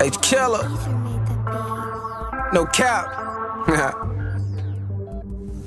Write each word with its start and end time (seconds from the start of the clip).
H 0.00 0.20
killer. 0.22 0.66
No 2.52 2.64
cap. 2.66 3.06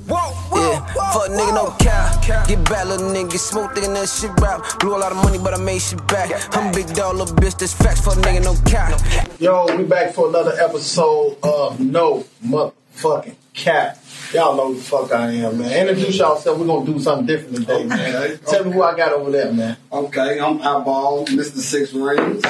Whoa, 0.06 0.18
whoa, 0.18 0.72
Yeah, 0.72 0.84
fuck 1.12 1.30
nigga, 1.30 1.54
no 1.54 1.70
cap. 1.78 2.46
Get 2.46 2.62
back, 2.68 2.84
little 2.86 3.08
nigga, 3.08 3.30
get 3.30 3.40
smooth, 3.40 3.72
thinking 3.72 3.94
that 3.94 4.06
shit 4.06 4.30
rap. 4.38 4.62
Blew 4.78 4.94
a 4.94 4.98
lot 4.98 5.12
of 5.12 5.16
money, 5.18 5.38
but 5.38 5.54
I 5.54 5.62
made 5.62 5.80
shit 5.80 6.06
back. 6.08 6.30
I'm 6.54 6.70
big 6.72 6.88
dog, 6.94 7.16
little 7.16 7.34
bitch, 7.36 7.56
this 7.56 7.72
facts, 7.72 8.02
fuck 8.04 8.14
nigga, 8.14 8.44
no 8.44 8.54
cap. 8.68 9.00
Yo, 9.40 9.64
we 9.76 9.84
back 9.84 10.12
for 10.12 10.28
another 10.28 10.52
episode 10.60 11.38
of 11.42 11.80
No 11.80 12.26
Motherfucking 12.44 13.36
Cap. 13.54 13.98
Y'all 14.34 14.56
know 14.56 14.68
who 14.68 14.74
the 14.74 14.82
fuck 14.82 15.10
I 15.12 15.30
am, 15.30 15.56
man. 15.58 15.72
Introduce 15.88 16.18
yourself. 16.18 16.58
We're 16.58 16.66
gonna 16.66 16.84
do 16.84 16.98
something 16.98 17.24
different 17.26 17.56
today, 17.56 17.84
man. 17.84 18.38
Tell 18.46 18.64
me 18.64 18.72
who 18.72 18.82
I 18.82 18.94
got 18.96 19.12
over 19.12 19.30
there, 19.30 19.52
man. 19.52 19.76
Okay, 19.90 20.38
I'm 20.38 20.60
Eyeball, 20.60 21.24
Mr. 21.26 21.58
Six 21.58 21.94
Rings. 21.94 22.42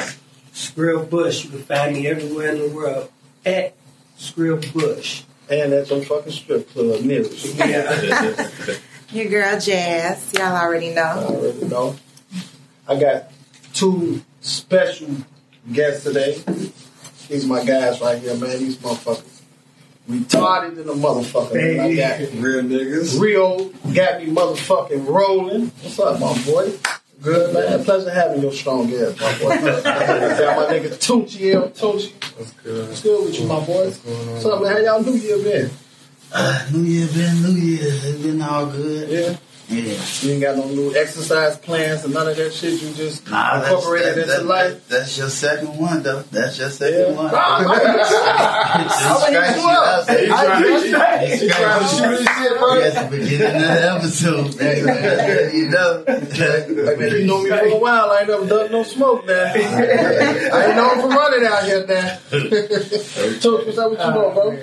Skrill 0.55 1.09
Bush. 1.09 1.45
You 1.45 1.51
can 1.51 1.63
find 1.65 1.95
me 1.95 2.07
everywhere 2.07 2.51
in 2.53 2.59
the 2.61 2.69
world 2.75 3.11
at 3.45 3.75
Skrill 4.19 4.73
Bush. 4.73 5.25
And 5.51 5.75
at 5.75 5.91
your 5.91 6.01
fucking 6.03 6.33
strip 6.33 6.71
club 6.71 7.03
nearest. 7.03 7.55
Yeah. 7.57 8.49
Your 9.13 9.27
girl 9.27 9.61
Jazz, 9.61 10.33
y'all 10.33 10.57
already 10.57 10.91
I 10.93 10.95
know. 10.95 11.27
already 11.29 11.65
know. 11.67 11.97
I 12.89 12.99
got 12.99 13.31
two 13.75 14.23
special 14.41 15.09
guests 15.71 16.05
today. 16.05 16.43
These 17.29 17.47
my 17.47 17.63
guys 17.63 18.01
right 18.01 18.19
here, 18.19 18.35
man. 18.37 18.59
These 18.59 18.79
motherfuckers. 18.79 19.43
Retarded 20.09 20.79
in 20.79 20.87
the 20.87 20.95
motherfucker. 20.95 21.55
man. 21.55 21.81
I 21.81 21.95
got 21.95 22.21
Real 22.43 22.63
niggas. 22.63 23.21
Real 23.21 23.69
got 23.95 24.21
me 24.25 24.35
motherfucking 24.35 25.07
rolling. 25.07 25.67
What's 25.83 25.99
up, 26.01 26.19
my 26.21 26.43
boy? 26.45 26.73
Good 27.25 27.55
man. 27.55 27.83
Pleasure 27.85 28.11
having 28.13 28.43
your 28.43 28.53
strong 28.53 28.93
ass, 28.93 29.19
my 29.19 29.39
boy. 29.39 29.49
got 29.63 30.57
my 30.59 30.75
nigga 30.75 30.91
Tunechi 30.91 31.55
L. 31.55 31.71
Tunechi. 31.71 32.13
What's 32.37 32.53
good? 32.53 32.89
What's 32.89 33.03
good 33.03 33.25
with 33.25 33.41
you, 33.41 33.47
my 33.47 33.65
boy? 33.65 33.85
What's 33.87 33.99
going 34.01 34.29
on? 34.29 34.35
What's 34.35 34.45
up, 34.45 34.63
man? 34.63 34.73
How 34.73 34.79
y'all 34.79 35.03
New 35.03 35.13
Year 35.13 35.39
been? 35.43 35.71
Uh, 36.31 36.67
New 36.71 36.83
Year 36.83 37.09
been 37.09 37.43
New 37.43 37.53
Year. 37.53 37.81
It's 37.83 38.19
been 38.23 38.43
all 38.43 38.67
good. 38.67 39.09
Yeah. 39.09 39.37
Yeah. 39.69 39.95
You 40.21 40.33
ain't 40.33 40.43
got 40.43 40.57
no 40.59 40.69
new 40.69 40.95
exercise 40.95 41.57
plans 41.59 42.05
and 42.05 42.13
none 42.13 42.29
of 42.29 42.37
that 42.37 42.53
shit. 42.53 42.83
You 42.83 42.93
just 42.93 43.27
Nah, 43.31 43.63
incorporated 43.63 44.15
that, 44.17 44.19
into 44.21 44.33
that, 44.33 44.45
life. 44.47 44.73
that- 44.73 44.89
that's 44.89 45.17
your 45.19 45.31
second 45.31 45.79
one, 45.79 46.03
though. 46.03 46.23
That's 46.31 46.59
your 46.59 46.69
second 46.71 46.99
Yeah. 47.01 47.11
one. 47.13 47.31
I 47.35 47.61
mean, 47.65 48.89
Scratch 48.91 49.57
you 49.57 49.63
you 49.63 49.69
up. 49.69 49.87
out. 49.87 49.99
I 49.99 50.03
Scratch 50.03 50.85
you 50.85 50.97
out. 50.97 51.43
You 51.43 51.49
trying 51.49 51.81
to 51.81 51.87
shoot 51.89 52.09
this 52.19 52.29
shit, 52.37 52.59
bro? 52.59 52.81
At 52.83 53.11
the 53.11 53.17
beginning 53.17 53.57
of 53.57 53.63
the 53.63 53.93
episode, 53.95 54.61
man. 54.61 55.55
you 55.55 55.69
know. 55.71 56.05
Hey, 56.07 56.97
man, 56.97 57.11
you 57.13 57.27
know 57.27 57.43
me 57.43 57.49
for 57.49 57.65
a 57.65 57.77
while. 57.79 58.11
I 58.11 58.19
ain't 58.21 58.29
never 58.29 58.47
done 58.47 58.71
no 58.71 58.83
smoke 58.83 59.27
now. 59.27 59.33
I 59.55 60.67
ain't 60.67 60.77
known 60.77 61.01
for 61.01 61.09
running 61.09 61.47
out 61.47 61.65
here 61.65 61.87
now. 61.87 62.19
Took 63.41 63.67
what's 63.67 63.79
up 63.79 63.91
with 63.91 63.99
you, 64.01 64.05
oh, 64.07 64.33
bro? 64.35 64.59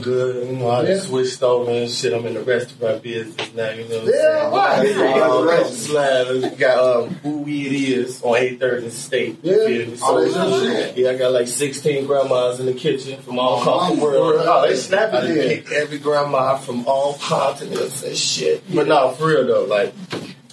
Good. 0.00 0.48
You 0.48 0.56
know, 0.56 0.68
I 0.70 0.82
Yeah. 0.82 0.88
just 0.94 1.08
switched 1.08 1.42
over 1.42 1.70
and 1.70 1.90
shit. 1.90 2.12
I'm 2.12 2.24
in 2.26 2.34
the 2.34 2.40
restaurant 2.40 3.02
business 3.02 3.50
now, 3.54 3.70
you 3.70 3.84
know 3.88 4.00
what 4.04 4.14
Yeah, 4.14 4.82
saying? 4.86 5.22
Uh, 5.22 5.46
couple 5.50 5.64
sliders. 5.72 6.46
Got 6.58 6.78
um, 6.96 7.08
Who 7.22 7.38
We 7.38 7.66
It 7.66 7.98
Is 7.98 8.22
on 8.22 8.36
830 8.36 8.90
State. 8.90 9.36
You 9.42 9.52
Yeah. 9.52 9.66
feel 9.66 9.86
me? 9.88 9.96
Oh, 10.02 10.92
yeah, 10.96 11.10
I 11.10 11.16
got 11.16 11.32
like 11.32 11.48
16 11.48 12.06
grandmas 12.06 12.60
in 12.60 12.66
the 12.66 12.72
kitchen 12.72 13.20
from 13.22 13.38
all 13.38 13.60
across 13.60 13.90
the 13.94 14.00
world. 14.00 14.42
Oh, 14.46 14.66
they 14.66 14.76
snapping 14.76 15.30
it. 15.36 15.66
every 15.72 15.98
grandma 15.98 16.56
from 16.56 16.86
all 16.86 17.14
continents 17.14 18.02
and 18.02 18.16
shit. 18.16 18.62
But 18.74 18.88
no, 18.88 19.10
for 19.10 19.26
real 19.26 19.46
though, 19.46 19.64
like 19.64 19.92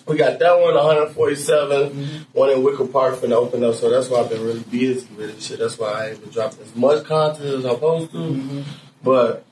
we 0.06 0.18
got 0.18 0.40
that 0.40 0.60
one, 0.60 0.74
147, 0.74 2.26
one 2.34 2.50
in 2.50 2.64
Wicker 2.64 2.86
Park 2.88 3.16
finna 3.18 3.34
open 3.34 3.64
up, 3.64 3.76
so 3.76 3.90
that's 3.90 4.10
why 4.10 4.20
I've 4.22 4.30
been 4.30 4.44
really 4.44 4.62
busy 4.62 5.08
with 5.16 5.30
it. 5.30 5.42
Shit, 5.42 5.60
that's 5.60 5.78
why 5.78 5.92
I 5.92 6.10
ain't 6.10 6.22
been 6.22 6.32
dropping 6.32 6.60
as 6.64 6.76
much 6.76 7.04
content 7.06 7.46
as 7.46 7.66
I'm 7.66 7.76
supposed 7.76 8.12
to. 8.12 8.64
But 9.04 9.46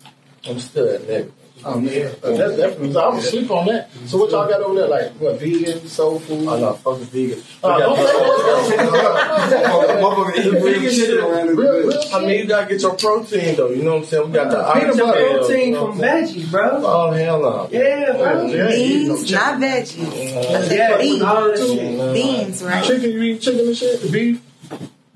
I'm 0.47 0.59
still 0.59 0.87
a 0.87 0.99
nigga. 0.99 1.31
Oh, 1.65 1.79
man. 1.79 1.91
That's 2.21 2.21
definitely. 2.21 2.87
I'm 2.89 2.93
gonna 2.93 3.21
sleep 3.23 3.49
on 3.49 3.65
that. 3.65 3.89
So, 4.05 4.19
what 4.19 4.29
y'all 4.29 4.47
got 4.47 4.61
over 4.61 4.75
there? 4.79 4.87
Like, 4.87 5.11
what, 5.13 5.39
vegan, 5.39 5.87
soul 5.87 6.19
food? 6.19 6.47
I'm 6.47 6.61
not 6.61 6.79
fucking 6.81 7.05
vegan. 7.05 7.37
We 7.39 7.43
Oh, 7.63 7.79
don't 7.79 7.97
say 7.97 8.77
that. 8.77 9.99
Motherfucker 10.01 10.89
shit 10.91 11.17
around 11.17 11.47
Real, 11.57 11.87
real 11.87 12.03
I 12.13 12.19
mean, 12.21 12.29
you 12.41 12.45
gotta 12.45 12.67
get 12.67 12.81
your 12.81 12.95
protein 12.95 13.55
though. 13.55 13.69
You 13.71 13.81
know 13.83 13.93
what 13.95 13.99
I'm 14.01 14.05
saying? 14.05 14.27
We 14.27 14.33
got 14.33 14.51
the 14.51 14.57
Peanut 14.73 14.89
oxtail, 14.89 15.05
butter 15.07 15.37
Protein 15.39 15.65
you 15.67 15.71
know 15.73 15.87
from 15.87 15.97
what 15.97 16.09
I'm 16.09 16.23
veggies, 16.25 16.51
bro. 16.51 16.69
saying? 16.69 16.83
Oh 16.85 17.11
hell 17.11 17.41
no. 17.41 17.69
Yeah, 17.71 18.11
bro. 18.13 18.39
Oh, 18.39 18.45
yeah, 18.47 18.75
eat 18.75 19.07
no 19.07 19.15
Beans, 19.15 19.31
not 19.31 19.59
veggies. 19.59 20.35
Uh, 20.37 20.59
but 20.59 20.71
Yeah, 20.71 20.97
the 20.97 20.97
with 20.97 22.13
beans. 22.13 22.13
Beans, 22.13 22.63
right? 22.63 22.85
Chicken, 22.85 23.11
you 23.11 23.21
eat 23.23 23.41
chicken 23.41 23.67
and 23.67 23.75
shit? 23.77 24.11
Beef? 24.11 24.41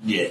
Yeah. 0.04 0.28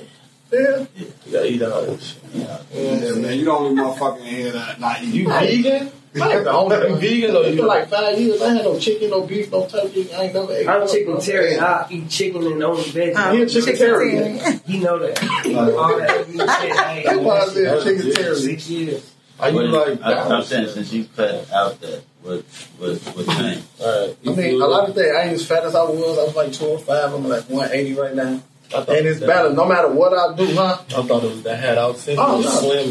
Yeah. 0.52 0.86
You 1.32 1.38
gotta 1.38 1.52
eat 1.52 1.62
all 1.62 1.82
that. 1.86 2.14
Yeah, 2.34 3.16
man. 3.16 3.40
You 3.40 3.46
don't 3.46 3.76
leave 3.76 3.86
motherfucking 3.86 4.26
head 4.26 4.56
out 4.56 4.80
not 4.82 5.02
eating. 5.02 5.14
You 5.16 5.30
vegan? 5.30 5.92
I 6.22 6.34
ain't 6.36 6.44
the 6.44 6.52
only 6.52 6.76
vegan 7.00 7.34
or 7.38 7.44
It's 7.44 7.52
you- 7.52 7.56
been 7.62 7.68
like 7.68 7.90
five 7.90 8.20
years. 8.20 8.42
I 8.42 8.54
had 8.56 8.66
no 8.66 8.78
chicken, 8.78 9.12
no 9.12 9.22
beef, 9.22 9.50
no 9.50 9.66
turkey. 9.66 10.14
I 10.14 10.24
ain't 10.24 10.34
never 10.34 10.52
ate. 10.54 10.68
I'm 10.68 10.86
chicken 10.86 11.22
terry. 11.22 11.58
I 11.58 11.88
eat 11.90 12.10
chicken 12.10 12.46
and 12.48 12.62
only 12.62 12.84
veggies. 12.84 13.34
He 13.34 13.42
a 13.44 13.46
chicken 13.48 13.78
terrier. 13.78 14.60
You 14.66 14.82
know 14.82 15.00
that. 15.00 15.24
All 15.78 15.98
that 16.00 16.28
shit, 16.28 16.72
I 16.76 16.98
ain't 16.98 17.06
That's 17.06 17.20
why 17.20 17.40
I 17.40 17.46
said 17.48 17.84
chicken 17.84 18.08
it. 18.10 18.16
terrier. 18.16 18.36
Six 18.36 18.70
years. 18.70 19.14
Are 19.40 19.50
you 19.50 19.62
like 19.70 20.02
I, 20.04 20.14
I'm 20.14 20.44
saying 20.44 20.68
since 20.68 20.92
you 20.92 21.06
cut 21.16 21.50
out 21.52 21.80
that, 21.80 22.04
what 22.24 22.44
what 22.78 22.98
what 23.16 23.26
thing? 23.26 23.64
Alright. 23.82 24.18
I 24.28 24.30
mean, 24.36 24.62
a 24.62 24.66
lot 24.68 24.90
of 24.90 24.96
things. 24.96 25.16
I 25.16 25.22
ain't 25.24 25.34
as 25.34 25.46
fat 25.48 25.64
as 25.64 25.76
I 25.76 25.84
was. 25.84 26.20
I 26.20 26.24
was 26.26 26.36
like 26.36 26.52
205. 26.52 27.14
I'm 27.14 27.28
like 27.28 27.50
180 27.50 27.94
right 28.00 28.14
now. 28.16 28.42
And 28.74 29.06
it's 29.08 29.20
better 29.20 29.54
no 29.54 29.66
matter 29.66 29.90
what 29.90 30.14
I 30.14 30.34
do, 30.36 30.46
huh? 30.56 30.78
I 30.80 31.02
thought 31.04 31.24
it 31.24 31.30
was 31.32 31.44
the 31.44 31.56
hat 31.56 31.78
out 31.78 31.98
sitting 31.98 32.20
Oh, 32.20 32.40
no. 32.40 32.50
slim 32.50 32.90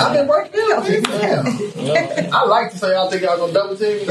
I've 0.00 0.12
been 0.12 0.26
working 0.26 0.60
out. 0.72 0.82
Yeah. 1.82 2.30
I 2.32 2.44
like 2.46 2.70
to 2.72 2.78
say 2.78 2.94
I 2.96 3.08
think 3.10 3.22
y'all 3.22 3.36
gonna 3.36 3.52
double 3.52 3.76
team 3.76 3.98
me. 3.98 4.04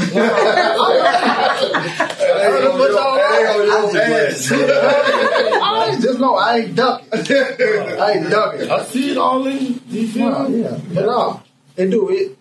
I 4.63 5.97
just 6.02 6.19
know 6.19 6.35
I 6.35 6.58
ain't 6.58 6.75
ducking. 6.75 7.08
I 7.13 8.12
ain't 8.16 8.29
ducking. 8.29 8.69
I 8.72 8.84
see 8.84 9.12
it 9.12 9.18
all 9.18 9.46
in 9.47 9.79
you 9.88 10.08
feel 10.08 10.50
yeah. 10.52 10.78
But 10.94 11.06
no, 11.06 11.41
it 11.78 11.90
do 11.90 12.09
it. 12.09 12.38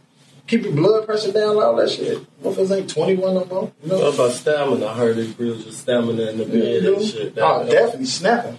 Keep 0.51 0.65
your 0.65 0.73
blood 0.73 1.07
pressure 1.07 1.31
down, 1.31 1.57
all 1.63 1.77
that 1.77 1.89
shit. 1.91 2.19
Motherfuckers 2.43 2.77
ain't 2.77 2.91
21 2.91 3.35
no 3.35 3.45
more. 3.45 3.73
You 3.85 3.89
know? 3.89 3.99
What 4.01 4.15
about 4.15 4.33
stamina? 4.33 4.85
I 4.85 4.95
heard 4.97 5.17
it 5.19 5.37
grills 5.37 5.63
your 5.65 5.73
stamina 5.73 6.23
in 6.31 6.39
the 6.39 6.45
bed 6.45 6.85
and 6.85 7.03
shit. 7.07 7.35
Oh, 7.39 7.65
definitely 7.65 8.07
snapping. 8.07 8.59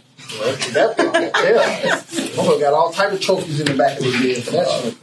Definitely. 0.72 1.22
Yeah. 1.44 2.00
Motherfucker 2.00 2.59
got 2.62 2.74
all 2.74 2.94
type 2.94 3.12
of 3.12 3.19
trophies 3.19 3.59
in 3.59 3.66
the 3.66 3.74
back 3.74 3.97
of 4.00 4.06
his 4.06 4.16
head 4.16 4.44
for 4.46 4.52
that 4.52 4.68
shit. 4.84 4.97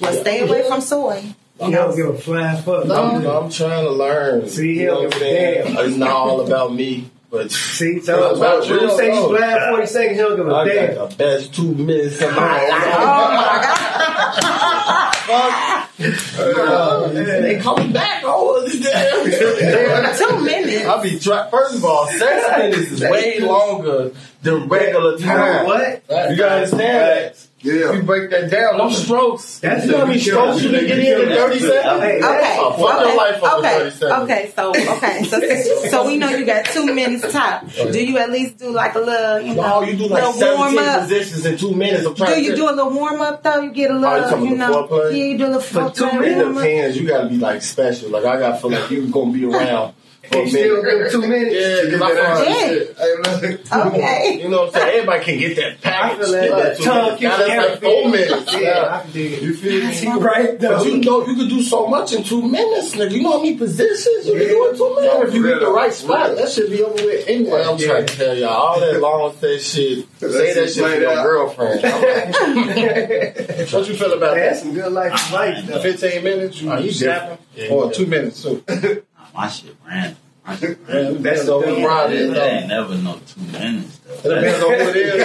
Well, 0.00 0.12
stay 0.14 0.40
away 0.46 0.62
from 0.68 0.80
soy. 0.80 1.34
You 1.60 1.70
don't 1.72 1.96
give 1.96 2.06
a 2.08 2.18
flying 2.18 2.62
fuck. 2.62 2.84
I'm, 2.84 3.26
I'm 3.26 3.50
trying 3.50 3.84
to 3.84 3.90
learn. 3.90 4.48
See, 4.48 4.80
you 4.80 4.86
know 4.86 5.00
he'll 5.00 5.04
what 5.08 5.14
I'm 5.14 5.18
give 5.20 5.22
a 5.22 5.24
saying? 5.24 5.74
damn. 5.74 5.86
It's 5.88 5.96
not 5.96 6.10
all 6.10 6.40
about 6.46 6.72
me, 6.74 7.10
but 7.30 7.50
See, 7.50 7.94
It's 7.96 8.06
so 8.06 8.34
about 8.36 8.60
when 8.68 8.80
you 8.80 8.90
say 8.96 9.06
you 9.14 9.20
love. 9.20 9.30
blind 9.30 9.60
40 9.74 9.86
seconds, 9.86 10.16
he 10.16 10.22
don't 10.22 10.36
give 10.36 10.46
a 10.48 10.54
I 10.54 10.64
damn. 10.68 10.94
got 10.94 11.10
the 11.10 11.16
best 11.16 11.54
two 11.54 11.74
minutes 11.74 12.20
of 12.22 12.30
my 12.36 12.60
oh, 12.70 14.38
life. 14.38 14.98
fuck? 15.32 15.88
They 17.42 17.58
coming 17.60 17.92
back 17.92 18.24
all 18.24 18.56
of 18.56 18.64
this 18.64 18.80
damn. 18.82 19.24
Two 20.18 20.44
minutes. 20.44 20.86
I'll 20.86 21.02
be 21.02 21.18
trying. 21.18 21.50
First 21.50 21.76
of 21.76 21.84
all, 21.84 22.06
sex 22.06 22.56
minutes 22.58 22.90
is 22.92 23.00
way 23.00 23.40
longer 23.40 24.12
than 24.42 24.68
regular 24.68 25.18
time. 25.18 25.66
What? 25.66 26.02
You 26.08 26.36
gotta 26.36 26.54
understand 26.54 26.80
that. 26.80 27.46
Yeah. 27.62 27.92
You 27.92 28.02
break 28.02 28.30
that 28.30 28.50
down. 28.50 28.76
Them 28.78 28.90
strokes. 28.90 29.60
That's 29.60 29.86
you 29.86 29.92
know 29.92 29.98
how 29.98 30.06
many 30.06 30.18
strokes 30.18 30.64
you 30.64 30.70
can 30.70 30.84
get 30.84 30.98
in 30.98 31.20
in 31.22 31.28
30 31.28 31.58
seconds? 31.60 32.02
Hey, 32.02 32.16
Okay. 32.16 32.56
Oh, 32.58 32.72
fuck 32.72 33.16
life 33.16 33.40
okay. 33.40 34.22
Okay. 34.22 34.52
So 34.56 34.70
okay. 34.96 35.22
So 35.22 35.88
so 35.88 36.06
we 36.06 36.16
know 36.16 36.30
you 36.30 36.44
got 36.44 36.64
two 36.64 36.92
minutes 36.92 37.32
top. 37.32 37.64
Do 37.70 38.04
you 38.04 38.18
at 38.18 38.32
least 38.32 38.58
do 38.58 38.72
like 38.72 38.96
a 38.96 38.98
little, 38.98 39.40
you 39.40 39.54
know, 39.54 39.62
No, 39.62 39.82
you 39.82 39.96
do 39.96 40.08
like 40.08 40.24
little 40.34 40.56
warm 40.58 40.74
17 40.74 40.88
up? 40.88 41.00
positions 41.02 41.46
in 41.46 41.56
two 41.56 41.72
minutes. 41.72 42.04
I'm 42.04 42.16
trying 42.16 42.34
Do 42.34 42.42
you 42.42 42.50
to 42.50 42.56
do 42.56 42.68
a 42.68 42.74
little 42.74 42.90
warm 42.92 43.20
up 43.20 43.44
though? 43.44 43.60
You 43.60 43.70
get 43.70 43.92
a 43.92 43.94
oh, 43.94 43.98
little, 43.98 44.44
you 44.44 44.56
know, 44.56 44.88
foreplay? 44.88 45.10
yeah, 45.16 45.24
you 45.24 45.38
do 45.38 45.44
a 45.46 45.52
little 45.54 45.60
For 45.94 46.00
two 46.00 46.04
foreplay 46.18 46.26
It 46.26 46.36
warm 46.36 46.56
up. 46.56 46.62
depends. 46.62 46.96
You 46.98 47.06
gotta 47.08 47.28
be 47.28 47.36
like 47.38 47.62
special. 47.62 48.10
Like 48.10 48.24
I 48.24 48.38
gotta 48.38 48.58
feel 48.58 48.70
like 48.70 48.90
you 48.90 49.08
gonna 49.08 49.32
be 49.32 49.44
around 49.44 49.94
for 50.32 50.38
a 50.38 50.44
You 50.44 50.50
still 50.50 50.82
minute. 50.82 51.02
give 51.02 51.12
two 51.12 51.20
minutes? 51.28 51.54
Yeah, 51.54 51.84
because 51.84 52.02
I 52.02 52.08
feel 52.08 52.24
like 52.24 53.60
Yeah. 53.70 53.86
Okay. 53.86 54.42
You 54.42 54.48
know 54.48 54.58
what 54.62 54.66
I'm 54.68 54.72
saying? 54.74 54.88
Everybody 54.98 55.24
can 55.24 55.38
get 55.38 55.56
that 55.56 55.72
I 55.72 55.74
package. 55.82 56.18
feel 56.26 56.32
Get 56.32 56.50
like 56.50 56.62
that 56.62 56.76
two 56.76 56.84
tongue 56.84 56.96
minutes. 57.04 57.20
keeps 57.20 57.22
Now 57.22 57.36
that's 57.38 57.48
like 57.48 57.58
everything. 57.58 58.02
four 58.02 58.10
minutes. 58.10 58.52
Yeah, 58.52 58.60
Yeah. 58.60 58.96
I 58.96 59.02
can 59.02 59.12
dig 59.12 59.32
it. 59.32 59.42
You 59.42 59.54
feel 59.54 60.14
me? 60.14 60.20
Right 60.20 60.58
though. 60.60 60.76
But 60.78 60.86
you 60.86 60.96
know 60.98 61.26
you 61.26 61.36
can 61.36 61.48
do 61.48 61.62
so 61.62 61.86
much 61.86 62.12
in 62.12 62.22
two 62.24 62.42
minutes, 62.42 62.94
nigga. 62.96 63.10
You 63.12 63.22
know 63.22 63.32
how 63.32 63.38
many 63.38 63.56
positions 63.56 64.26
you 64.26 64.32
can 64.34 64.48
do 64.48 64.66
in 64.66 64.72
two 64.72 64.76
So 64.78 64.94
minutes? 65.00 65.28
if 65.28 65.34
you 65.34 65.42
get 65.46 65.60
the 65.60 65.70
right 65.70 65.92
spot, 65.92 66.36
that 66.36 66.48
should 66.50 66.70
be 66.70 66.82
over 66.82 66.94
with 66.94 67.28
anyway. 67.28 67.50
Well, 67.50 67.72
I'm 67.72 67.78
trying 67.78 68.06
to 68.06 68.16
tell 68.16 68.36
y'all 68.36 68.48
all 68.50 68.80
that 68.80 69.00
long 69.00 69.34
say 69.40 69.58
shit. 69.58 70.06
Say 70.18 70.54
that 70.54 70.68
shit 70.72 70.84
to 70.84 71.00
your 71.00 71.22
girlfriend. 71.22 71.82
What 73.72 73.88
you 73.88 73.94
feel 73.94 74.12
about 74.14 74.34
That's 74.36 74.60
that? 74.60 74.64
some 74.66 74.74
good 74.74 74.92
life 74.92 75.12
advice 75.12 75.82
15 75.82 76.24
minutes? 76.24 76.60
You, 76.60 76.70
Oh, 76.72 76.78
you 76.78 76.84
you 76.86 76.92
snapping? 76.92 77.38
Yeah, 77.56 77.68
Or 77.70 77.86
yeah. 77.86 77.92
two 77.92 78.06
minutes 78.06 78.42
too? 78.42 78.62
My 79.34 79.48
shit 79.48 79.74
random. 79.86 80.16
That's 80.44 81.48
over 81.48 81.74
Friday. 81.82 82.16
It 82.16 82.36
ain't 82.36 82.68
never 82.68 82.96
no 82.96 83.18
two 83.26 83.40
minutes 83.42 84.00
It 84.06 84.22
though. 84.24 84.34
depends 84.34 84.64
on 84.64 84.70
who 84.72 84.76
it 84.76 84.96
is. 84.96 85.14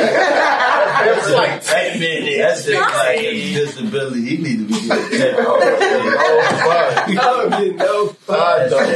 it's 1.00 1.32
like 1.32 1.64
Ten 1.64 2.00
minutes. 2.00 2.38
That's 2.38 2.66
just 2.66 2.96
like 2.96 3.18
a 3.20 3.54
disability. 3.54 4.22
He 4.22 4.38
need 4.38 4.60
to 4.60 4.66
be 4.68 4.88
getting 4.88 5.36
oh, 5.40 5.58
oh, 5.60 6.18
oh, 6.20 6.42
fuck. 6.66 7.08
I 7.10 7.14
don't 7.16 7.50
get 7.50 7.76
no 7.78 8.16
I 8.30 8.68
don't. 8.70 8.88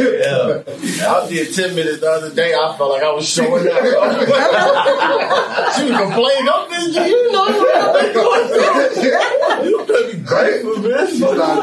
Yeah. 0.96 1.12
I 1.12 1.28
did 1.30 1.54
10 1.56 1.76
minutes 1.76 2.00
the 2.02 2.10
other 2.12 2.30
day. 2.36 2.54
I 2.54 2.76
felt 2.78 2.92
like 2.92 3.04
I 3.04 3.12
was 3.12 3.28
showing 3.28 3.68
up. 3.68 3.82
she 5.76 5.84
was 5.90 5.98
complaining. 5.98 6.50
I'm 6.54 6.70
thinking, 6.70 7.04
you 7.08 7.32
know 7.32 7.42
what 7.42 7.52
I'm 7.52 8.14
doing. 8.14 9.04
You 9.04 9.12
better 9.12 9.51
be 10.32 10.82
grateful, 10.82 10.90
man. 10.90 11.08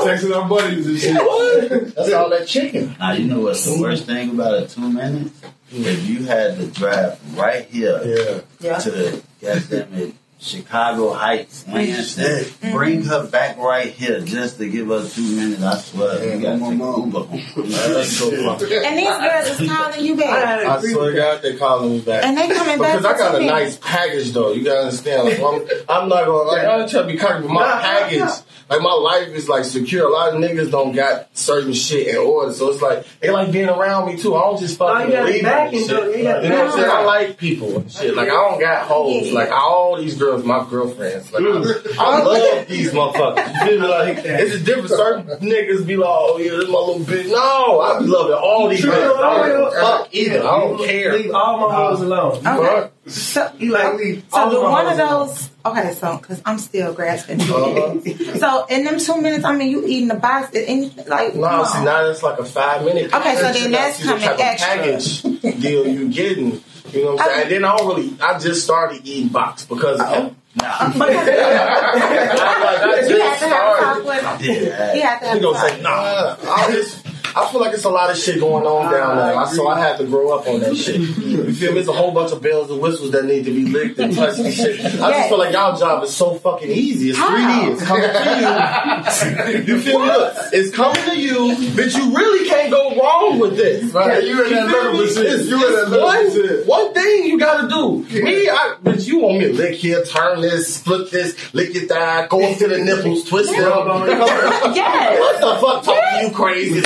Texting 0.07 0.37
our 0.37 0.49
buddies 0.49 0.87
and 0.87 0.99
shit. 0.99 1.15
What? 1.17 1.95
That's 1.95 2.13
all 2.13 2.31
that 2.31 2.47
chicken. 2.47 2.95
Now 2.99 3.13
you 3.13 3.25
know 3.27 3.41
what's 3.41 3.65
the 3.65 3.81
worst 3.81 4.05
thing 4.07 4.31
about 4.31 4.63
a 4.63 4.69
two 4.69 4.89
minutes? 4.91 5.41
If 5.71 6.09
you 6.09 6.25
had 6.25 6.57
to 6.57 6.67
drive 6.69 7.37
right 7.37 7.65
here 7.67 8.01
Yeah. 8.05 8.41
Yeah. 8.61 8.79
to 8.79 9.23
goddamn 9.41 9.95
it, 9.95 10.15
Chicago 10.41 11.13
Heights, 11.13 11.67
Lansing, 11.67 12.25
mm-hmm. 12.25 12.73
bring 12.73 13.03
her 13.05 13.27
back 13.27 13.57
right 13.59 13.89
here 13.91 14.21
just 14.21 14.59
to 14.59 14.69
give 14.69 14.89
us 14.91 15.15
two 15.15 15.23
minutes. 15.37 15.63
I 15.63 15.77
swear, 15.79 16.37
you 16.37 16.41
gotta 16.41 16.59
my 16.59 16.69
take. 16.71 16.79
Uber 16.79 16.89
home. 17.21 17.41
That's 17.71 18.17
so 18.17 18.31
funny. 18.31 18.77
And 18.77 18.99
these 18.99 19.09
girls 19.09 19.61
is 19.61 19.69
calling 19.69 20.05
you 20.05 20.17
back. 20.17 20.47
had 20.47 20.61
to 20.61 20.67
I 20.69 20.77
agree 20.77 20.93
swear 20.93 21.05
with 21.07 21.15
to. 21.15 21.21
God, 21.21 21.43
they 21.43 21.57
calling 21.57 21.91
me 21.91 22.01
back. 22.03 22.25
And 22.25 22.39
they 22.39 22.49
coming 22.49 22.79
back 22.79 22.99
Because 22.99 23.05
I 23.05 23.19
got 23.19 23.35
a 23.35 23.41
minutes. 23.41 23.53
nice 23.53 23.77
package 23.79 24.33
though. 24.33 24.53
You 24.53 24.65
gotta 24.65 24.81
understand. 24.83 25.25
Like 25.25 25.41
I'm, 25.41 26.03
I'm 26.03 26.09
not 26.09 26.25
gonna 26.27 26.49
like 26.49 26.65
I'm 26.67 26.89
trying 26.89 27.09
to 27.09 27.13
be 27.13 27.19
cocky, 27.19 27.43
but 27.43 27.51
my 27.51 27.61
Nah, 27.63 27.81
package, 27.81 28.19
nah. 28.21 28.35
like 28.71 28.81
my 28.81 28.93
life 28.93 29.29
is 29.31 29.49
like 29.49 29.65
secure. 29.65 30.07
A 30.09 30.13
lot 30.13 30.35
of 30.35 30.41
niggas 30.41 30.71
don't 30.71 30.93
got 30.93 31.37
certain 31.37 31.73
shit 31.73 32.07
in 32.09 32.17
order, 32.17 32.53
so 32.53 32.71
it's 32.71 32.81
like 32.81 33.05
they 33.21 33.31
like 33.31 33.51
being 33.51 33.69
around 33.69 34.07
me 34.07 34.17
too. 34.17 34.37
I 34.37 34.43
don't 34.43 34.61
just 34.61 34.79
fucking 34.79 35.11
you 35.13 35.21
leave 35.25 35.43
them 35.43 35.67
and 35.67 35.75
and 35.77 35.85
shit. 35.87 35.89
do- 36.13 36.19
you 36.19 36.25
know 36.25 36.39
what 36.39 36.67
I'm 36.67 36.73
saying? 36.73 36.91
I 36.91 37.03
like 37.05 37.39
people 37.39 37.77
and 37.81 37.91
shit. 37.91 38.15
Like 38.15 38.29
I 38.29 38.33
don't 38.33 38.61
got 38.61 38.87
hoes. 38.87 39.27
Yeah. 39.29 39.33
Like 39.35 39.51
all 39.51 39.97
these 39.99 40.15
girls, 40.17 40.28
my 40.37 40.67
girlfriends. 40.69 41.33
Like 41.33 41.43
I, 41.43 41.95
I 41.99 42.23
love 42.23 42.69
these 42.69 42.91
motherfuckers. 42.93 43.55
You 43.55 43.67
feel 43.67 43.81
me? 43.81 43.89
Like 43.89 44.19
it's 44.19 44.55
a 44.55 44.59
different. 44.61 44.89
Certain 44.89 45.27
niggas 45.49 45.87
be 45.87 45.97
like, 45.97 46.09
oh 46.11 46.39
yeah, 46.39 46.51
this 46.51 46.69
my 46.69 46.79
little 46.79 47.01
bitch. 47.01 47.31
No, 47.31 47.81
I 47.81 47.99
be 48.01 48.07
loving 48.07 48.35
all 48.35 48.69
these. 48.69 48.81
True, 48.81 48.91
bitches. 48.91 49.17
I 49.17 49.49
don't 49.49 49.49
give 49.49 49.67
a 49.67 49.71
fuck 49.81 50.09
either. 50.15 50.39
I 50.41 50.61
don't 50.61 50.87
care. 50.87 51.13
Leave 51.19 51.31
all 51.35 51.69
my 51.69 51.75
hoes 51.75 52.01
alone. 52.03 52.37
Okay. 52.39 52.47
Fuck. 52.81 52.93
So, 53.07 53.51
You 53.59 53.73
like 53.73 53.95
leave 53.95 54.25
so 54.31 54.37
all 54.39 54.51
do 54.51 54.63
one 54.63 54.87
of 54.87 54.97
those? 54.99 55.49
Okay, 55.65 55.93
so 55.95 56.19
because 56.19 56.43
I'm 56.45 56.59
still 56.59 56.93
grasping. 56.93 57.41
Uh-huh. 57.41 57.95
So 58.39 58.67
in 58.67 58.85
them 58.85 58.99
two 58.99 59.21
minutes, 59.21 59.45
I 59.45 59.57
mean, 59.57 59.71
you 59.71 59.85
eating 59.87 60.09
the 60.09 60.15
box 60.15 60.55
and 60.55 60.65
anything 60.67 61.07
like 61.09 61.35
No, 61.35 61.65
see 61.65 61.85
now 61.85 62.05
it's 62.07 62.23
like 62.23 62.39
a 62.39 62.45
five 62.45 62.85
minute. 62.85 63.13
Okay, 63.13 63.35
so 63.37 63.53
then 63.53 63.71
that's 63.73 63.97
See 63.97 64.05
coming 64.05 64.23
type 64.23 64.35
of 64.35 64.41
extra. 64.41 64.77
package 64.77 65.23
deal 65.63 65.87
you 65.87 66.09
getting. 66.11 66.63
You 66.93 67.05
know 67.05 67.15
what 67.15 67.21
I'm 67.23 67.29
saying? 67.29 67.43
And 67.43 67.51
then 67.53 67.65
I 67.65 67.77
don't 67.77 67.89
really. 67.89 68.15
I 68.21 68.39
just 68.39 68.65
started 68.65 69.01
eating 69.05 69.29
box 69.29 69.65
because 69.67 70.01
Oh. 70.01 70.35
Nah, 70.57 70.65
I'm 70.81 70.99
like, 70.99 71.11
I 71.17 73.01
you 73.03 73.09
just 73.09 73.23
had 73.23 73.39
to 73.39 73.55
have 73.55 73.77
a 73.77 73.81
talk 73.81 74.05
with 74.05 74.41
him. 74.41 74.65
yeah. 74.67 74.95
You 74.95 75.03
had 75.03 75.19
to 75.21 75.27
have 75.27 75.39
He 75.39 75.45
a 75.45 75.53
talk. 75.53 75.69
say 75.69 75.83
nah. 75.83 76.37
I 76.43 76.71
just. 76.73 76.98
I 77.39 77.51
feel 77.51 77.61
like 77.61 77.73
it's 77.75 77.85
a 77.85 77.89
lot 77.91 78.11
of 78.11 78.17
shit 78.17 78.41
going 78.41 78.67
on 78.67 78.91
down 78.93 79.17
there, 79.17 79.37
I- 79.37 79.47
so 79.53 79.69
I 79.69 79.79
had 79.81 79.99
to 79.99 80.05
grow 80.05 80.37
up 80.37 80.47
on 80.49 80.61
that 80.61 80.77
shit. 80.77 80.97
You 80.97 81.07
feel 81.53 81.71
me? 81.71 81.75
There's 81.75 81.89
a 81.89 81.93
whole 81.93 82.13
bunch 82.13 82.33
of 82.33 82.43
bells 82.43 82.71
and 82.71 82.81
whistles 82.81 83.11
that 83.13 83.25
need 83.25 83.45
to 83.45 83.53
be 83.55 83.67
licked 83.67 83.99
and 83.99 84.15
touched 84.15 84.39
and 84.41 84.53
shit. 84.53 84.81
I 84.81 85.11
just 85.13 85.29
feel 85.29 85.39
like 85.39 85.53
y'all 85.53 85.77
job 85.79 86.03
is 86.05 86.15
so 86.15 86.35
fucking 86.35 86.71
easy. 86.71 87.11
It's 87.11 87.19
3D. 87.19 87.73
It's 87.73 87.85
coming 87.85 88.11
to 88.11 89.59
you. 89.59 89.75
You 89.75 89.81
feel 89.81 89.99
me? 90.01 90.07
Look, 90.07 90.35
it's 90.53 90.75
coming 90.75 91.03
to 91.05 91.19
you, 91.19 91.55
but 91.77 91.95
you 91.95 92.15
really 92.17 92.49
can't 92.49 92.71
go 92.71 92.97
wrong 92.97 93.39
with 93.39 93.57
this. 93.57 93.93
Right, 93.93 94.23
you 94.25 94.45
in 94.45 94.51
that 94.53 94.93
me? 94.93 94.99
percent. 95.07 95.45
You 95.49 95.55
in 95.57 95.61
that 95.73 95.83
it's 95.83 96.35
little 96.35 96.65
one, 96.67 96.95
thing 96.95 97.25
you 97.25 97.39
gotta 97.39 97.69
do. 97.69 98.05
Me, 98.23 98.49
I, 98.49 98.77
but 98.83 99.07
you 99.07 99.21
want 99.21 99.39
me 99.39 99.45
to 99.47 99.53
lick 99.55 99.75
here, 99.75 100.05
turn 100.05 100.41
this, 100.41 100.77
split 100.77 101.11
this, 101.11 101.35
lick 101.55 101.75
your 101.75 101.85
thigh, 101.87 102.27
go 102.29 102.43
up 102.45 102.59
to 102.59 102.69
the 102.69 102.79
nipples, 102.79 103.25
twist 103.25 103.51
them. 103.51 103.59
Yes. 104.79 105.19
What 105.19 105.41
the 105.41 105.61
fuck? 105.61 105.85
Talk 105.85 106.21
to 106.21 106.27
you 106.27 106.31
crazy. 106.33 106.81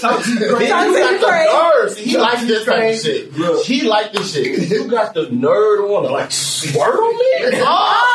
Talk 0.00 0.22
to 0.24 0.30
you 0.30 0.38
Then 0.38 0.60
you 0.60 0.68
Talk 0.68 0.86
to 0.86 0.98
got 0.98 1.20
the 1.20 1.26
crazy. 1.26 1.52
nerves. 1.52 1.96
He 1.98 2.16
likes 2.18 2.42
this 2.46 2.64
type 2.64 2.94
of 2.94 3.00
shit. 3.00 3.32
Bro. 3.34 3.62
He 3.62 3.82
like 3.88 4.12
this 4.12 4.32
shit. 4.34 4.70
You 4.70 4.88
got 4.90 5.14
the 5.14 5.26
nerd 5.26 5.88
on 5.96 6.02
to 6.04 6.10
like 6.10 6.30
squirt 6.32 6.94
on 6.98 7.18
me? 7.18 7.62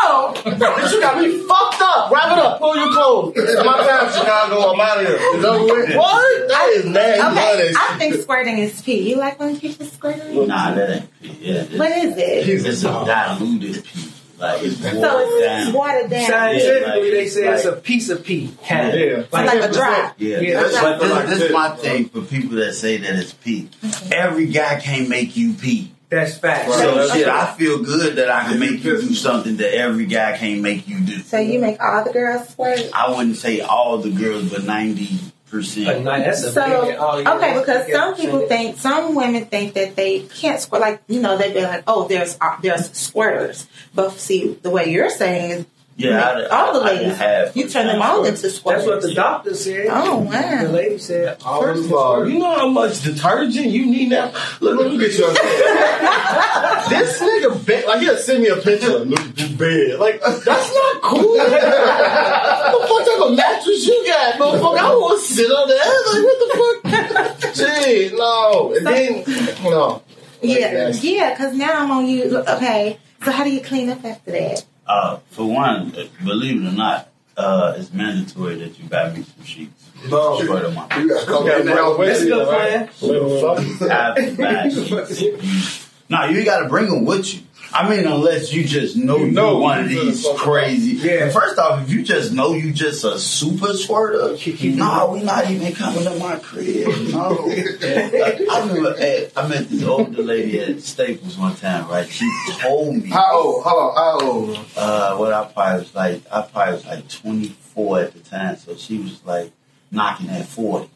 Oh! 0.04 0.34
Bitch, 0.36 0.92
you 0.94 1.00
got 1.00 1.22
me 1.22 1.40
fucked 1.48 1.82
up. 1.82 2.12
Wrap 2.12 2.32
it 2.34 2.40
up. 2.40 2.60
Pull 2.60 2.76
your 2.76 2.92
clothes. 2.92 3.34
It's 3.38 3.64
my 3.66 3.78
time, 3.78 4.12
Chicago. 4.12 4.72
I'm 4.74 4.80
out 4.80 5.00
of 5.00 5.08
here. 5.08 5.16
Is 5.16 5.42
that 5.42 5.52
what? 5.52 5.96
What? 5.98 6.48
That 6.50 6.70
is 6.76 6.86
nasty. 6.86 7.18
You 7.18 7.24
love 7.24 7.38
Okay, 7.38 7.74
I 7.78 7.98
think 7.98 8.16
squirting 8.22 8.58
is 8.60 8.82
pee. 8.82 9.10
You 9.10 9.16
like 9.18 9.40
when 9.40 9.60
people 9.60 9.86
squirt? 9.86 10.20
on 10.22 10.34
you? 10.34 10.48
Nah, 10.48 10.74
that 10.74 10.90
ain't 10.90 11.22
pee. 11.22 11.38
Yeah, 11.42 11.64
What 11.78 11.92
it's, 11.92 12.18
is 12.18 12.18
it? 12.18 12.66
it's 12.68 12.84
a 12.84 12.88
diluted 13.06 13.84
pee. 13.86 14.11
Like 14.42 14.64
it's 14.64 14.80
watered 14.82 15.02
So 15.02 15.20
it's 15.20 15.46
down. 15.46 15.74
watered 15.74 16.10
down. 16.10 16.30
Scientifically, 16.30 17.10
Yeah, 17.10 17.14
they 17.16 17.28
say 17.28 17.48
it's 17.54 17.66
a 17.66 17.74
piece 17.74 18.10
of 18.10 18.24
pea. 18.24 18.48
Kind. 18.68 18.88
Yeah. 19.00 19.02
It's 19.20 19.32
like 19.34 19.62
a 19.64 19.72
drop. 19.72 20.16
Yeah, 20.18 20.40
Yeah, 20.40 20.62
but 20.64 20.72
that's 20.72 21.02
this, 21.02 21.12
like 21.12 21.26
this 21.28 21.40
this. 21.40 21.48
is 21.50 21.54
my 21.54 21.70
thing 21.76 22.10
for 22.10 22.22
people 22.22 22.58
that 22.58 22.74
say 22.74 22.98
that 22.98 23.16
it's 23.16 23.34
pee. 23.34 23.70
Every 24.12 24.48
guy 24.48 24.80
can't 24.80 25.08
make 25.10 25.38
you 25.38 25.54
pee. 25.54 25.92
That's 26.10 26.38
fact. 26.38 26.70
So 26.70 27.08
shit, 27.08 27.26
I 27.28 27.54
feel 27.54 27.82
good 27.84 28.18
that 28.18 28.30
I 28.30 28.44
can 28.44 28.60
make 28.60 28.84
you 28.84 29.00
do 29.00 29.14
something 29.14 29.56
that 29.58 29.74
every 29.74 30.06
guy 30.08 30.38
can't 30.38 30.62
make 30.62 30.86
you 30.88 31.00
do. 31.00 31.20
So 31.20 31.38
you 31.40 31.60
make 31.60 31.82
all 31.82 32.04
the 32.04 32.12
girls 32.12 32.50
squirt? 32.50 32.82
I 32.94 33.16
wouldn't 33.16 33.38
say 33.38 33.62
all 33.62 34.00
the 34.00 34.10
girls, 34.10 34.50
but 34.52 34.66
ninety 34.66 35.08
But 35.52 35.58
percent. 35.58 36.04
nah, 36.06 36.32
So 36.32 36.64
oh, 36.64 37.18
yeah, 37.20 37.34
okay, 37.36 37.60
because 37.60 37.92
some 37.92 38.16
people 38.16 38.48
think 38.48 38.78
some 38.78 39.16
women 39.16 39.46
think 39.46 39.74
that 39.74 39.96
they 39.96 40.22
can't 40.22 40.60
squirt. 40.60 40.82
Like 40.82 41.02
you 41.08 41.22
know, 41.22 41.38
they 41.38 41.54
be 41.54 41.62
like, 41.62 41.84
"Oh, 41.88 42.08
there's 42.08 42.38
uh, 42.40 42.58
there's 42.62 42.90
squirters." 42.92 43.68
But 43.94 44.12
see, 44.14 44.54
the 44.62 44.70
way 44.70 44.90
you're 44.90 45.10
saying 45.10 45.52
is, 45.52 45.66
Yeah, 46.02 46.22
I, 46.22 46.46
all 46.48 46.74
the 46.74 46.80
I, 46.86 46.90
I 46.90 46.94
ladies, 46.96 47.18
have. 47.18 47.58
you 47.58 47.70
turn 47.70 47.88
them 47.88 48.02
all 48.02 48.24
into 48.26 48.50
squares. 48.50 48.86
That's 48.86 48.88
what 48.88 49.02
the 49.02 49.14
doctor 49.14 49.56
said. 49.56 49.88
Oh 49.90 50.18
wow. 50.20 50.32
The 50.32 50.66
wow! 50.68 50.72
lady 50.72 50.98
said, 50.98 51.42
all 51.44 51.62
First 51.62 51.80
of 51.80 51.86
of 51.88 51.94
all, 51.94 52.28
you 52.28 52.40
know 52.40 52.56
how 52.56 52.68
much 52.68 53.02
detergent 53.02 53.68
you 53.68 53.86
need 53.86 54.10
now? 54.10 54.34
Look, 54.60 54.78
look 54.78 54.92
me 54.92 54.98
get 54.98 55.18
you 55.18 55.26
a 55.28 55.34
This 56.90 57.22
nigga, 57.22 57.66
bed, 57.66 57.86
like, 57.88 58.02
he'll 58.02 58.18
send 58.18 58.44
me 58.44 58.50
a 58.50 58.58
picture. 58.58 59.00
Look 59.00 59.20
at 59.20 59.36
this 59.36 59.50
bed. 59.52 60.00
Like, 60.00 60.22
that's 60.22 60.46
not 60.46 61.02
cool. 61.02 61.38
what 61.38 61.52
the 61.52 62.88
fuck 62.88 63.06
type 63.06 63.30
of 63.30 63.36
mattress 63.36 63.86
you 63.88 64.04
got, 64.08 64.36
motherfucker? 64.36 64.78
I 64.78 64.82
don't 64.82 65.02
want 65.02 65.22
to 65.22 65.34
sit 65.34 65.50
on 65.52 65.68
that. 65.70 66.04
Like, 66.12 66.24
what 66.26 66.38
the 66.42 67.42
fuck? 67.44 67.54
Gee, 67.86 68.12
no. 68.16 68.74
And 68.76 68.86
then, 68.88 69.24
no. 69.64 70.02
Yeah, 70.42 70.90
Like, 70.92 71.04
yeah. 71.04 71.30
Because 71.32 71.56
now 71.56 71.80
I'm 71.80 71.92
on 71.92 72.08
you. 72.08 72.38
Okay, 72.38 72.98
so 73.24 73.32
how 73.32 73.44
do 73.44 73.52
you 73.52 73.62
clean 73.62 73.90
up 73.90 74.04
after 74.04 74.32
that? 74.32 74.66
Uh, 74.92 75.20
for 75.30 75.46
one, 75.46 75.96
uh, 75.96 76.04
believe 76.26 76.62
it 76.62 76.68
or 76.68 76.72
not, 76.74 77.08
uh, 77.38 77.74
it's 77.78 77.94
mandatory 77.94 78.56
that 78.56 78.78
you 78.78 78.90
buy 78.90 79.10
me 79.14 79.24
some 79.24 79.46
sheets. 79.46 79.90
No. 80.10 80.38
Swear 80.44 80.64
to 80.64 80.72
my 80.72 80.86
You 80.98 81.08
got 81.08 81.22
to 81.22 81.26
come 81.26 81.48
in 81.48 81.66
now, 81.66 81.76
there. 81.76 81.98
wait 81.98 82.08
That's 82.08 82.22
a 82.22 82.26
good 82.26 82.48
plan. 82.48 82.90
What 83.00 83.60
the 83.60 83.78
fuck? 83.78 83.90
I 83.90 83.94
have 83.94 84.16
to 84.16 84.96
buy 84.96 85.14
sheets. 85.14 85.90
No, 86.10 86.26
you 86.26 86.44
got 86.44 86.60
to 86.60 86.68
bring 86.68 86.90
them 86.90 87.06
with 87.06 87.34
you. 87.34 87.40
I 87.74 87.90
mean, 87.90 88.06
unless 88.06 88.52
you 88.52 88.64
just 88.66 88.98
know 88.98 89.18
you 89.18 89.32
know 89.32 89.58
one 89.60 89.80
of 89.80 89.90
these 89.90 90.26
finna 90.26 90.32
fuck 90.32 90.38
crazy. 90.38 90.98
Yeah. 90.98 91.30
First 91.30 91.58
off, 91.58 91.84
if 91.84 91.92
you 91.92 92.04
just 92.04 92.34
know 92.34 92.54
you 92.54 92.72
just 92.72 93.04
a 93.06 93.18
super 93.18 93.74
squirter, 93.74 94.38
no, 94.64 95.12
we 95.12 95.24
not 95.24 95.50
even 95.50 95.74
coming 95.74 96.04
to 96.04 96.16
my 96.16 96.36
crib. 96.38 96.88
No. 97.12 97.50
I 97.50 98.66
remember 98.68 98.96
at, 99.00 99.38
I 99.38 99.48
met 99.48 99.70
this 99.70 99.84
older 99.84 100.22
lady 100.22 100.60
at 100.60 100.82
Staples 100.82 101.38
one 101.38 101.56
time, 101.56 101.88
right? 101.88 102.08
She 102.08 102.30
told 102.60 102.96
me, 102.98 103.10
How 103.10 103.40
old? 103.40 103.64
Hold 103.64 103.84
on. 103.84 103.96
How 103.96 104.28
old? 104.28 104.60
uh, 104.76 105.16
what 105.18 105.34
I 105.34 105.46
probably 105.46 105.80
was 105.80 105.96
like, 105.96 106.24
I 106.32 106.42
probably 106.42 106.74
was 106.74 106.86
like 106.86 107.08
24 107.10 108.00
at 108.02 108.14
the 108.14 108.20
time, 108.20 108.58
so 108.58 108.76
she 108.76 108.98
was 109.00 109.24
like 109.26 109.52
knocking 109.92 110.30
at 110.30 110.46
40. 110.48 110.90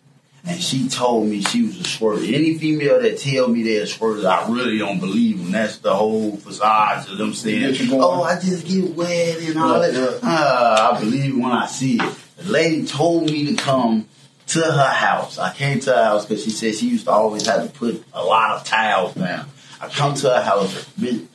And 0.47 0.61
she 0.61 0.87
told 0.87 1.27
me 1.27 1.41
she 1.41 1.63
was 1.63 1.79
a 1.79 1.83
squirter. 1.83 2.23
Any 2.23 2.57
female 2.59 3.01
that 3.01 3.17
tell 3.17 3.47
me 3.47 3.63
they're 3.63 3.83
a 3.83 3.87
squirter, 3.87 4.27
I 4.27 4.47
really 4.47 4.77
don't 4.77 4.99
believe 4.99 5.39
them. 5.39 5.51
That's 5.51 5.79
the 5.79 5.95
whole 5.95 6.37
facade 6.37 7.09
of 7.09 7.17
them 7.17 7.33
saying, 7.33 7.61
Get 7.61 7.79
you 7.79 7.89
going. 7.89 8.03
oh, 8.03 8.21
I 8.23 8.39
just 8.39 8.67
get 8.67 8.91
wet 8.95 9.39
and 9.39 9.57
all 9.57 9.81
Yeah, 9.81 9.87
that. 9.89 10.19
Uh, 10.23 10.91
I 10.93 10.99
believe 10.99 11.33
it 11.35 11.37
when 11.37 11.51
I 11.51 11.65
see 11.65 11.95
it. 11.99 12.15
The 12.37 12.51
lady 12.51 12.85
told 12.85 13.25
me 13.25 13.45
to 13.47 13.55
come 13.55 14.07
to 14.47 14.61
her 14.61 14.87
house. 14.93 15.39
I 15.39 15.51
came 15.51 15.79
to 15.79 15.91
her 15.95 16.03
house 16.03 16.27
because 16.27 16.43
she 16.43 16.51
said 16.51 16.75
she 16.75 16.89
used 16.89 17.05
to 17.05 17.11
always 17.11 17.47
have 17.47 17.63
to 17.63 17.79
put 17.79 18.03
a 18.13 18.23
lot 18.23 18.51
of 18.57 18.65
towels 18.65 19.15
down. 19.15 19.47
I 19.81 19.87
come 19.87 20.13
to 20.13 20.29
her 20.29 20.41
house, 20.43 20.85
bitch, 20.99 21.25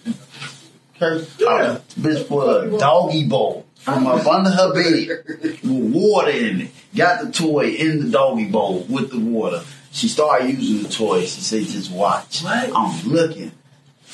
uh, 1.01 1.79
bitch 1.99 2.29
put 2.29 2.75
a 2.75 2.79
doggy 2.79 3.27
bowl 3.27 3.67
from 3.81 4.07
up 4.07 4.27
under 4.27 4.51
her 4.51 4.73
bed 4.75 5.25
with 5.27 5.65
water 5.65 6.31
in 6.31 6.61
it. 6.63 6.71
Got 6.95 7.25
the 7.25 7.33
toy 7.33 7.69
in 7.71 8.05
the 8.05 8.11
doggy 8.11 8.47
bowl 8.47 8.85
with 8.89 9.11
the 9.11 9.19
water. 9.19 9.63
She 9.93 10.09
started 10.09 10.51
using 10.51 10.83
the 10.83 10.89
toy. 10.89 11.23
She 11.23 11.41
said, 11.41 11.65
just 11.65 11.91
watch. 11.91 12.43
What? 12.43 12.71
I'm 12.75 13.09
looking. 13.09 13.53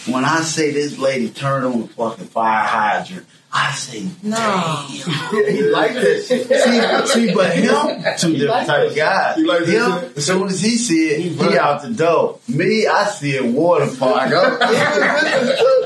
When 0.06 0.24
I 0.24 0.40
say 0.40 0.70
this 0.72 0.98
lady 0.98 1.30
turned 1.30 1.64
on 1.66 1.80
the 1.82 1.88
fucking 1.88 2.26
fire 2.26 2.64
hydrant, 2.64 3.26
I 3.52 3.72
say, 3.72 4.06
No. 4.22 4.84
he 4.88 5.62
like 5.62 5.94
that 5.94 6.24
shit. 6.28 6.46
see, 6.46 7.26
see, 7.28 7.34
but 7.34 7.54
him, 7.54 8.04
two 8.18 8.32
different 8.36 8.48
like 8.50 8.66
type 8.66 8.88
of 8.88 8.94
that. 8.94 9.34
guys. 9.34 9.36
He 9.36 9.44
like 9.44 9.64
him, 9.64 10.12
as 10.16 10.26
soon 10.26 10.46
as 10.48 10.60
he 10.60 10.76
see 10.76 11.08
it, 11.08 11.20
he 11.32 11.58
out 11.58 11.80
the 11.82 11.90
door. 11.90 12.38
Me, 12.48 12.86
I 12.86 13.04
see 13.06 13.36
a 13.38 13.44
water 13.44 13.88
park. 13.98 14.30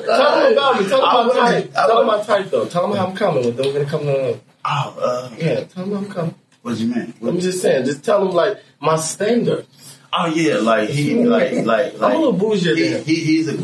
Tell 0.04 0.46
him 0.46 0.52
about 0.52 0.80
me. 0.80 0.88
Tell 0.88 1.04
I 1.04 1.22
about 1.24 1.34
type. 1.34 1.72
Tell 1.72 1.88
wouldn't- 1.88 2.08
about 2.14 2.26
type 2.26 2.50
though. 2.50 2.64
Tell 2.66 2.90
him 2.90 2.96
how 2.96 3.06
I'm 3.06 3.16
coming. 3.16 3.44
With 3.46 3.56
them. 3.56 3.66
We're 3.66 3.72
gonna 3.72 3.84
come 3.90 4.00
to. 4.02 4.38
Oh, 4.64 4.96
uh, 5.00 5.30
Yeah, 5.38 5.64
tell 5.64 5.84
him 5.84 5.92
how 5.92 5.96
I'm 5.98 6.10
coming. 6.10 6.34
what 6.62 6.76
you 6.78 6.88
mean? 6.88 7.14
I'm 7.22 7.40
just 7.40 7.62
saying. 7.62 7.84
Just 7.86 8.04
tell 8.04 8.22
him 8.26 8.32
like 8.32 8.58
my 8.80 8.96
standard. 8.96 9.66
Oh 10.12 10.26
yeah, 10.26 10.56
like 10.56 10.88
he, 10.90 11.24
like, 11.24 11.52
like, 11.64 11.94
I'm 11.94 12.02
a 12.02 12.08
little 12.18 12.32
bougie 12.32 12.74
He, 12.74 12.98
he, 12.98 13.14
he's 13.24 13.48
a 13.48 13.56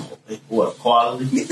what 0.49 0.78
quality? 0.78 1.25
he, 1.26 1.45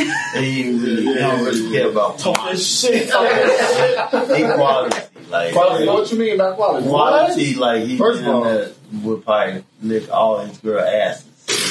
really, 0.79 1.03
he 1.07 1.14
don't 1.14 1.45
really 1.45 1.73
care 1.73 1.88
about 1.91 2.19
Talk 2.21 2.37
that 2.37 2.57
shit. 2.59 3.07
He 4.37 4.45
quality, 4.55 5.00
like 5.31 5.53
Quality, 5.53 5.87
what 5.88 6.12
you 6.12 6.19
mean 6.19 6.38
by 6.38 6.53
quality? 6.53 6.87
quality, 6.87 7.55
like 7.55 7.83
he 7.85 7.97
First 7.99 8.21
of 8.23 8.29
all- 8.29 8.45
that 8.45 8.73
would 9.03 9.25
probably 9.25 9.64
lick 9.83 10.09
all 10.12 10.38
his 10.38 10.59
girl 10.59 10.81
asses 10.81 11.25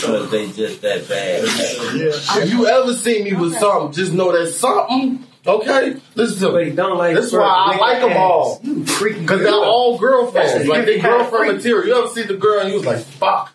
because 0.05 0.31
they 0.31 0.51
just 0.51 0.81
that 0.81 1.07
bad. 1.07 1.43
If 1.45 2.50
you 2.51 2.67
ever 2.67 2.93
see 2.93 3.24
me 3.24 3.33
with 3.33 3.55
something, 3.57 3.91
just 3.93 4.13
know 4.13 4.31
that 4.31 4.48
something. 4.53 5.25
Okay, 5.45 5.98
listen 6.15 6.39
to 6.39 6.51
But 6.53 6.63
me. 6.63 6.69
he 6.69 6.75
don't 6.75 6.98
like. 6.98 7.15
That's 7.15 7.33
why 7.33 7.41
I 7.41 7.77
like 7.77 8.00
them 8.01 8.12
ass. 8.12 8.17
all. 8.17 8.60
You 8.63 8.75
freaking. 8.83 9.27
Cause 9.27 9.39
they're 9.39 9.50
girl. 9.51 9.63
all 9.63 9.98
girlfriends. 9.98 10.67
Like 10.69 10.86
they 10.86 10.98
Yeah, 10.98 11.03
girlfriend 11.03 11.57
material. 11.57 11.86
You 11.88 11.98
ever 12.03 12.07
see 12.07 12.24
the 12.24 12.36
girl 12.36 12.60
and 12.62 12.69
you 12.69 12.75
was 12.75 12.86
like, 12.86 13.00
fuck. 13.00 13.53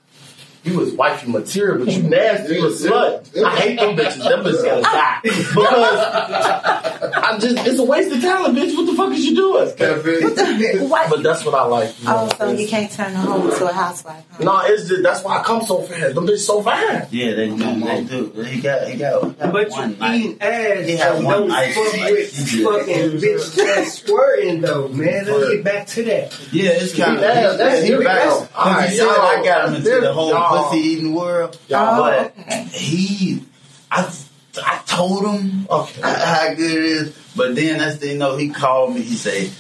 You 0.65 0.77
was 0.79 0.93
wifey 0.93 1.31
material, 1.31 1.85
but 1.85 1.95
you 1.95 2.03
nasty, 2.03 2.57
you 2.57 2.67
a 2.67 2.71
slut. 2.71 3.43
I 3.45 3.57
hate 3.57 3.79
them 3.79 3.97
bitches. 3.97 4.19
Them 4.29 4.41
bitches 4.45 4.65
gotta 4.65 4.83
die. 4.83 5.21
Because 5.23 7.12
I 7.15 7.38
just 7.41 7.67
it's 7.67 7.79
a 7.79 7.85
waste 7.85 8.12
of 8.15 8.21
talent, 8.21 8.57
bitch. 8.59 8.77
What 8.77 8.87
the 8.87 8.95
fuck 8.95 9.12
is 9.12 9.25
you 9.25 9.35
doing? 9.37 10.88
What? 10.88 11.09
But 11.11 11.23
that's 11.23 11.45
what 11.45 11.55
I 11.55 11.62
like. 11.65 11.88
You 12.03 12.09
oh, 12.09 12.12
know? 12.12 12.29
Oh, 12.33 12.37
so 12.38 12.50
you 12.53 12.69
can't 12.69 12.91
turn 12.91 13.12
the 13.12 13.19
hoe 13.21 13.50
to 13.59 13.69
a 13.69 13.73
housewife. 13.73 14.25
Huh? 14.33 14.45
No, 14.45 14.61
it's 14.65 14.88
just 14.88 15.03
that's 15.03 15.23
why 15.25 15.38
I 15.38 15.43
come 15.43 15.62
so 15.62 15.83
fast. 15.83 16.15
Them 16.15 16.27
bitches 16.27 16.38
so 16.47 16.62
fast. 16.62 17.12
Yeah, 17.12 17.35
they 17.35 17.49
do. 17.49 17.57
They 17.81 18.05
do. 18.05 18.43
He 18.43 18.61
got. 18.61 18.88
He 18.88 18.97
got. 18.99 19.25
He 19.25 19.31
got 19.33 19.53
But 19.53 19.71
you 19.71 19.87
night. 19.97 20.15
eating 20.17 20.43
ass 20.43 20.87
He 20.87 20.97
had 20.97 21.17
and 21.17 21.25
one 21.25 21.35
don't 21.35 21.49
fuck 21.50 21.59
night. 21.95 22.11
with 22.11 22.33
fucking 22.33 23.11
bitch 23.21 23.55
that's 23.55 23.93
squirting 23.95 24.61
though, 24.61 24.88
man. 24.88 25.25
Let's 25.27 25.50
get 25.55 25.65
back 25.65 25.87
to 25.88 26.05
that. 26.05 26.38
Yeah, 26.53 26.71
it's 26.73 26.97
kind 26.97 27.17
of. 27.17 27.23
Yeah, 27.23 27.53
that's 27.53 27.83
he 27.83 27.88
different. 27.91 28.05
back. 28.09 28.29
All 28.29 28.41
Cause 28.41 28.75
right, 28.75 28.91
he 28.91 28.97
said 28.97 29.05
y'all- 29.05 29.21
I 29.21 29.45
got 29.45 29.69
him 29.69 29.75
into 29.77 30.00
the 30.00 30.12
whole 30.12 30.31
y'all- 30.31 30.48
pussy 30.49 30.78
eating 30.78 31.14
world. 31.14 31.59
Y'all- 31.69 31.97
but 32.02 32.35
Oh, 32.37 32.43
okay. 32.43 32.62
he, 32.73 33.43
I, 33.90 34.12
I 34.64 34.83
told 34.87 35.25
him 35.26 35.67
Okay. 35.71 36.00
how 36.02 36.55
good 36.55 36.71
it 36.76 36.85
is. 36.85 37.19
But 37.37 37.55
then 37.55 37.78
that's 37.78 37.99
the 37.99 38.09
you 38.09 38.19
know 38.19 38.37
he 38.37 38.50
called 38.50 38.95
me. 38.95 39.02
He 39.02 39.14
say 39.17 39.50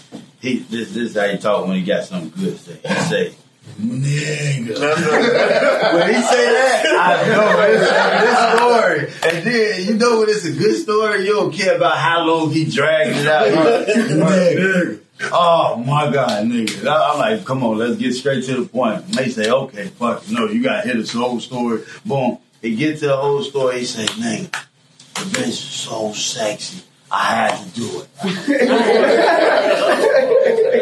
he 0.40 0.58
this 0.60 0.92
this 0.94 1.14
how 1.16 1.28
he 1.28 1.38
talk 1.38 1.66
when 1.66 1.76
he 1.76 1.84
got 1.84 2.04
something 2.04 2.30
good 2.30 2.56
to 2.58 2.62
say. 2.62 2.80
He 2.82 2.94
say. 3.08 3.34
Nigga. 3.80 4.68
when 5.94 6.14
he 6.14 6.20
say 6.22 6.44
that, 6.52 6.84
I 6.98 7.28
know 7.28 7.46
it's 7.68 7.90
a 7.90 8.18
good 8.24 8.38
story. 8.56 9.30
And 9.30 9.46
then 9.46 9.84
you 9.86 9.94
know 9.94 10.18
when 10.20 10.28
it's 10.30 10.44
a 10.46 10.52
good 10.52 10.76
story, 10.82 11.26
you 11.26 11.34
don't 11.34 11.52
care 11.52 11.76
about 11.76 11.96
how 11.98 12.24
long 12.24 12.50
he 12.50 12.64
dragged 12.64 13.16
it 13.18 13.26
out. 13.26 13.46
Nigga. 13.86 15.00
Oh 15.20 15.76
my 15.76 16.10
God, 16.10 16.44
nigga. 16.46 16.86
I'm 16.86 17.18
like, 17.18 17.44
come 17.44 17.64
on, 17.64 17.78
let's 17.78 17.96
get 17.96 18.12
straight 18.14 18.44
to 18.44 18.62
the 18.62 18.68
point. 18.68 19.04
And 19.04 19.14
they 19.14 19.28
say, 19.28 19.50
okay, 19.50 19.88
fuck, 19.88 20.28
no, 20.30 20.46
you 20.46 20.62
gotta 20.62 20.86
hit 20.86 20.96
us 20.96 21.12
the 21.12 21.18
whole 21.18 21.40
story. 21.40 21.82
Boom. 22.04 22.38
He 22.62 22.76
get 22.76 22.98
to 23.00 23.06
the 23.08 23.16
whole 23.16 23.42
story, 23.42 23.80
he 23.80 23.84
say, 23.84 24.06
nigga, 24.06 24.50
the 25.14 25.20
bitch 25.20 25.48
is 25.48 25.58
so 25.58 26.12
sexy. 26.12 26.84
I 27.10 27.24
had 27.24 27.56
to 27.56 27.70
do 27.74 28.02
it. 28.02 28.08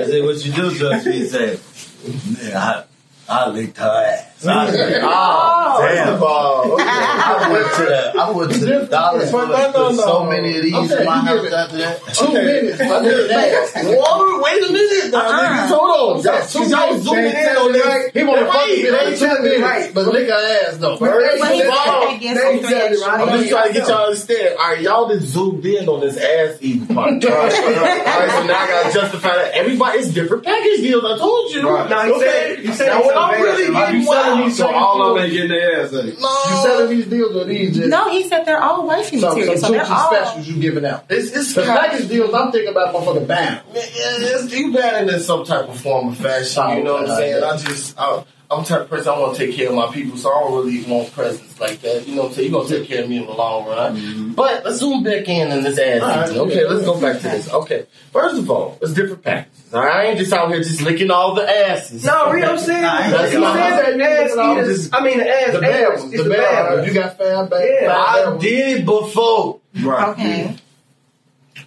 I 0.01 0.05
said, 0.07 0.25
what 0.25 0.45
you 0.45 0.53
do, 0.53 0.75
Judge? 0.75 1.05
He 1.05 1.25
said, 1.27 1.59
nigga, 1.59 2.55
I, 2.55 2.85
I 3.29 3.49
licked 3.49 3.79
her 3.79 3.85
ass. 3.85 4.36
I 4.45 4.71
said, 4.71 5.01
oh, 5.03 5.09
oh 5.09 5.81
damn. 5.89 6.17
I 6.87 7.51
went 7.51 7.73
to 7.75 7.83
the, 7.83 8.21
I 8.21 8.31
went 8.31 8.53
to 8.53 8.59
the 8.59 8.87
dollar 8.91 9.27
store 9.27 9.43
and 9.45 9.51
No, 9.53 9.71
no, 9.73 9.91
no. 9.93 10.03
so 10.03 10.25
many 10.25 10.57
of 10.59 10.63
these 10.63 10.75
Okay, 10.75 11.01
in 11.01 11.05
my 11.07 11.19
house 11.25 11.53
after 11.53 11.77
that. 11.79 12.01
Two 12.15 12.33
minutes. 12.33 12.81
I 12.81 13.03
did 13.03 13.31
that. 13.31 13.73
Whoa, 13.85 14.43
wait 14.43 14.63
a 14.63 14.73
minute. 14.73 15.11
Now, 15.13 15.23
niggas, 15.25 15.71
uh-uh. 15.73 15.79
hold 15.79 16.19
on. 16.19 16.25
Y'all, 16.25 16.47
Two 16.47 16.59
y'all 16.69 16.87
minutes. 16.89 17.05
zooming 17.05 17.25
in 17.27 17.33
Can't 17.33 17.49
on 17.49 17.55
tell 17.65 17.73
this. 17.73 17.87
right. 17.87 18.11
He 18.13 18.23
want 18.25 18.39
to 18.41 18.47
fuck 18.47 18.55
Right, 18.57 18.69
me 18.83 18.89
right, 18.91 19.07
in 19.13 19.19
two 19.19 19.43
minutes, 19.43 19.63
right. 19.63 19.95
but 19.95 20.07
lick 20.07 20.29
her 20.29 20.69
ass 20.69 20.77
though. 20.77 20.97
First 20.97 21.43
of 21.43 21.71
all, 21.71 22.07
they 22.13 22.19
get 22.19 22.37
some 22.37 22.59
three 22.61 22.75
extra. 22.77 23.13
I'm 23.13 23.39
just 23.41 23.51
trying 23.51 23.69
to 23.69 23.73
get 23.73 23.89
y'all 23.89 23.97
to 23.97 24.05
understand. 24.05 24.57
All 24.61 24.69
right, 24.69 24.81
y'all 24.83 25.09
just 25.09 25.27
zoomed 25.33 25.65
in 25.67 25.89
on 25.89 26.01
this 26.01 26.17
ass 26.19 26.59
eating 26.61 26.87
part. 26.95 27.09
All 27.25 27.31
right, 27.31 27.53
so 27.53 28.47
now 28.47 28.59
I 28.61 28.67
gotta 28.69 28.93
justify 28.93 29.35
that. 29.37 29.55
Everybody, 29.55 29.99
it's 29.99 30.09
different 30.13 30.45
package 30.45 30.81
deals. 30.81 31.05
I 31.05 31.17
told 31.19 31.51
you. 31.55 31.69
Right. 31.69 31.89
No, 31.91 32.03
he 32.15 32.21
said- 32.21 32.59
he 32.61 32.73
said 32.73 32.87
now 32.89 32.99
it's 32.99 33.07
when 33.09 33.17
a 33.17 33.21
I'm 33.21 33.43
really 33.43 33.73
getting 33.73 34.01
you 34.01 34.07
selling 34.27 34.45
these 34.45 34.57
so 34.59 34.75
all 34.75 35.03
of 35.17 35.23
them 35.23 35.31
getting 35.31 35.49
their 35.51 35.83
ass 35.83 35.93
ate? 35.93 36.19
No. 36.21 36.29
You 36.49 36.63
selling 36.63 36.91
these 36.91 37.07
deals 37.07 37.37
or 37.37 37.45
these 37.45 37.77
just 37.77 37.89
No, 37.89 38.11
he 38.11 38.29
said 38.29 38.45
they're 38.45 38.63
all 38.63 38.87
wifey 38.87 39.19
some, 39.19 39.31
material, 39.31 39.55
so 39.55 39.61
some 39.61 39.73
they're 39.73 39.87
all. 39.87 40.13
specials 40.13 40.49
you 40.49 40.61
giving 40.61 40.85
out? 40.85 41.05
It's, 41.09 41.31
it's 41.33 41.55
The 41.55 41.65
kind 41.65 41.79
package 41.91 42.09
deals 42.09 42.35
I'm 42.35 42.53
thinking 42.53 42.71
about 42.71 42.95
motherfucking 42.95 43.27
bam. 43.27 43.55
Man, 43.55 43.63
yeah, 43.75 43.83
it's, 43.85 44.53
you 44.53 44.73
bad 44.73 45.09
in 45.09 45.21
some 45.21 45.45
type 45.45 45.69
of 45.69 45.81
form 45.81 46.09
of 46.09 46.17
fashion. 46.17 46.79
You 46.79 46.85
know 46.85 46.95
what 46.95 47.11
I'm 47.11 47.17
saying? 47.17 47.43
I 47.45 47.57
just, 47.57 47.99
I, 47.99 48.25
I'm 48.51 48.63
the 48.63 48.69
type 48.69 48.81
of 48.83 48.89
person 48.91 49.09
I 49.13 49.19
want 49.19 49.37
to 49.37 49.47
take 49.47 49.57
care 49.57 49.69
of 49.69 49.75
my 49.75 49.93
people, 49.93 50.17
so 50.17 50.33
I 50.33 50.41
don't 50.41 50.55
really 50.65 50.85
want 50.85 51.13
presents 51.13 51.59
like 51.59 51.81
that. 51.83 52.07
You 52.07 52.15
know 52.15 52.23
what 52.23 52.29
I'm 52.29 52.35
saying? 52.35 52.51
You're 52.53 52.63
gonna 52.63 52.79
take 52.79 52.89
care 52.89 53.03
of 53.03 53.09
me 53.11 53.17
in 53.19 53.27
the 53.27 53.33
long 53.33 53.67
run. 53.67 53.97
Mm-hmm. 53.97 54.33
But 54.33 54.65
let's 54.65 54.79
zoom 54.79 55.03
back 55.03 55.29
in 55.29 55.51
in 55.51 55.65
this 55.65 55.79
ass. 55.79 56.03
All 56.03 56.09
right. 56.09 56.29
eating. 56.31 56.41
Okay, 56.43 56.65
let's 56.67 56.85
go 56.85 57.01
back 57.01 57.17
to 57.23 57.29
this. 57.29 57.53
Okay, 57.53 57.87
first 58.13 58.39
of 58.39 58.51
all, 58.51 58.79
it's 58.81 58.93
different 58.93 59.23
packages. 59.25 59.75
All 59.75 59.81
right? 59.85 59.97
I 59.97 60.05
ain't 60.11 60.19
just 60.19 60.33
out 60.33 60.49
here 60.51 60.63
just 60.63 60.81
licking 60.83 61.11
all 61.11 61.35
the 61.35 61.43
asses. 61.43 62.05
No, 62.05 62.31
Rio 62.31 62.57
said 62.57 62.83
Nah, 62.83 62.89
I 62.93 62.99
ain't 62.99 63.07
he 63.07 63.33
said 63.33 63.41
that 63.41 64.01
ass 64.31 64.37
I'm 64.39 64.59
eaters. 64.59 64.79
just- 64.83 64.95
I 64.95 65.03
mean, 65.05 65.19
the 65.19 65.29
ass 65.29 65.53
The 65.53 65.61
bad 65.61 65.81
eaters 65.81 66.01
ones, 66.03 66.15
is 66.15 66.19
the 66.19 66.25
the 66.25 66.31
bad 66.31 66.39
bad 66.41 66.65
ones. 66.65 66.77
ones. 66.77 66.89
You 66.89 66.95
got 67.03 67.19
fab 67.19 67.51
back. 67.51 67.65
Yeah. 67.69 67.89
fab 67.89 67.97
I 68.27 68.29
ones. 68.31 68.43
did 68.43 68.79
it 68.81 68.87
before. 68.87 69.61
Right. 69.83 70.09
Okay. 70.11 70.57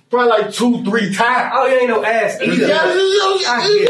Probably 0.10 0.30
like 0.30 0.52
two, 0.54 0.84
three 0.84 1.14
times. 1.14 1.52
Oh, 1.56 1.68
you 1.68 1.76
ain't 1.82 1.90
no 1.90 2.04
ass 2.04 2.38
got 2.40 2.48
it, 2.48 2.48
you- 2.48 2.54
you- 2.56 2.64
you 2.64 2.70
get 2.70 2.82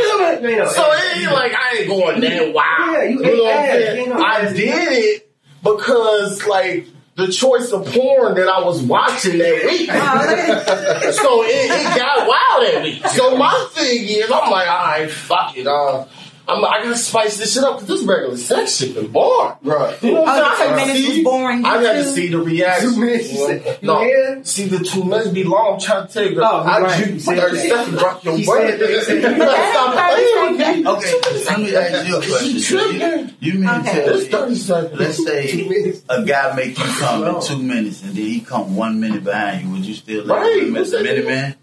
feel 0.01 0.19
it. 0.27 0.43
me? 0.43 0.55
You 0.55 0.67
So 0.69 0.83
it 0.91 1.17
ain't 1.17 1.31
like 1.31 1.53
I 1.53 1.77
ain't 1.77 1.87
going 1.87 2.19
that 2.21 2.53
wild. 2.53 2.93
Yeah, 2.93 3.03
you 3.03 3.15
know 3.21 3.43
what 3.43 3.53
I'm 3.53 3.59
ass. 3.59 3.71
saying? 3.73 3.97
Ain't 3.99 4.09
no 4.09 4.21
I 4.23 4.33
ass 4.41 4.53
did 4.53 4.91
it 4.91 5.31
because 5.63 6.45
like 6.45 6.87
the 7.15 7.27
choice 7.31 7.71
of 7.71 7.85
porn 7.85 8.35
that 8.35 8.47
I 8.49 8.61
was 8.63 8.81
watching 8.81 9.37
that 9.37 9.63
week. 9.65 9.89
so 11.13 11.43
it, 11.43 11.71
it 11.71 11.97
got 11.97 12.27
wild 12.27 12.75
at 12.75 12.83
me. 12.83 13.01
So 13.09 13.37
my 13.37 13.67
thing 13.73 14.05
is, 14.07 14.25
I'm 14.25 14.49
like, 14.51 14.67
all 14.69 14.85
right, 14.85 15.09
fuck 15.11 15.57
it. 15.57 15.67
Uh, 15.67 16.05
I'm, 16.49 16.65
I 16.65 16.83
gotta 16.83 16.95
spice 16.97 17.37
this 17.37 17.53
shit 17.53 17.63
up 17.63 17.75
because 17.79 17.87
this 17.99 18.03
regular 18.07 18.35
sex 18.37 18.77
shit 18.77 18.95
been 18.95 19.07
boring. 19.11 19.53
Right. 19.63 20.01
You 20.03 20.13
know 20.13 20.21
what 20.21 20.41
Oh, 20.41 20.43
I'm 20.43 20.57
saying? 20.57 20.69
two 20.69 20.73
I 20.73 20.85
minutes 20.85 20.99
see- 21.07 21.15
was 21.17 21.23
boring, 21.23 21.65
I 21.65 21.81
got 21.83 21.93
to 21.93 22.03
see 22.05 22.27
the 22.29 22.39
reaction. 22.39 22.93
Two 22.93 22.99
minutes, 22.99 23.31
you 23.31 23.47
said- 23.47 23.83
no, 23.83 23.99
hear? 23.99 24.43
see 24.43 24.65
the 24.67 24.79
two 24.83 25.03
minutes 25.03 25.29
be 25.29 25.43
long. 25.43 25.73
I'm 25.75 25.79
trying 25.79 26.07
to 26.07 26.13
tell 26.13 26.23
you. 26.29 26.41
Oh, 26.41 26.45
I 26.45 26.81
right. 26.81 27.05
you 27.07 27.13
You 27.13 27.19
said 27.19 27.39
30 27.39 27.55
that. 27.55 27.67
seconds, 27.69 28.01
rock 28.01 28.23
your 28.23 28.37
He 28.37 28.47
word. 28.47 28.69
said 28.69 28.79
that. 28.79 28.89
He 28.89 29.01
said 29.01 29.21
that. 29.23 29.37
But 29.37 29.45
that 29.45 29.71
Stop 29.73 29.93
playing 29.93 30.57
with 30.57 30.59
me. 30.59 30.91
Okay, 30.91 31.45
let 31.45 31.59
me 31.59 31.75
ask 31.75 32.07
you 32.07 32.17
a 32.17 32.21
question. 32.21 33.29
You, 33.39 33.53
you 33.53 33.59
mean 33.59 33.69
Okay. 33.69 34.05
tell 34.05 34.17
It's 34.17 34.27
30 34.27 34.49
me, 34.51 34.55
seconds. 34.57 34.99
let's 34.99 35.23
say 35.25 35.93
a 36.09 36.23
guy 36.25 36.55
make 36.55 36.77
you 36.77 36.83
come 36.85 37.23
in 37.25 37.41
two 37.41 37.57
minutes 37.57 38.01
and 38.03 38.11
then 38.15 38.25
he 38.25 38.39
come 38.41 38.75
one 38.75 38.99
minute 38.99 39.23
behind 39.23 39.65
you, 39.65 39.71
would 39.71 39.85
you 39.85 39.93
still 39.93 40.25
let 40.25 40.39
Right. 40.41 40.63
him 40.63 40.75
as 40.77 40.93
a 40.93 41.03
minute 41.03 41.25
man? 41.27 41.55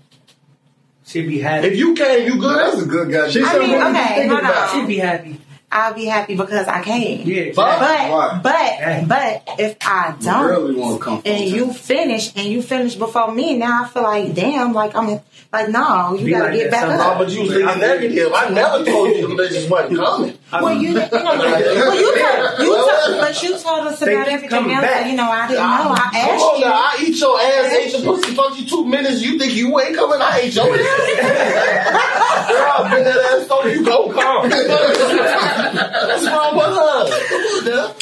She'd 1.06 1.28
be 1.28 1.38
happy. 1.38 1.68
If 1.68 1.76
you 1.76 1.94
can, 1.94 2.26
you 2.26 2.36
good. 2.36 2.58
That's 2.58 2.82
a 2.82 2.86
good 2.86 3.12
guy. 3.12 3.28
She 3.30 3.40
I 3.40 3.52
said, 3.52 3.60
mean, 3.60 3.70
what 3.70 3.78
you 3.78 3.96
okay, 3.96 4.08
thinking 4.08 4.28
hold 4.30 4.40
about? 4.40 4.74
She'd 4.74 4.86
be 4.88 4.98
happy. 4.98 5.40
I'll 5.70 5.94
be 5.94 6.04
happy 6.06 6.36
because 6.36 6.68
I 6.68 6.80
can. 6.82 7.26
Yeah, 7.26 7.52
But- 7.54 7.74
exactly. 7.74 8.12
Why? 8.14 8.40
But, 8.42 9.08
but, 9.08 9.44
but 9.46 9.60
if 9.60 9.76
I 9.82 10.14
don't, 10.20 10.46
really 10.46 10.74
want 10.76 11.02
to 11.02 11.28
and 11.28 11.44
you 11.44 11.72
finish 11.72 12.32
and 12.36 12.46
you 12.46 12.62
finish 12.62 12.94
before 12.94 13.32
me, 13.32 13.56
now 13.58 13.82
I 13.84 13.88
feel 13.88 14.02
like 14.04 14.32
damn, 14.34 14.72
like 14.72 14.94
I'm 14.96 15.20
like 15.52 15.68
no, 15.70 16.14
you 16.14 16.24
Be 16.26 16.30
gotta 16.30 16.44
like 16.44 16.54
get 16.54 16.70
that 16.70 16.88
back 16.88 17.00
up. 17.00 17.18
but 17.18 17.30
you 17.30 17.40
was 17.42 17.50
leaving 17.50 17.78
negative. 17.80 18.32
I 18.32 18.48
never 18.50 18.84
told 18.84 19.08
you 19.16 19.26
them 19.28 19.36
bitches 19.36 19.68
wasn't 19.68 19.96
coming. 19.98 20.38
Well, 20.52 20.72
you, 20.74 20.88
you 20.90 20.94
know, 20.94 21.08
well, 21.10 21.96
you, 21.96 22.14
told, 22.14 22.58
you 22.60 22.74
told, 22.76 23.20
but 23.20 23.42
you 23.42 23.50
told 23.58 23.86
us 23.88 24.00
about 24.02 24.24
keep 24.26 24.32
everything 24.34 24.70
else. 24.70 24.80
back. 24.82 25.02
that, 25.02 25.06
You 25.10 25.16
know, 25.16 25.28
I 25.30 25.48
didn't 25.48 25.62
know. 25.62 25.90
I 25.92 25.98
Come 25.98 26.14
asked 26.14 26.44
on 26.44 26.58
you. 26.60 26.64
now, 26.64 26.72
I 26.72 26.96
eat 27.02 27.18
your 27.20 27.40
ass, 27.40 27.72
ate 27.72 27.92
your 27.92 28.02
pussy, 28.16 28.34
fuck 28.34 28.58
you 28.58 28.66
two 28.66 28.84
minutes. 28.84 29.20
You 29.22 29.38
think 29.38 29.54
you 29.54 29.78
ain't 29.80 29.96
coming? 29.96 30.20
I 30.20 30.38
ate 30.44 30.54
your 30.54 30.66
ass. 30.74 32.48
Girl, 32.48 32.72
I've 32.78 32.90
been 32.92 33.04
that 33.04 33.16
ass 33.40 33.48
so 33.48 33.66
you 33.66 33.84
go 33.84 34.12
come. 34.12 34.50
What's 35.56 36.26
wrong 36.26 36.56
with 36.56 37.64
her? 37.64 37.94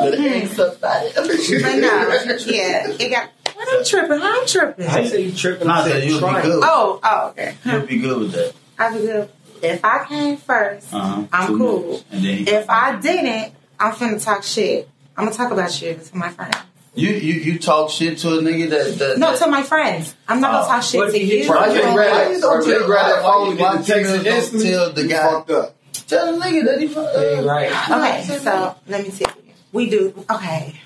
But 0.00 0.14
it 0.14 0.20
ain't 0.20 0.50
somebody. 0.50 1.10
But 1.14 1.78
no, 1.78 2.36
yeah, 2.46 2.88
it 2.90 3.10
got. 3.10 3.30
What 3.54 3.68
I'm 3.78 3.84
tripping? 3.84 4.18
How 4.20 4.40
I'm 4.40 4.46
tripping? 4.46 4.86
I 4.86 5.04
say 5.06 5.20
you 5.22 5.32
tripping. 5.32 5.68
I 5.68 5.88
said 5.88 6.04
you'll 6.04 6.20
be 6.20 6.42
good. 6.42 6.60
Oh, 6.64 7.00
oh, 7.02 7.28
okay. 7.30 7.56
You'll 7.64 7.86
be 7.86 7.98
good 7.98 8.18
with 8.18 8.32
that. 8.32 8.52
I 8.78 8.90
was 8.90 9.00
good. 9.02 9.30
If 9.62 9.82
I 9.82 10.04
came 10.04 10.36
1st 10.36 10.92
Uh-huh. 10.92 11.22
I'm 11.32 11.46
Two 11.48 11.58
cool. 11.58 12.02
And 12.12 12.22
then 12.24 12.46
If 12.46 12.68
I 12.68 12.96
didn't, 13.00 13.54
I'm 13.80 13.92
finna 13.92 14.22
talk 14.22 14.42
shit. 14.42 14.88
I'm 15.16 15.24
gonna 15.24 15.34
talk 15.36 15.50
about 15.50 15.80
you 15.80 15.94
to 15.94 16.16
my 16.16 16.28
friends. 16.28 16.56
You 16.94 17.08
you 17.10 17.34
you 17.40 17.58
talk 17.58 17.90
shit 17.90 18.18
to 18.18 18.28
a 18.38 18.42
nigga 18.42 18.68
that, 18.70 18.98
that 18.98 19.18
No, 19.18 19.30
that- 19.32 19.38
to 19.38 19.46
my 19.50 19.62
friends. 19.62 20.14
I'm 20.28 20.40
not 20.42 20.52
gonna 20.52 20.64
Oh. 20.64 20.68
talk 20.68 20.82
shit 20.82 21.10
to 21.10 21.18
you 21.18 21.24
you. 21.26 21.38
hit 21.44 21.48
Why 21.48 21.66
your- 21.68 21.76
you 21.76 21.82
Why 21.88 21.94
grab 21.94 22.28
you 22.28 22.34
that? 22.34 22.40
don't 22.42 22.60
Why 22.60 22.66
you 22.66 22.78
tell- 22.78 22.86
grab 22.86 23.06
that 23.06 23.22
why 23.24 23.30
phone 23.32 23.44
you- 23.46 23.50
and 23.52 23.60
why 23.60 23.76
get 23.76 23.86
the 23.86 23.92
text 23.94 24.10
females 24.12 24.50
don't 24.50 24.62
tell 24.62 24.92
the 24.92 25.04
guy- 25.06 25.30
fucked 25.30 25.50
up. 25.50 25.75
Tell 26.06 26.32
the 26.32 26.40
nigga 26.44 26.64
that 26.66 26.80
he 26.80 26.88
fuck- 26.88 27.14
uh, 27.14 27.20
Yeah, 27.20 27.40
right. 27.42 27.90
Okay, 27.90 28.38
so 28.38 28.76
let 28.86 29.02
me 29.04 29.10
tell 29.10 29.32
you. 29.44 29.52
We 29.72 29.90
do 29.90 30.24
okay. 30.30 30.80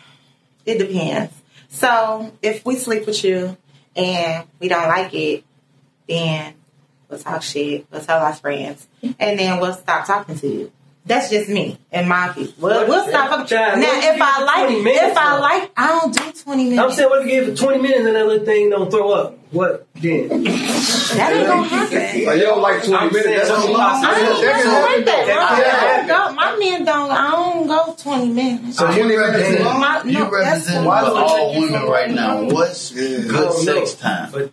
It 0.66 0.78
depends. 0.78 1.32
So 1.68 2.32
if 2.42 2.64
we 2.64 2.76
sleep 2.76 3.06
with 3.06 3.22
you 3.24 3.56
and 3.96 4.46
we 4.58 4.68
don't 4.68 4.88
like 4.88 5.12
it, 5.14 5.44
then 6.08 6.54
we'll 7.08 7.18
talk 7.18 7.42
shit. 7.42 7.86
We'll 7.90 8.00
tell 8.00 8.18
our 8.20 8.34
friends, 8.34 8.86
and 9.02 9.38
then 9.38 9.60
we'll 9.60 9.74
stop 9.74 10.06
talking 10.06 10.36
to 10.38 10.46
you. 10.48 10.72
That's 11.06 11.30
just 11.30 11.48
me 11.48 11.78
and 11.90 12.08
my 12.08 12.28
people. 12.28 12.52
We'll, 12.68 12.86
we'll 12.86 13.08
stop. 13.08 13.30
Talking. 13.30 13.46
Child, 13.46 13.80
Now, 13.80 13.88
if 13.94 14.20
I 14.20 14.42
like, 14.44 14.66
20 14.68 14.82
minutes, 14.82 15.02
if 15.12 15.16
I 15.16 15.38
like, 15.38 15.70
I 15.76 15.86
don't 15.88 16.14
do 16.14 16.29
twenty 16.60 16.70
minutes. 16.76 16.82
I'm 16.82 16.92
saying, 16.96 17.10
what 17.10 17.20
if 17.22 17.26
you 17.26 17.40
give 17.40 17.48
it 17.48 17.56
20 17.58 17.78
minutes 17.82 18.00
and 18.06 18.16
that 18.16 18.26
little 18.26 18.44
thing 18.44 18.70
don't 18.70 18.90
throw 18.90 19.10
up? 19.12 19.38
What 19.52 19.86
then? 19.94 20.28
that 20.28 21.32
ain't 21.32 21.46
gonna 21.48 21.66
happen. 21.68 22.24
Like, 22.24 22.36
you 22.36 22.42
don't 22.44 22.62
like 22.62 22.84
20 22.84 22.94
I'm 22.94 23.12
minutes. 23.12 23.26
That's 23.26 23.48
that's 23.48 23.64
too 23.66 23.72
long. 23.72 23.80
possible. 23.80 24.14
I 24.14 24.18
ain't 24.20 24.40
That 24.40 24.62
can 24.62 24.82
like 24.82 25.04
that. 25.06 25.26
though. 25.26 25.34
No, 25.34 25.40
I 25.40 25.96
don't 25.96 26.06
go. 26.06 26.34
My 26.34 26.56
men 26.56 26.84
don't. 26.84 27.10
I 27.10 27.30
don't 27.32 27.66
go 27.66 27.94
twenty 28.00 28.28
minutes. 28.32 28.78
So 28.78 28.90
you 28.90 29.18
represent, 29.18 29.64
My- 29.64 30.02
you 30.04 30.12
no, 30.12 30.30
that's 30.30 30.66
represent 30.66 30.86
why 30.86 31.00
all 31.02 31.58
women 31.60 31.82
right 31.82 32.10
now. 32.10 32.42
What's 32.44 32.92
Yeah. 32.92 33.22
good 33.26 33.34
Oh, 33.48 33.62
no. 33.64 33.74
sex 33.84 33.94
time? 33.94 34.30
But 34.32 34.52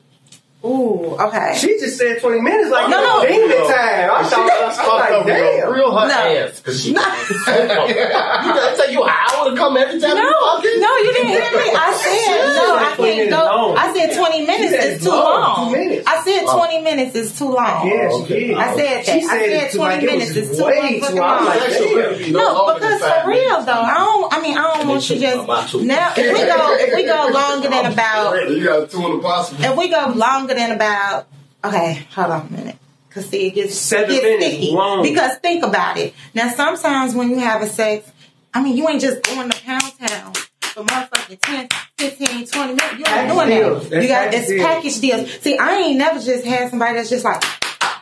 Ooh, 0.67 1.15
okay. 1.15 1.55
she 1.57 1.79
just 1.79 1.97
said 1.97 2.19
20 2.19 2.41
minutes 2.41 2.69
like 2.71 2.89
No, 2.89 2.99
no. 3.21 3.25
demon 3.27 3.49
time. 3.57 4.11
I 4.11 4.23
thought, 4.27 4.51
I 4.51 4.65
was 4.67 4.75
Fucked 4.75 4.87
like, 4.89 5.11
up 5.11 5.25
with 5.25 5.35
damn. 5.35 5.71
real 5.71 5.91
hot 5.91 6.07
No. 6.09 6.13
ass. 6.13 6.59
Cause 6.59 6.81
she, 6.83 6.89
you 6.91 6.95
gotta 6.95 8.77
take 8.77 8.91
you 8.91 9.03
an 9.03 9.09
hour 9.09 9.49
to 9.49 9.55
come 9.55 9.77
every 9.77 9.99
time 9.99 10.15
No, 10.15 10.23
you 10.23 10.33
fucking. 10.33 10.79
no, 10.81 10.97
you 10.97 11.13
didn't 11.13 11.27
hear 11.29 11.51
me. 11.51 11.71
I 11.77 11.93
said 11.93 12.53
no. 12.53 12.75
I 12.77 12.95
20 12.95 12.97
can't 12.97 13.17
minutes 13.17 13.31
go. 13.37 13.45
long. 13.45 13.77
I 13.77 13.93
said 13.93 14.15
twenty 14.17 14.45
minutes 14.45 14.71
said 14.71 14.93
is 14.93 15.03
too 15.03 15.09
long, 15.09 15.41
long. 15.41 15.71
minutes. 15.71 16.03
I 16.07 16.23
said 16.23 16.45
twenty 16.45 16.81
minutes 16.81 17.15
is 17.15 17.37
too 17.37 17.49
long. 17.49 17.87
Yeah, 17.87 18.09
she 18.11 18.27
did. 18.27 18.57
I 18.57 18.75
said 18.75 18.85
that. 18.85 19.05
She 19.05 19.11
I 19.11 19.19
said 19.21 19.27
said 19.29 19.49
it 19.67 19.71
to 19.71 19.77
like 19.79 19.99
20 20.01 20.05
minutes 20.17 20.35
is 20.35 20.57
too 20.57 20.65
way 20.65 20.99
motherfucking 20.99 21.09
too- 21.09 21.21
I'm 21.21 21.35
long. 21.37 21.45
like, 21.45 21.59
Sexual 21.61 21.87
damn. 21.87 21.97
really 21.97 22.23
be 22.25 22.31
no 22.31 22.39
No, 22.39 22.73
because 22.73 22.99
for 23.01 23.29
real 23.29 23.61
though, 23.63 23.71
I 23.71 23.93
don't. 23.97 24.33
I 24.33 24.41
mean, 24.41 24.57
I 24.57 24.61
don't 24.77 24.87
want 24.87 25.09
you 25.09 25.19
shit 25.19 25.37
about 25.39 25.67
just 25.69 25.83
now. 25.83 26.13
If 26.17 26.33
we 26.33 26.39
go, 26.45 26.75
if 26.79 26.93
we 26.95 27.03
go 27.05 27.29
longer 27.31 27.69
than 27.69 27.85
about, 27.93 28.49
You 28.49 28.63
got 28.63 28.89
two 28.91 29.05
in 29.05 29.17
the 29.17 29.19
possible. 29.23 29.63
if 29.63 29.77
we 29.77 29.89
go 29.89 30.11
longer 30.15 30.53
than 30.57 30.71
about, 30.71 31.27
okay, 31.63 32.05
hold 32.13 32.31
on 32.31 32.47
a 32.47 32.51
minute. 32.51 32.75
Cause 33.09 33.29
see, 33.29 33.47
it 33.47 33.51
gets, 33.55 33.75
Seven 33.75 34.09
gets 34.09 34.23
minutes 34.23 34.45
sticky. 34.57 34.71
long. 34.73 35.01
Because 35.01 35.37
think 35.37 35.63
about 35.65 35.97
it. 35.97 36.13
Now, 36.35 36.49
sometimes 36.49 37.15
when 37.15 37.29
you 37.31 37.39
have 37.39 37.61
a 37.61 37.67
sex, 37.67 38.11
I 38.53 38.61
mean, 38.61 38.77
you 38.77 38.87
ain't 38.89 39.01
just 39.01 39.23
going 39.23 39.49
to 39.49 39.61
pound 39.63 39.81
town 39.99 40.33
for 40.61 40.83
motherfucking 40.83 41.39
10, 41.41 41.67
15, 41.97 42.45
20 42.47 42.67
minutes. 42.73 42.93
You 42.99 43.05
ain't 43.07 43.31
doing 43.31 43.47
deals. 43.49 43.83
that. 43.83 43.89
That's 43.89 44.03
You 44.03 44.09
got 44.09 44.33
it's 44.33 44.63
package 44.63 44.99
deals. 44.99 45.31
See, 45.41 45.57
I 45.57 45.77
ain't 45.77 45.97
never 45.97 46.19
just 46.19 46.45
had 46.45 46.69
somebody 46.69 46.95
that's 46.95 47.09
just 47.09 47.25
like, 47.25 47.41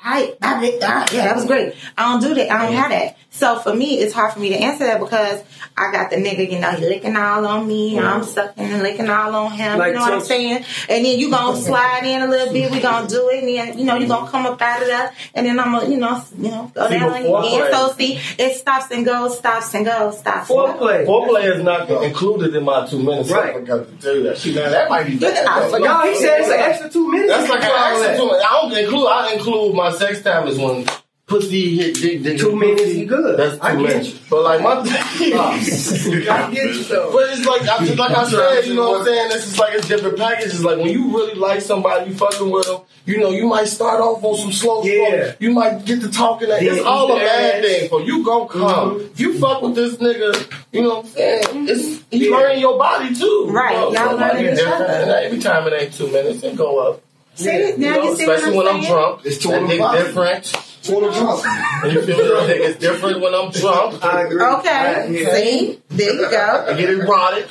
I, 0.08 0.36
I, 0.42 0.56
I, 0.84 1.08
yeah, 1.12 1.26
that 1.26 1.36
was 1.36 1.46
great. 1.46 1.74
I 1.98 2.12
don't 2.12 2.22
do 2.22 2.36
that. 2.36 2.52
I 2.52 2.66
don't 2.66 2.76
have 2.76 2.92
that. 2.92 3.18
So 3.32 3.60
for 3.60 3.74
me, 3.76 4.00
it's 4.00 4.14
hard 4.14 4.32
for 4.32 4.40
me 4.40 4.50
to 4.50 4.56
answer 4.56 4.86
that 4.86 5.00
because 5.02 5.44
I 5.76 5.92
got 5.92 6.10
the 6.10 6.16
nigga, 6.16 6.50
you 6.50 6.58
know, 6.60 6.72
he 6.72 6.86
licking 6.88 7.18
all 7.18 7.46
on 7.46 7.68
me. 7.68 8.00
I'm 8.00 8.24
sucking 8.24 8.64
and 8.64 8.82
licking 8.82 9.10
all 9.10 9.36
on 9.36 9.52
him. 9.52 9.78
Like 9.78 9.90
you 9.90 9.94
know 9.96 10.00
what 10.02 10.14
I'm 10.14 10.22
saying? 10.22 10.64
And 10.88 11.04
then 11.06 11.20
you 11.20 11.30
gonna 11.30 11.58
slide 11.62 12.06
in 12.06 12.22
a 12.22 12.28
little 12.28 12.54
bit. 12.54 12.72
We 12.72 12.80
gonna 12.80 13.10
do 13.10 13.28
it, 13.30 13.40
and 13.44 13.48
then 13.50 13.78
you 13.78 13.84
know 13.84 13.96
you 13.98 14.08
gonna 14.08 14.32
come 14.32 14.46
up 14.46 14.62
out 14.62 14.82
of 14.82 14.88
that, 14.88 15.16
and 15.34 15.46
then 15.46 15.60
I'm 15.60 15.74
gonna, 15.74 15.90
you 15.90 15.98
know, 15.98 16.24
you 16.38 16.50
know, 16.50 16.72
go 16.74 16.88
See, 16.88 16.98
down 16.98 17.10
but 17.10 17.20
again. 17.20 17.32
foreplay- 17.32 17.72
So 17.72 17.94
see, 17.98 18.20
it 18.38 18.56
stops 18.56 18.92
and 18.92 19.04
goes, 19.06 19.38
stops 19.38 19.74
and 19.74 19.86
goes, 19.86 20.20
stops. 20.20 20.50
and 20.50 20.58
goes. 20.58 20.80
Foreplay. 20.80 21.06
Foreplay 21.06 21.58
is 21.58 21.62
not 21.64 21.90
included 21.90 22.56
in 22.56 22.64
my 22.64 22.88
two 22.88 23.04
minutes. 23.04 23.30
Right. 23.32 23.50
I 23.50 23.54
forgot 23.54 23.86
to 23.90 23.96
tell 23.98 24.16
you 24.16 24.24
that. 24.24 24.38
Shit, 24.38 24.56
now 24.56 24.70
that 24.70 24.90
might 24.90 25.08
be 25.08 25.18
bad. 25.18 25.46
I 25.46 25.60
though. 25.60 25.72
forgot. 25.72 26.06
No, 26.06 26.10
he 26.10 26.18
said 26.18 26.40
it's 26.40 26.50
an 26.50 26.60
extra 26.60 26.90
two 26.90 27.12
minutes. 27.12 27.34
That's 27.34 27.50
like 27.50 27.64
an 27.64 27.72
extra 27.74 28.16
two 28.18 28.26
minutes. 28.28 28.46
I 28.48 28.62
don't 28.62 28.78
include. 28.78 29.08
I 29.08 29.34
include 29.34 29.76
my 29.76 29.92
sex 29.98 30.22
time 30.22 30.48
is 30.48 30.58
when 30.58 30.86
pussy 31.28 31.76
hit 31.78 31.96
dick, 31.96 32.22
dick. 32.24 32.38
Two 32.40 32.56
minutes, 32.56 32.94
you 32.94 33.06
good. 33.06 33.38
That's 33.40 33.60
I 33.62 33.76
two 33.76 33.88
get 33.88 34.06
you. 34.06 34.14
But 34.30 34.44
like 34.44 34.62
my, 34.62 34.72
I 34.80 36.52
get 36.54 36.76
you 36.76 36.84
though. 36.84 37.12
but 37.12 37.30
it's 37.30 37.46
like 37.46 37.62
I, 37.64 37.84
like 37.96 38.12
I 38.12 38.28
said, 38.30 38.66
you 38.68 38.76
know 38.76 38.92
what 38.92 39.00
I'm 39.02 39.06
saying. 39.06 39.30
This 39.30 39.48
is 39.48 39.60
like 39.60 39.74
a 39.76 39.82
different 39.82 40.18
package. 40.18 40.48
It's 40.48 40.64
like 40.64 40.78
when 40.78 40.88
you 40.90 41.08
really 41.16 41.36
like 41.36 41.62
somebody, 41.62 42.12
you 42.12 42.16
fucking 42.18 42.50
with 42.52 42.68
them. 42.68 42.82
You 43.08 43.20
know, 43.20 43.30
you 43.30 43.46
might 43.48 43.66
start 43.68 44.02
off 44.02 44.24
on 44.24 44.36
some 44.36 44.52
slow 44.52 44.84
Yeah. 44.84 45.26
smoke. 45.26 45.36
You 45.40 45.52
might 45.52 45.86
get 45.86 46.02
to 46.02 46.10
talking. 46.12 46.50
That 46.50 46.60
Then 46.62 46.76
it's 46.78 46.84
all 46.86 47.12
a 47.12 47.16
eat 47.18 47.20
bad 47.20 47.56
ass. 47.56 47.62
thing. 47.80 47.90
For 47.90 48.02
you 48.02 48.24
gon' 48.26 48.48
come. 48.48 48.96
Mm-hmm. 49.00 49.12
If 49.14 49.20
you 49.20 49.40
fuck 49.40 49.62
with 49.62 49.76
this 49.76 49.96
nigga, 49.98 50.52
you 50.72 50.82
know 50.82 50.90
what 50.96 51.06
I'm 51.06 51.12
saying. 51.12 51.44
Mm-hmm. 51.44 51.68
It's 51.70 52.04
you 52.12 52.32
Yeah. 52.32 52.38
learning 52.38 52.60
your 52.62 52.78
body 52.80 53.14
too. 53.14 53.48
Right. 53.50 53.74
You 53.76 53.80
know, 53.82 53.92
Y'all 53.94 54.10
so, 54.12 54.16
learning 54.18 54.46
like, 54.48 54.56
each 54.56 54.66
other. 54.66 54.86
Every 54.86 55.40
time 55.40 55.68
it 55.68 55.82
ain't 55.82 55.94
two 55.94 56.08
minutes, 56.12 56.44
it 56.44 56.56
go 56.56 56.80
up. 56.94 57.02
See, 57.36 57.52
You 57.52 57.78
now 57.78 57.96
know, 57.98 58.04
you 58.04 58.16
see 58.16 58.26
what 58.28 58.36
especially 58.36 58.52
I'm 58.52 58.56
when 58.58 58.68
I'm 58.68 58.82
saying? 58.82 58.94
drunk. 58.94 59.22
It's 59.26 59.38
totally 59.44 59.78
that 59.78 59.86
of 59.86 59.92
them 59.92 60.06
dick 60.06 60.06
different. 60.44 60.72
Total 60.86 61.12
drunk. 61.12 61.46
And 61.84 61.92
you 61.94 62.02
feel 62.04 62.48
me? 62.48 62.54
It's 62.54 62.80
different 62.80 63.20
when 63.20 63.34
I'm 63.34 63.50
drunk. 63.52 64.04
I 64.06 64.22
agree. 64.24 64.42
Okay, 64.44 64.70
I- 64.70 65.06
yeah. 65.08 65.34
see, 65.34 65.82
there 65.90 66.14
you 66.14 66.30
go. 66.30 66.38
I 66.68 66.72
go. 66.72 66.78
get 66.78 66.90
erotic. 66.92 67.48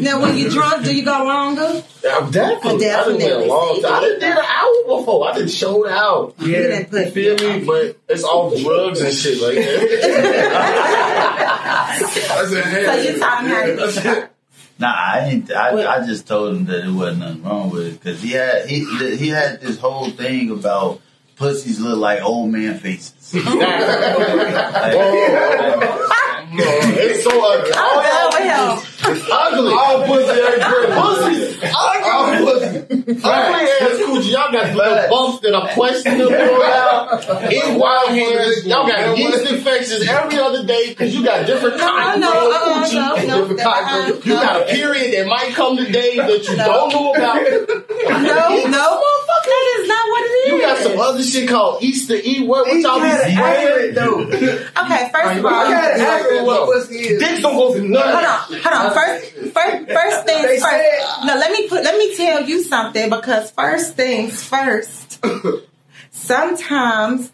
Now, 0.00 0.20
when 0.22 0.36
you're 0.38 0.48
drunk, 0.50 0.84
do 0.84 0.94
you 0.96 1.04
go 1.04 1.12
longer? 1.24 1.82
I'm 2.10 2.30
definitely. 2.30 2.88
I 2.90 2.96
done 2.96 3.06
went 3.06 3.22
a 3.22 3.26
Definitely. 3.26 3.46
long 3.48 3.82
time. 3.82 3.92
I 3.92 4.00
done 4.00 4.18
did 4.20 4.22
an 4.22 4.38
hour 4.38 4.98
before. 4.98 5.28
I 5.28 5.38
done 5.38 5.48
showed 5.48 5.86
out. 5.88 6.34
You 6.40 6.46
Yeah. 6.48 6.58
didn't 6.62 6.90
put 6.90 7.04
You 7.06 7.36
feel 7.36 7.58
me? 7.58 7.64
But 7.66 7.96
it's 8.08 8.24
all 8.24 8.50
drugs 8.58 9.00
and 9.02 9.12
shit 9.14 9.38
like 9.42 9.54
that. 9.56 10.58
I 12.30 12.46
said, 12.46 12.64
hey. 12.64 12.84
So 12.86 13.12
you 13.12 13.18
taught 13.18 13.44
him 13.44 13.50
how 13.50 13.62
to 13.66 13.72
be 13.96 14.00
drunk. 14.02 14.30
Nah, 14.78 14.94
I 14.94 15.28
ain't. 15.30 15.50
I, 15.50 15.74
Wait. 15.74 15.86
I 15.86 16.06
just 16.06 16.26
told 16.26 16.54
him 16.56 16.66
that 16.66 16.84
it 16.84 16.90
wasn't 16.90 17.18
nothing 17.18 17.42
wrong 17.42 17.70
with 17.70 17.86
it 17.86 18.00
because 18.00 18.22
he 18.22 18.30
had 18.30 18.66
he 18.66 18.84
he 19.16 19.28
had 19.28 19.60
this 19.60 19.78
whole 19.78 20.08
thing 20.10 20.50
about 20.50 21.00
pussies 21.36 21.80
look 21.80 21.98
like 21.98 22.22
old 22.22 22.50
man 22.50 22.78
faces. 22.78 23.34
No, 26.50 26.64
it's 26.64 27.24
so 27.24 27.30
ugly. 27.30 27.72
All 29.08 29.14
y'all 29.14 29.16
hell. 29.16 29.16
It's 29.16 29.28
ugly. 29.30 29.72
All 29.72 30.06
pussy 30.06 30.40
ain't 30.40 30.62
great. 30.68 30.90
Pussy's 30.98 31.56
ugly. 31.64 32.10
All 32.10 32.26
pussy. 32.44 32.78
Ugly 33.08 33.64
ass 33.80 33.98
coochie. 34.04 34.32
Y'all 34.32 34.52
got 34.52 34.74
little 34.74 35.08
bumps 35.08 35.40
that 35.40 35.54
are 35.54 35.68
questionable 35.68 36.30
now. 36.30 37.48
In 37.48 37.78
wild 37.78 38.10
hairs. 38.10 38.66
Y'all 38.66 38.86
got 38.86 39.16
yeast 39.16 39.50
infections 39.50 40.06
every 40.08 40.38
other 40.38 40.64
day 40.66 40.88
because 40.90 41.14
you 41.14 41.24
got 41.24 41.46
different 41.46 41.76
No, 41.78 41.88
kinds 41.88 42.24
of 42.24 42.30
coochie. 42.32 42.94
no, 42.94 43.14
no, 43.16 43.40
different 43.40 43.58
no, 43.58 43.72
kinds 43.72 44.10
of- 44.10 44.26
You 44.26 44.32
got 44.34 44.62
a 44.62 44.64
period 44.66 45.14
that 45.14 45.26
might 45.26 45.52
come 45.54 45.76
today 45.76 46.16
that 46.16 46.48
you 46.48 46.56
don't 46.56 46.92
know 46.92 47.12
about. 47.14 47.38
No, 48.08 48.64
no, 48.66 49.02
that 49.48 49.67
is 50.60 50.84
not 50.84 50.84
what 50.84 50.84
it 50.84 50.84
is. 50.84 50.84
You 50.84 50.90
got 50.90 50.96
some 50.96 51.00
other 51.00 51.22
shit 51.22 51.48
called 51.48 51.82
Easter 51.82 52.14
E. 52.16 52.46
What, 52.46 52.66
what 52.66 52.80
y'all 52.80 53.00
be 53.00 53.90
though. 53.92 54.18
Okay, 54.88 55.10
first 55.12 55.38
of 55.38 55.44
all, 55.44 55.52
I 55.54 55.70
got 55.70 55.94
it 55.94 55.98
Like, 55.98 56.08
accurate 56.08 56.44
what 56.44 56.66
what? 56.66 56.82
pussy 56.82 56.98
is. 56.98 57.20
Dicks 57.20 57.42
don't 57.42 57.56
go 57.56 57.72
through 57.72 57.88
nothing. 57.88 58.12
Hold 58.12 58.24
on, 58.24 58.62
hold 58.62 58.86
on. 58.86 58.94
First, 58.94 59.34
first, 59.52 59.88
first 59.88 60.26
things 60.26 60.62
first. 60.62 61.24
No, 61.24 61.34
let 61.34 61.52
me 61.52 61.68
put. 61.68 61.84
Let 61.84 61.98
me 61.98 62.16
tell 62.16 62.42
you 62.48 62.62
something 62.62 63.10
because 63.10 63.50
first 63.50 63.94
things 63.94 64.42
first. 64.42 65.24
Sometimes 66.10 67.30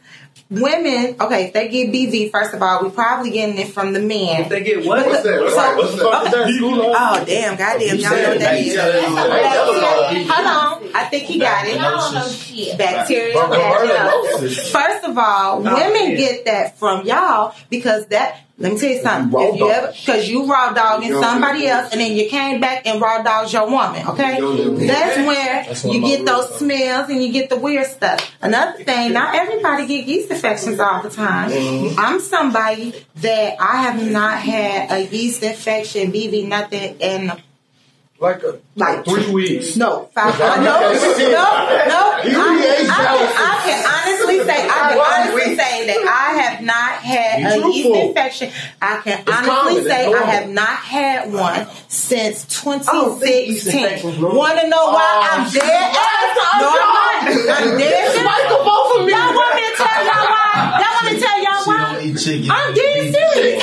women, 0.61 1.17
okay, 1.21 1.45
if 1.47 1.53
they 1.53 1.69
get 1.69 1.93
BV, 1.93 2.31
first 2.31 2.55
of 2.55 2.63
all, 2.63 2.83
we 2.83 2.91
probably 2.91 3.31
getting 3.31 3.59
it 3.59 3.69
from 3.69 3.93
the 3.93 4.01
men. 4.01 4.43
If 4.43 4.49
they 4.49 4.63
get 4.63 4.85
what? 4.87 5.07
What's 5.07 5.23
that? 5.23 5.41
What's 5.41 5.55
that? 5.57 5.77
What's 5.77 5.93
What 5.93 5.99
the 5.99 6.05
fuck 6.11 6.27
is 6.27 6.33
that? 6.33 6.47
that? 6.47 6.55
School 6.55 6.81
of- 6.81 6.97
Oh 6.97 7.25
damn, 7.25 7.57
goddamn, 7.57 7.97
y'all 7.99 8.11
know 8.11 8.17
said 8.17 8.29
what 8.29 8.39
that 8.41 8.57
is. 8.57 8.75
bacteria. 8.77 9.03
Bacteria. 9.15 10.25
Hold 10.33 10.47
on, 10.83 10.91
I 10.95 11.05
think 11.05 11.23
he 11.25 11.39
got 11.39 11.67
it. 11.67 11.79
Bacteria. 11.79 12.77
Bacteria. 12.77 13.35
But- 13.35 13.51
but 13.51 13.59
vaginosis. 13.59 14.41
vaginosis. 14.41 14.71
First 14.73 15.05
of 15.05 15.19
all, 15.19 15.67
Oh, 15.67 15.75
women 15.75 16.17
get 16.17 16.45
that 16.47 16.79
from 16.79 17.05
y'all 17.07 17.55
because 17.71 18.07
that. 18.07 18.39
Let 18.57 18.73
me 18.73 18.79
tell 18.79 18.89
you 18.91 19.03
something. 19.03 19.41
If 19.43 19.57
you 19.57 19.69
ever, 19.69 19.89
because 19.89 20.29
you 20.29 20.47
raw 20.47 20.73
dogging 20.73 21.13
somebody 21.13 21.67
else, 21.67 21.91
and 21.91 22.01
then 22.01 22.17
you 22.17 22.29
came 22.29 22.61
back 22.61 22.87
and 22.87 23.01
raw 23.01 23.21
dogs 23.21 23.53
your 23.53 23.69
woman. 23.69 24.07
Okay, 24.07 24.39
You 24.39 24.77
that's 24.77 25.17
where 25.27 25.65
That's 25.65 25.85
you 25.85 26.01
get 26.01 26.25
those 26.25 26.51
though. 26.51 26.57
smells 26.59 27.11
and 27.11 27.21
you 27.21 27.33
get 27.33 27.51
the 27.51 27.57
weird 27.57 27.87
stuff. 27.87 28.33
Another 28.41 28.85
thing, 28.85 29.13
not 29.13 29.35
everybody 29.35 29.87
get 29.89 30.07
yeast 30.07 30.31
infections 30.31 30.79
all 30.79 31.03
the 31.03 31.11
time. 31.11 31.51
Mm-hmm. 31.51 31.99
I'm 31.99 32.21
somebody 32.21 32.95
that 33.17 33.57
I 33.61 33.83
have 33.83 34.11
not 34.13 34.39
had 34.39 34.93
a 34.93 35.05
yeast 35.05 35.43
infection, 35.43 36.13
BV, 36.13 36.47
nothing, 36.47 36.97
and 37.01 37.43
Like 38.25 38.43
a, 38.43 38.59
Like- 38.77 39.05
three 39.05 39.31
weeks. 39.33 39.77
no, 39.77 40.09
five. 40.15 40.37
That- 40.39 40.59
no, 40.61 40.65
no, 40.65 40.93
that 40.93 41.89
no. 41.89 42.31
You 42.31 42.41
I, 42.41 42.77
ain't 42.81 42.91
I, 42.91 42.97
can, 42.97 43.29
I 43.37 43.55
can 43.65 43.81
honestly 43.95 44.39
say, 44.45 44.61
I 44.65 44.69
can 44.91 44.99
honestly 44.99 45.57
say 45.57 45.87
that 45.87 46.01
I 46.09 46.43
have 46.43 46.61
not 46.63 46.93
had 47.05 47.37
Be 47.39 47.45
a 47.45 47.69
yeast 47.69 47.89
infection. 48.09 48.51
I 48.81 49.01
can 49.05 49.19
It's 49.21 49.29
honestly 49.29 49.51
common. 49.51 49.85
Say 49.85 50.13
I 50.15 50.23
have 50.25 50.49
not 50.49 50.77
had 50.79 51.33
one 51.33 51.67
since 51.89 52.45
don't 52.65 52.81
think 53.21 53.49
yeast 53.49 53.67
2016. 53.71 53.85
infection's. 53.85 54.19
Want 54.21 54.59
to 54.61 54.69
know 54.69 54.87
why 54.91 55.05
Oh, 55.05 55.29
I'm 55.45 55.51
dead 55.53 55.63
ass? 55.63 56.37
No, 56.61 56.69
I'm 56.69 57.37
not. 57.45 57.61
I'm 57.61 57.79
dead 57.79 58.09
ass. 58.09 58.25
Microphone 58.25 58.85
for 58.91 59.01
me. 59.05 59.13
Y'all 59.13 59.35
want 59.35 59.55
me 59.55 59.63
to 59.69 59.73
tell 59.77 60.05
y'all 60.05 60.27
why? 60.33 60.51
Y'all 60.81 60.95
want 60.97 61.05
me 61.05 61.13
to 61.15 61.21
tell 61.21 61.39
y'all 61.45 61.65
why? 61.65 61.93
don't 61.95 62.05
eat 62.05 62.17
chicken. 62.19 62.51
I'm 62.51 62.75
dead 62.75 63.15
serious. 63.15 63.54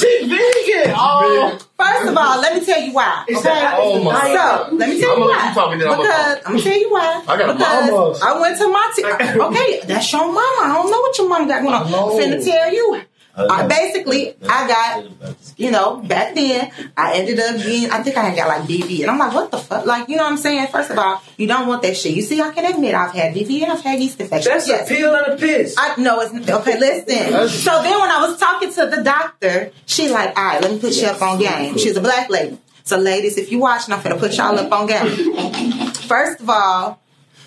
Can't 0.00 0.22
eat 0.22 0.30
chicken. 0.30 0.30
I'm 0.30 0.30
dead 0.30 0.38
serious. 0.38 0.62
She 0.62 0.72
vegan. 0.84 0.94
Oh, 0.96 1.58
First 1.78 1.98
first 1.98 2.08
of 2.10 2.16
all, 2.16 2.40
let 2.40 2.54
me 2.54 2.64
tell 2.64 2.80
you 2.82 2.92
why. 2.92 3.24
Okay. 3.28 3.40
the- 3.42 3.76
Oh 3.76 4.02
my 4.02 4.20
So 4.28 4.34
God. 4.34 4.72
let 4.74 4.88
me 4.88 5.00
tell 5.00 5.12
I'ma 5.12 5.24
you 5.24 5.30
why. 5.30 5.48
you 5.48 5.54
talk 5.54 5.70
I'ma 5.72 5.96
because 5.96 6.34
talk. 6.34 6.42
I'm 6.46 6.52
gonna 6.52 6.62
tell 6.62 6.78
you 6.80 6.90
why. 6.92 7.22
I 7.28 7.36
got 7.38 7.48
a 7.50 7.52
because 7.54 7.90
mama. 7.90 8.18
I 8.22 8.40
went 8.40 8.58
to 8.58 8.68
my 8.68 8.92
t- 8.96 9.04
okay. 9.40 9.80
That's 9.86 10.12
your 10.12 10.26
mama. 10.26 10.60
I 10.62 10.72
don't 10.74 10.90
know 10.90 11.00
what 11.00 11.18
your 11.18 11.28
mama 11.28 11.46
got 11.46 11.62
going 11.62 11.74
on. 11.74 11.82
I'm 11.86 11.92
finna 12.18 12.44
tell 12.44 12.72
you. 12.72 13.02
I, 13.38 13.66
basically, 13.66 14.34
I 14.48 14.66
got 14.66 15.38
you 15.58 15.72
know, 15.72 15.96
back 15.96 16.36
then, 16.36 16.70
I 16.96 17.14
ended 17.14 17.40
up 17.40 17.56
getting, 17.56 17.90
I 17.90 18.02
think 18.02 18.16
I 18.16 18.22
had 18.22 18.36
got 18.36 18.46
like 18.46 18.68
BV. 18.68 19.00
And 19.02 19.10
I'm 19.10 19.18
like, 19.18 19.34
what 19.34 19.50
the 19.50 19.58
fuck? 19.58 19.84
Like, 19.84 20.08
you 20.08 20.16
know 20.16 20.22
what 20.22 20.32
I'm 20.32 20.38
saying? 20.38 20.68
First 20.68 20.90
of 20.90 20.98
all, 20.98 21.20
you 21.36 21.48
don't 21.48 21.66
want 21.66 21.82
that 21.82 21.96
shit. 21.96 22.14
You 22.14 22.22
see, 22.22 22.40
I 22.40 22.52
can 22.52 22.64
admit 22.64 22.94
I've 22.94 23.12
had 23.12 23.34
BV 23.34 23.62
and 23.62 23.72
I've 23.72 23.80
had 23.80 23.98
yeast 23.98 24.20
infection. 24.20 24.52
That's 24.52 24.68
yes. 24.68 24.88
a 24.88 24.94
pill 24.94 25.14
and 25.14 25.34
a 25.34 25.36
piss. 25.36 25.74
I 25.76 26.00
know 26.00 26.20
it's 26.20 26.32
okay. 26.48 26.78
Listen. 26.78 27.48
So 27.48 27.82
then, 27.82 27.98
when 27.98 28.08
I 28.08 28.26
was 28.28 28.38
talking 28.38 28.72
to 28.72 28.86
the 28.86 29.02
doctor, 29.02 29.72
she 29.86 30.08
like, 30.10 30.38
all 30.38 30.44
right, 30.44 30.62
let 30.62 30.70
me 30.70 30.78
put 30.78 30.94
you 30.94 31.08
up 31.08 31.20
on 31.20 31.40
game. 31.40 31.76
She's 31.76 31.96
a 31.96 32.00
black 32.00 32.30
lady. 32.30 32.58
So, 32.84 32.96
ladies, 32.96 33.36
if 33.36 33.50
you 33.50 33.58
watching, 33.58 33.92
I'm 33.92 34.02
gonna 34.02 34.16
put 34.16 34.36
y'all 34.36 34.56
up 34.56 34.72
on 34.72 34.86
game. 34.86 35.90
First 35.92 36.40
of 36.40 36.48
all, 36.48 37.00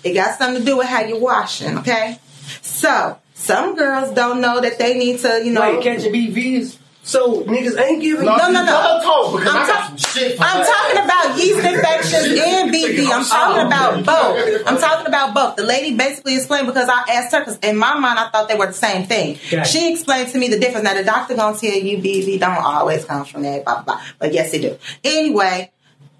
it 0.04 0.12
got 0.12 0.38
something 0.38 0.60
to 0.60 0.66
do 0.66 0.76
with 0.76 0.86
how 0.86 1.00
you're 1.00 1.18
washing. 1.18 1.78
Okay. 1.78 2.18
So 2.60 3.18
some 3.42 3.74
girls 3.74 4.14
don't 4.14 4.40
know 4.40 4.60
that 4.60 4.78
they 4.78 4.96
need 4.96 5.18
to, 5.20 5.42
you 5.44 5.52
know. 5.52 5.60
Like 5.60 5.82
catching 5.82 6.12
BVs. 6.12 6.78
So 7.04 7.42
niggas 7.42 7.76
ain't 7.80 8.00
giving 8.00 8.24
No, 8.24 8.36
no, 8.36 8.64
no. 8.64 9.00
Talk 9.02 9.36
because 9.36 9.52
I'm, 9.52 9.62
I 9.62 9.66
got 9.66 9.80
ta- 9.80 9.86
some 9.88 9.96
shit. 9.96 10.36
I'm 10.40 10.64
talking 10.64 11.04
about 11.04 11.36
yeast 11.36 11.58
infections 11.58 12.40
and 12.46 12.70
BV. 12.72 13.10
I'm 13.10 13.24
talking 13.24 13.66
about 13.66 14.04
both. 14.06 14.62
I'm 14.68 14.78
talking 14.78 15.06
about 15.08 15.34
both. 15.34 15.56
The 15.56 15.64
lady 15.64 15.96
basically 15.96 16.36
explained 16.36 16.68
because 16.68 16.88
I 16.88 17.02
asked 17.10 17.32
her 17.34 17.40
because 17.40 17.58
in 17.58 17.76
my 17.76 17.98
mind 17.98 18.20
I 18.20 18.28
thought 18.30 18.48
they 18.48 18.54
were 18.54 18.68
the 18.68 18.72
same 18.72 19.04
thing. 19.06 19.40
Gotcha. 19.50 19.68
She 19.68 19.90
explained 19.92 20.28
to 20.30 20.38
me 20.38 20.46
the 20.46 20.60
difference. 20.60 20.84
Now 20.84 20.94
the 20.94 21.02
doctor 21.02 21.34
gonna 21.34 21.58
tell 21.58 21.72
you 21.74 21.98
BV 21.98 22.38
don't 22.38 22.56
always 22.56 23.04
come 23.04 23.24
from 23.24 23.42
that, 23.42 23.64
blah 23.64 23.82
blah 23.82 23.96
blah. 23.96 24.02
But 24.20 24.32
yes, 24.32 24.54
it 24.54 24.62
do. 24.62 24.78
Anyway. 25.02 25.72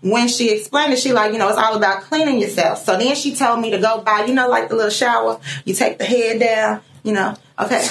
When 0.04 0.26
she 0.26 0.50
explained 0.50 0.92
it, 0.92 0.98
she 0.98 1.12
like, 1.12 1.32
you 1.32 1.38
know, 1.38 1.48
it's 1.48 1.56
all 1.56 1.76
about 1.76 2.02
cleaning 2.02 2.40
yourself. 2.40 2.84
So 2.84 2.98
then 2.98 3.14
she 3.14 3.36
told 3.36 3.60
me 3.60 3.70
to 3.70 3.78
go 3.78 4.00
buy, 4.00 4.24
you 4.24 4.34
know, 4.34 4.48
like 4.48 4.68
the 4.68 4.74
little 4.74 4.90
shower. 4.90 5.38
You 5.64 5.74
take 5.74 5.98
the 5.98 6.04
head 6.04 6.40
down, 6.40 6.80
you 7.02 7.12
know. 7.12 7.36
Okay. 7.58 7.82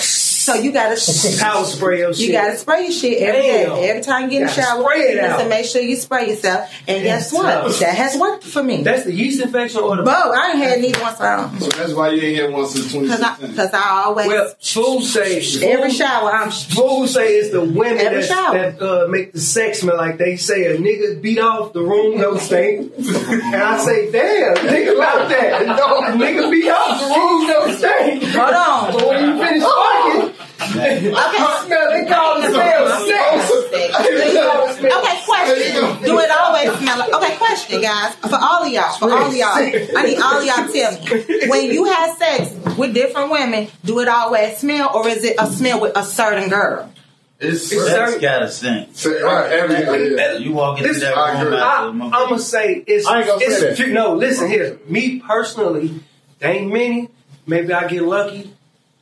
So 0.41 0.55
you 0.55 0.71
gotta 0.71 0.99
power 1.39 1.63
spray 1.65 2.01
or 2.01 2.13
shit. 2.13 2.27
you 2.27 2.31
gotta 2.33 2.57
spray 2.57 2.83
your 2.83 2.91
shit 2.91 3.21
every 3.21 3.41
day. 3.41 3.65
Damn. 3.65 3.77
Every 3.77 4.01
time 4.01 4.23
you 4.23 4.29
get 4.31 4.41
in 4.41 4.47
the 4.47 4.53
shower, 4.53 4.81
spray 4.81 4.99
it 5.01 5.19
out. 5.23 5.37
to 5.39 5.47
make 5.47 5.65
sure 5.65 5.81
you 5.83 5.95
spray 5.95 6.29
yourself. 6.29 6.67
And 6.87 7.03
guess 7.03 7.31
what? 7.31 7.43
tough. 7.43 7.79
That 7.79 7.95
has 7.95 8.17
worked 8.17 8.43
for 8.45 8.63
me. 8.63 8.81
That's 8.81 9.03
the 9.03 9.13
yeast 9.13 9.39
infection 9.39 9.81
or 9.81 9.97
the 9.97 10.03
Bo, 10.03 10.11
I 10.11 10.49
ain't 10.49 10.57
had 10.57 10.81
neither 10.81 10.99
one 10.99 11.15
so 11.15 11.51
So 11.59 11.77
that's 11.77 11.93
why 11.93 12.09
you 12.09 12.21
ain't 12.23 12.41
had 12.41 12.51
one 12.53 12.67
since 12.67 12.91
because 12.91 13.21
I 13.21 13.35
2016. 13.35 13.49
because 13.51 13.73
I 13.73 14.03
always 14.05 14.27
well, 14.27 14.53
fools 14.59 15.13
say 15.13 15.71
every 15.71 15.91
shower 15.91 16.31
I'm 16.31 16.49
Fools 16.49 17.13
say 17.13 17.35
it's 17.37 17.51
the 17.51 17.61
women 17.61 17.99
Every 17.99 18.21
that, 18.21 18.27
shower. 18.27 18.53
that 18.57 18.81
uh, 18.81 19.07
make 19.09 19.33
the 19.33 19.39
sex 19.39 19.81
smell 19.81 19.97
like 19.97 20.17
they 20.17 20.37
say 20.37 20.75
a 20.75 20.79
nigga 20.79 21.21
beat 21.21 21.37
off 21.39 21.73
the 21.73 21.81
room 21.81 22.17
no 22.19 22.37
stink. 22.37 22.91
and 22.97 23.55
I 23.55 23.77
say, 23.77 24.11
damn, 24.11 24.55
think 24.55 24.89
about 24.95 25.29
that. 25.29 25.65
No, 25.67 26.01
nigga 26.17 26.49
beat 26.49 26.69
off 26.69 26.99
the 26.99 27.07
room 27.07 27.47
no 27.47 27.75
stink. 27.75 28.23
hold 28.33 28.53
on. 28.53 28.93
But 28.93 29.07
when 29.07 29.37
you 29.37 29.45
finish 29.45 29.63
fucking, 29.63 30.30
I 30.61 31.63
smell, 31.65 31.89
they 31.91 32.05
call 32.05 32.41
it 32.41 32.51
smell 32.53 32.87
sex. 33.07 33.51
Okay, 34.81 35.21
question. 35.25 36.03
Do 36.03 36.19
it 36.19 36.31
always 36.31 36.71
smell 36.79 36.97
like 36.99 37.13
okay, 37.13 37.37
question, 37.37 37.81
guys. 37.81 38.15
For 38.15 38.35
all 38.39 38.63
of 38.63 38.71
y'all, 38.71 38.91
for 38.97 39.11
all 39.11 39.27
of 39.27 39.35
y'all. 39.35 39.47
I 39.55 40.03
need 40.05 40.19
all 40.19 40.37
of 40.39 40.45
y'all 40.45 40.67
to 40.67 40.71
tell 40.71 40.91
me. 40.93 41.47
When 41.49 41.65
you 41.71 41.85
have 41.85 42.17
sex 42.17 42.53
with 42.77 42.93
different 42.93 43.31
women, 43.31 43.67
do 43.83 43.99
it 43.99 44.07
always 44.07 44.57
smell 44.57 44.91
or 44.95 45.07
is 45.07 45.23
it 45.23 45.35
a 45.39 45.47
smell 45.47 45.81
with 45.81 45.97
a 45.97 46.03
certain 46.03 46.49
girl? 46.49 46.91
It's, 47.39 47.71
It's 47.71 47.85
That's 47.85 47.89
certain- 47.89 48.21
gotta 48.21 48.49
stink. 48.51 48.89
So, 48.93 49.09
right, 49.23 49.51
every 49.51 50.15
yeah. 50.15 50.33
You 50.37 50.51
walk 50.53 50.77
into 50.77 50.89
This- 50.93 51.01
that 51.01 51.17
I 51.17 51.31
room 51.41 51.47
agree. 51.47 51.57
I, 51.57 51.85
after 51.87 51.87
a 51.87 51.91
I'm 52.03 52.29
gonna 52.29 52.39
say 52.39 52.83
it's. 52.85 53.07
I 53.07 53.17
ain't 53.17 53.27
gonna 53.27 53.43
it's 53.43 53.59
say 53.79 53.85
that. 53.87 53.93
No, 53.93 54.13
listen 54.13 54.47
here. 54.47 54.77
Me 54.87 55.19
personally, 55.19 56.01
there 56.37 56.51
ain't 56.51 56.71
many. 56.71 57.09
Maybe 57.47 57.73
I 57.73 57.87
get 57.87 58.03
lucky. 58.03 58.53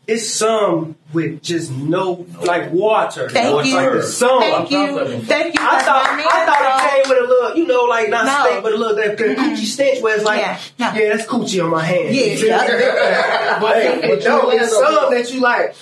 It's 0.10 0.28
some 0.28 0.96
with 1.14 1.42
just 1.44 1.70
no 1.72 2.26
like 2.42 2.72
water. 2.72 3.30
Thank 3.30 3.54
What's 3.54 3.70
you. 3.70 3.76
Like 3.76 3.86
the 3.86 3.92
hers? 3.98 4.18
sun. 4.18 4.42
Thank 4.42 4.72
you. 4.72 5.20
Thank 5.22 5.54
you. 5.54 5.62
I 5.62 5.82
thought 5.84 6.06
I 6.08 6.18
mean. 6.18 6.26
I 6.28 6.46
thought 6.46 6.64
it 6.64 7.04
came 7.04 7.10
with 7.10 7.24
a 7.26 7.28
little, 7.28 7.58
you 7.58 7.68
know, 7.68 7.84
like 7.84 8.10
not 8.10 8.26
No. 8.26 8.46
stink, 8.50 8.64
but 8.64 8.74
a 8.74 8.78
little 8.78 8.96
that 8.96 9.18
coochie 9.18 9.58
stench 9.58 10.02
where 10.02 10.16
it's 10.16 10.26
like, 10.26 10.40
Yeah, 10.40 10.60
yeah, 10.78 11.16
that's 11.16 11.28
coochie 11.28 11.64
on 11.64 11.70
my 11.70 11.84
hand. 11.84 12.16
Yeah, 12.16 12.24
yeah. 12.26 13.60
but 13.62 13.76
hey, 13.76 14.16
But 14.16 14.24
no, 14.24 14.50
it's 14.52 14.72
some 14.72 15.14
that 15.14 15.32
you 15.34 15.42
like. 15.42 15.76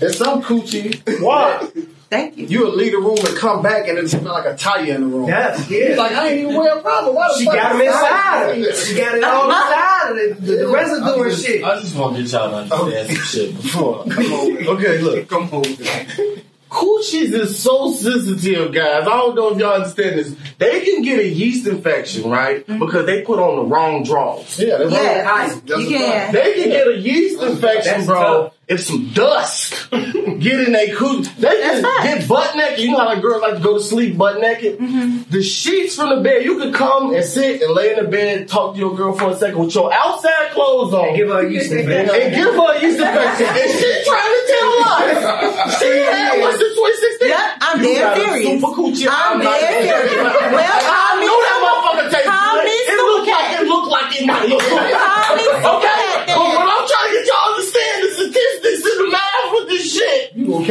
It's 0.00 0.16
some 0.18 0.42
coochie. 0.42 1.20
What? 1.22 1.72
Thank 2.10 2.38
you. 2.38 2.46
You'll 2.46 2.74
leave 2.74 2.92
the 2.92 2.98
room 2.98 3.18
and 3.18 3.36
come 3.36 3.62
back 3.62 3.86
and 3.86 3.98
it 3.98 4.08
smell 4.08 4.32
like 4.32 4.46
a 4.46 4.56
tire 4.56 4.94
in 4.94 5.02
the 5.02 5.06
room. 5.08 5.28
Yes, 5.28 5.68
yeah. 5.70 5.88
He's 5.88 5.98
like, 5.98 6.12
I 6.12 6.28
ain't 6.28 6.40
even 6.40 6.56
wear 6.56 6.78
a 6.78 6.80
problem. 6.80 7.14
Why 7.14 7.28
the 7.28 7.38
she 7.38 7.44
fuck 7.44 7.54
got 7.54 7.72
them 7.72 7.80
is 7.82 7.88
inside 7.88 8.48
of 8.50 8.58
it. 8.58 8.76
She 8.76 8.96
got 8.96 9.14
it 9.14 9.24
all 9.24 9.50
inside 9.50 10.10
of 10.12 10.16
it. 10.16 10.40
The, 10.40 10.52
the 10.56 10.68
residue 10.68 11.22
and 11.22 11.38
shit. 11.38 11.64
I 11.64 11.80
just 11.80 11.94
want 11.94 12.16
to 12.16 12.22
get 12.22 12.32
y'all 12.32 12.50
to 12.50 12.74
understand 12.74 13.08
some 13.08 13.24
shit 13.26 13.54
before. 13.56 14.04
Come 14.08 14.32
on. 14.32 14.68
Okay, 14.68 14.98
look. 15.02 15.28
Come 15.28 15.50
on. 15.50 15.64
Coochies 16.68 17.32
is 17.32 17.58
so 17.62 17.92
sensitive, 17.92 18.72
guys. 18.72 19.02
I 19.02 19.04
don't 19.04 19.34
know 19.34 19.52
if 19.52 19.58
y'all 19.58 19.74
understand 19.74 20.18
this. 20.18 20.34
They 20.58 20.84
can 20.84 21.02
get 21.02 21.18
a 21.18 21.26
yeast 21.26 21.66
infection, 21.66 22.28
right? 22.30 22.66
Because 22.66 23.06
they 23.06 23.22
put 23.22 23.38
on 23.38 23.56
the 23.56 23.62
wrong 23.74 24.02
drawers. 24.04 24.58
Yeah, 24.58 24.78
that's 24.78 24.92
Yeah, 24.92 25.22
right. 25.22 25.48
I, 25.50 25.54
you 25.80 25.88
can. 25.88 26.32
They 26.32 26.54
can 26.54 26.68
get 26.70 26.86
a 26.88 26.96
yeast 26.98 27.42
infection, 27.42 27.92
That's 27.94 28.06
bro. 28.06 28.20
tough. 28.44 28.54
If 28.68 28.80
some 28.84 29.08
dust 29.14 29.90
get 29.90 30.60
in 30.60 30.72
their 30.72 30.88
coochie, 30.88 31.34
they 31.36 31.48
can 31.48 31.80
That's 31.80 31.82
right. 31.82 32.18
get 32.18 32.28
butt 32.28 32.54
naked. 32.54 32.80
You 32.80 32.90
know 32.92 32.98
how 32.98 33.06
like 33.06 33.22
girls 33.22 33.40
like 33.40 33.54
to 33.56 33.60
go 33.60 33.78
to 33.78 33.82
sleep 33.82 34.18
butt 34.18 34.42
naked. 34.42 34.76
Mm-hmm. 34.78 35.30
The 35.30 35.42
sheets 35.42 35.96
from 35.96 36.10
the 36.14 36.20
bed, 36.22 36.44
you 36.44 36.58
could 36.58 36.74
come 36.74 37.14
and 37.14 37.24
sit 37.24 37.62
and 37.62 37.72
lay 37.72 37.96
in 37.96 38.04
the 38.04 38.10
bed, 38.10 38.46
talk 38.46 38.74
to 38.74 38.78
your 38.78 38.94
girl 38.94 39.14
for 39.16 39.30
a 39.30 39.36
second 39.36 39.58
with 39.58 39.74
your 39.74 39.90
outside 39.90 40.50
clothes 40.50 40.92
on, 40.92 41.08
And 41.08 41.16
give 41.16 41.28
her 41.28 41.46
a 41.46 41.50
yeast 41.50 41.70
and, 41.72 41.80
infection. 41.80 42.14
and 42.20 42.34
give 42.34 42.52
her 42.52 42.76
a 42.76 42.80
yeast 42.82 42.98
infection. 43.00 43.46
and 43.48 43.70
she 43.72 43.88
trying 44.04 44.32
to 44.36 44.42
tell 44.52 44.68
us 44.84 45.78
she 45.80 45.88
had 46.04 46.36
what's 46.44 46.58
the 46.60 46.68
2016? 46.68 47.28
Yep, 47.28 47.40
I'm 47.62 47.80
You 47.80 47.84
dead 47.88 48.00
got 48.04 48.18
a 48.18 48.20
serious. 48.20 48.60
Super 48.60 48.72
coochie. 48.76 49.08
I'm 49.08 49.38
not- 49.40 49.60
dead 49.64 49.80
serious. 49.80 50.12
Well, 50.12 50.60
I 50.60 50.80
call 50.84 51.16
me 51.16 51.24
know 51.24 51.40
that 51.40 51.56
super- 51.56 51.64
motherfucker 51.72 52.06
tastes 52.12 52.28
call 52.28 52.52
good. 52.52 52.64
me 52.68 52.76
It 52.76 52.84
super 52.92 53.08
looked 53.16 53.28
like 53.32 53.48
cat. 53.48 53.62
it 53.62 53.64
looked 53.64 53.88
like 53.96 54.08
it 54.12 54.24
might 54.28 54.44
look 54.52 54.60
good. 54.60 54.92
Call 54.92 55.36
me 55.40 55.44
super 55.48 55.72
Okay, 55.72 55.88
cat 55.88 56.28
but 56.28 56.36
then. 56.36 56.52
what 56.52 56.68
I'm 56.68 56.84
trying 56.84 57.08
to 57.08 57.12
get 57.16 57.24
y'all 57.24 57.48
to 57.48 57.52
understand 57.56 57.96
the 58.04 58.10
statistics 58.12 58.82
and 58.84 58.96
the 59.00 59.08
math 59.12 59.46
with 59.52 59.66
this 59.68 59.84
shit. 59.92 60.20
You 60.34 60.46
gonna 60.46 60.64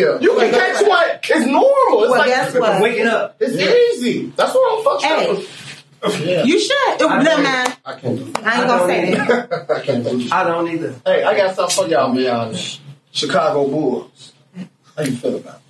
catch 0.00 0.20
one 0.20 0.22
every 0.22 0.26
year. 0.26 0.32
You 0.34 0.38
can 0.38 0.50
catch 0.52 0.86
what? 0.86 1.20
It's 1.30 1.46
normal. 1.46 2.02
It's 2.04 2.10
Well, 2.10 2.18
like 2.18 2.26
guess 2.28 2.54
what? 2.54 2.82
Waking 2.82 3.06
up. 3.06 3.36
it's 3.40 3.54
easy. 3.98 4.32
That's 4.36 4.54
what 4.54 4.78
I'm 4.78 4.84
fucking 4.84 5.18
Hey. 5.18 5.30
with. 5.32 6.46
You 6.46 6.58
should. 6.58 6.72
I 6.76 6.96
No, 7.22 7.24
don't- 7.24 7.42
man. 7.42 7.72
I 7.84 7.92
can't 7.94 8.16
do 8.18 8.22
it. 8.26 8.44
I 8.46 8.58
ain't 8.58 8.66
gonna 8.68 8.86
say 8.86 9.10
that. 9.14 9.70
I 9.70 9.80
can't 9.80 10.04
do 10.04 10.20
it. 10.20 10.32
I 10.32 10.44
don't 10.44 10.68
either. 10.70 10.94
Hey, 11.04 11.22
I 11.24 11.36
got 11.36 11.54
something 11.54 11.84
for 11.84 11.90
y'all, 11.90 12.08
man. 12.12 12.54
Chicago 13.12 13.66
Bulls. 13.68 14.32
How 14.96 15.02
you 15.04 15.12
feel 15.12 15.36
about 15.36 15.56
it? 15.56 15.60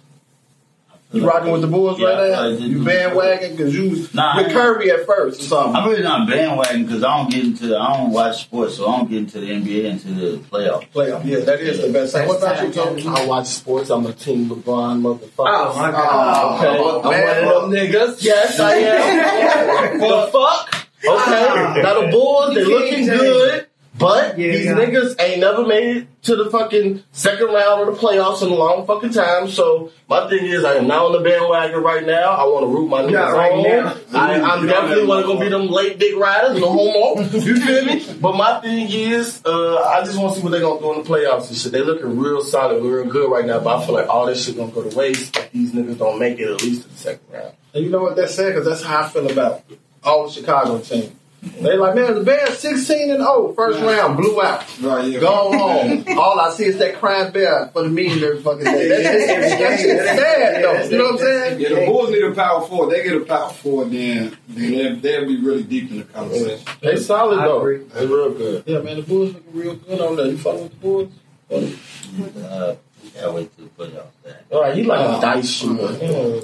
You 1.12 1.26
rocking 1.26 1.50
with 1.50 1.62
the 1.62 1.66
Bulls 1.66 1.98
Yeah, 1.98 2.08
right 2.08 2.30
now? 2.30 2.50
did. 2.50 2.60
You 2.60 2.84
bandwagon 2.84 3.56
because 3.56 3.74
you 3.76 3.90
was 3.90 4.14
Nah, 4.14 4.36
with 4.36 4.46
I- 4.46 4.52
Kirby 4.52 4.90
at 4.90 5.06
first 5.06 5.40
or 5.40 5.44
something. 5.44 5.74
I'm 5.76 5.88
really 5.88 6.02
not 6.04 6.28
bandwagon 6.28 6.84
because 6.84 7.02
I 7.02 7.16
don't 7.18 7.30
get 7.30 7.44
into 7.44 7.76
I 7.76 7.96
don't 7.96 8.12
watch 8.12 8.42
sports, 8.42 8.76
so 8.76 8.88
I 8.88 8.98
don't 8.98 9.10
get 9.10 9.18
into 9.18 9.40
the 9.40 9.50
NBA 9.50 9.84
into 9.86 10.08
the 10.08 10.36
playoffs. 10.38 10.86
Playoff. 10.94 11.24
Yeah, 11.24 11.40
that 11.40 11.60
is 11.60 11.80
the 11.82 11.92
best 11.92 12.12
thing. 12.12 12.28
What 12.28 12.38
about 12.38 12.62
you, 12.64 12.72
Tony? 12.72 13.04
I 13.08 13.26
watch 13.26 13.46
sports. 13.48 13.90
I'm 13.90 14.06
a 14.06 14.12
team 14.12 14.48
LeBron 14.50 15.00
motherfucker. 15.02 15.30
Oh 15.38 15.74
my 15.76 15.88
Oh, 15.88 15.92
god. 15.92 16.64
Okay, 16.64 16.78
Oh, 16.80 17.02
I'm 17.02 17.10
man. 17.10 17.46
one 17.46 17.54
of 17.56 17.70
them 17.70 17.70
niggas. 17.72 18.22
Yes, 18.22 18.60
I 18.60 18.74
am. 18.74 19.98
the 19.98 20.28
fuck? 20.32 20.76
Okay, 21.02 21.46
ah. 21.48 21.74
now 21.82 21.98
the 22.02 22.08
Bulls, 22.08 22.54
they 22.54 22.62
looking 22.62 23.06
good, 23.06 23.66
but 24.00 24.38
Yeah, 24.38 24.52
these 24.52 24.64
yeah. 24.66 24.72
niggas 24.74 25.20
ain't 25.20 25.40
never 25.40 25.64
made 25.66 25.96
it 25.98 26.22
to 26.24 26.34
the 26.36 26.50
fucking 26.50 27.02
second 27.12 27.46
round 27.48 27.86
of 27.88 27.94
the 27.94 28.00
playoffs 28.00 28.42
in 28.42 28.48
a 28.48 28.54
long 28.54 28.86
fucking 28.86 29.10
time. 29.12 29.48
So 29.48 29.92
my 30.08 30.28
thing 30.28 30.44
is, 30.46 30.64
I 30.64 30.74
am 30.74 30.86
not 30.88 31.04
on 31.06 31.12
the 31.12 31.20
bandwagon 31.20 31.82
right 31.82 32.04
now. 32.04 32.30
I 32.32 32.44
want 32.44 32.64
to 32.64 32.68
root 32.68 32.88
my 32.88 33.02
niggas 33.02 33.12
Not 33.12 33.32
right 33.34 33.52
on. 33.52 33.62
now. 33.62 33.96
I, 34.20 34.40
I'm 34.40 34.66
definitely 34.66 35.06
want 35.06 35.24
to 35.24 35.32
go 35.32 35.38
be 35.38 35.48
them 35.48 35.68
late 35.68 35.98
dick 35.98 36.16
riders, 36.16 36.58
no 36.60 36.72
homo. 36.72 37.22
You 37.40 37.56
feel 37.60 37.84
me? 37.84 38.04
But 38.20 38.34
my 38.36 38.60
thing 38.60 38.88
is, 38.90 39.42
uh, 39.44 39.76
I 39.78 40.04
just 40.04 40.18
want 40.18 40.32
to 40.34 40.40
see 40.40 40.44
what 40.44 40.50
they're 40.52 40.60
gonna 40.60 40.80
do 40.80 40.92
in 40.94 41.02
the 41.04 41.08
playoffs 41.08 41.48
and 41.48 41.56
shit. 41.56 41.72
They 41.72 41.82
looking 41.82 42.18
real 42.18 42.42
solid, 42.42 42.82
real 42.82 43.04
good 43.06 43.30
right 43.30 43.44
now. 43.46 43.60
But 43.60 43.78
I 43.82 43.86
feel 43.86 43.94
like 43.94 44.08
all 44.08 44.26
this 44.26 44.44
shit 44.44 44.56
gonna 44.56 44.72
go 44.72 44.82
to 44.88 44.96
waste 44.96 45.36
if 45.36 45.52
these 45.52 45.72
niggas 45.72 45.98
don't 45.98 46.18
make 46.18 46.38
it 46.38 46.50
at 46.50 46.62
least 46.62 46.82
to 46.82 46.88
the 46.88 46.96
second 46.96 47.26
round. 47.32 47.54
And 47.74 47.84
you 47.84 47.90
know 47.90 48.00
what 48.02 48.16
that's 48.16 48.34
saying? 48.34 48.50
Because 48.54 48.66
that's 48.66 48.82
how 48.82 49.02
I 49.02 49.08
feel 49.08 49.30
about 49.30 49.62
all 50.02 50.26
the 50.26 50.32
Chicago 50.32 50.78
team. 50.80 51.16
They 51.42 51.76
like, 51.76 51.94
man, 51.94 52.14
the 52.14 52.22
Bears 52.22 52.59
16 52.59 53.11
and 53.11 53.20
0, 53.20 53.55
first 53.55 53.81
round, 53.81 54.18
blew 54.18 54.42
out. 54.42 54.62
Right, 54.81 55.09
yeah. 55.09 55.20
Go 55.20 55.57
home. 55.57 56.05
All 56.18 56.38
I 56.38 56.50
see 56.50 56.64
is 56.64 56.76
that 56.79 56.96
crying 56.96 57.33
bear 57.33 57.68
for 57.68 57.83
the 57.83 57.88
meeting 57.88 58.22
every 58.22 58.42
fucking 58.42 58.64
day. 58.64 58.88
That's, 58.88 59.26
that's, 59.26 59.59
that's 59.61 59.83
just 59.83 60.05
sad, 60.05 60.64
though. 60.64 60.83
You 60.83 60.98
know 60.98 61.05
what 61.05 61.12
I'm 61.12 61.18
saying? 61.18 61.61
Yeah, 61.61 61.68
the 61.81 61.87
Bulls 61.87 62.11
need 62.11 62.24
a 62.24 62.35
power 62.35 62.61
forward. 62.66 62.94
They 62.94 63.03
get 63.05 63.16
a 63.16 63.24
power 63.24 63.50
forward, 63.50 63.90
then 63.90 64.37
then 64.48 64.70
they'll, 64.72 64.96
they'll 64.96 65.26
be 65.26 65.40
really 65.40 65.62
deep 65.62 65.90
in 65.90 65.98
the 65.98 66.05
conversation. 66.05 66.66
They 66.83 66.96
solid 66.96 67.38
I 67.38 67.46
though. 67.46 67.61
agree. 67.61 67.85
They 67.85 68.07
real 68.07 68.33
good. 68.35 68.64
Yeah, 68.66 68.81
man, 68.81 68.96
the 68.96 69.03
Bulls 69.03 69.33
looking 69.35 69.53
real 69.55 69.76
good 69.76 70.00
on 70.00 70.16
there. 70.16 70.26
You 70.26 70.37
fucking 70.37 70.62
with 70.62 70.72
the 70.72 70.76
Bulls? 70.79 71.12
Uh, 71.50 72.74
Can't 73.14 73.34
wait 73.34 73.56
to 73.56 73.62
put 73.76 73.94
out 73.96 74.12
that. 74.24 74.44
All 74.50 74.60
right, 74.62 74.76
you 74.76 74.84
like 74.84 75.00
a 75.00 75.20
dice 75.20 75.48
shooter. 75.50 75.92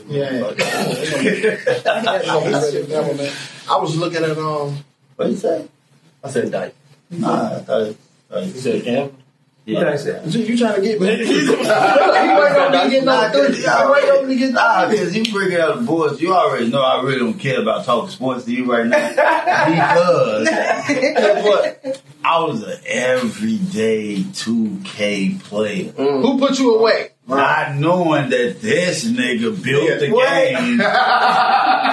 Yeah. 0.08 0.52
I 3.68 3.76
was 3.80 3.96
looking 3.96 4.22
at 4.24 4.36
um. 4.38 4.84
What 5.16 5.28
you 5.30 5.36
say? 5.36 5.68
I 6.22 6.28
said 6.30 6.50
dice. 6.50 6.72
Nah, 7.10 7.56
I 7.56 7.60
thought 7.60 7.82
it. 7.82 7.96
thought 8.28 8.44
You 8.44 8.50
said 8.52 8.84
gamble. 8.84 9.14
Yeah. 9.66 9.96
You 10.24 10.40
you 10.44 10.56
trying 10.56 10.76
to 10.80 10.80
get 10.80 11.00
me? 11.00 11.08
He 11.08 11.24
waiting 11.24 11.66
on 11.66 12.70
me 12.70 12.78
to 12.84 12.88
get 12.88 13.04
cause, 13.32 13.56
he 13.56 13.90
waiting 13.90 14.10
on 14.10 14.28
me 14.28 14.34
to 14.34 14.38
get 14.38 14.52
nah, 14.52 14.86
cause 14.86 15.16
you 15.16 15.32
bringing 15.32 15.58
out 15.58 15.78
the 15.78 15.82
boys. 15.82 16.20
You 16.20 16.32
already 16.34 16.68
know 16.68 16.80
I 16.80 17.02
really 17.02 17.18
don't 17.18 17.34
care 17.34 17.60
about 17.60 17.84
talking 17.84 18.10
sports 18.10 18.44
to 18.44 18.52
you 18.52 18.70
right 18.72 18.86
now. 18.86 19.08
because 20.86 21.44
what? 21.44 22.02
I 22.24 22.38
was 22.44 22.62
an 22.62 22.78
everyday 22.86 24.18
2K 24.18 25.42
player. 25.42 25.90
Who 25.90 26.38
put 26.38 26.60
you 26.60 26.76
away? 26.76 27.10
Not 27.28 27.74
knowing 27.74 28.30
that 28.30 28.60
this 28.62 29.04
nigga 29.04 29.60
built 29.62 29.98
the 30.00 30.10
What? 30.12 30.28
game. 30.28 30.80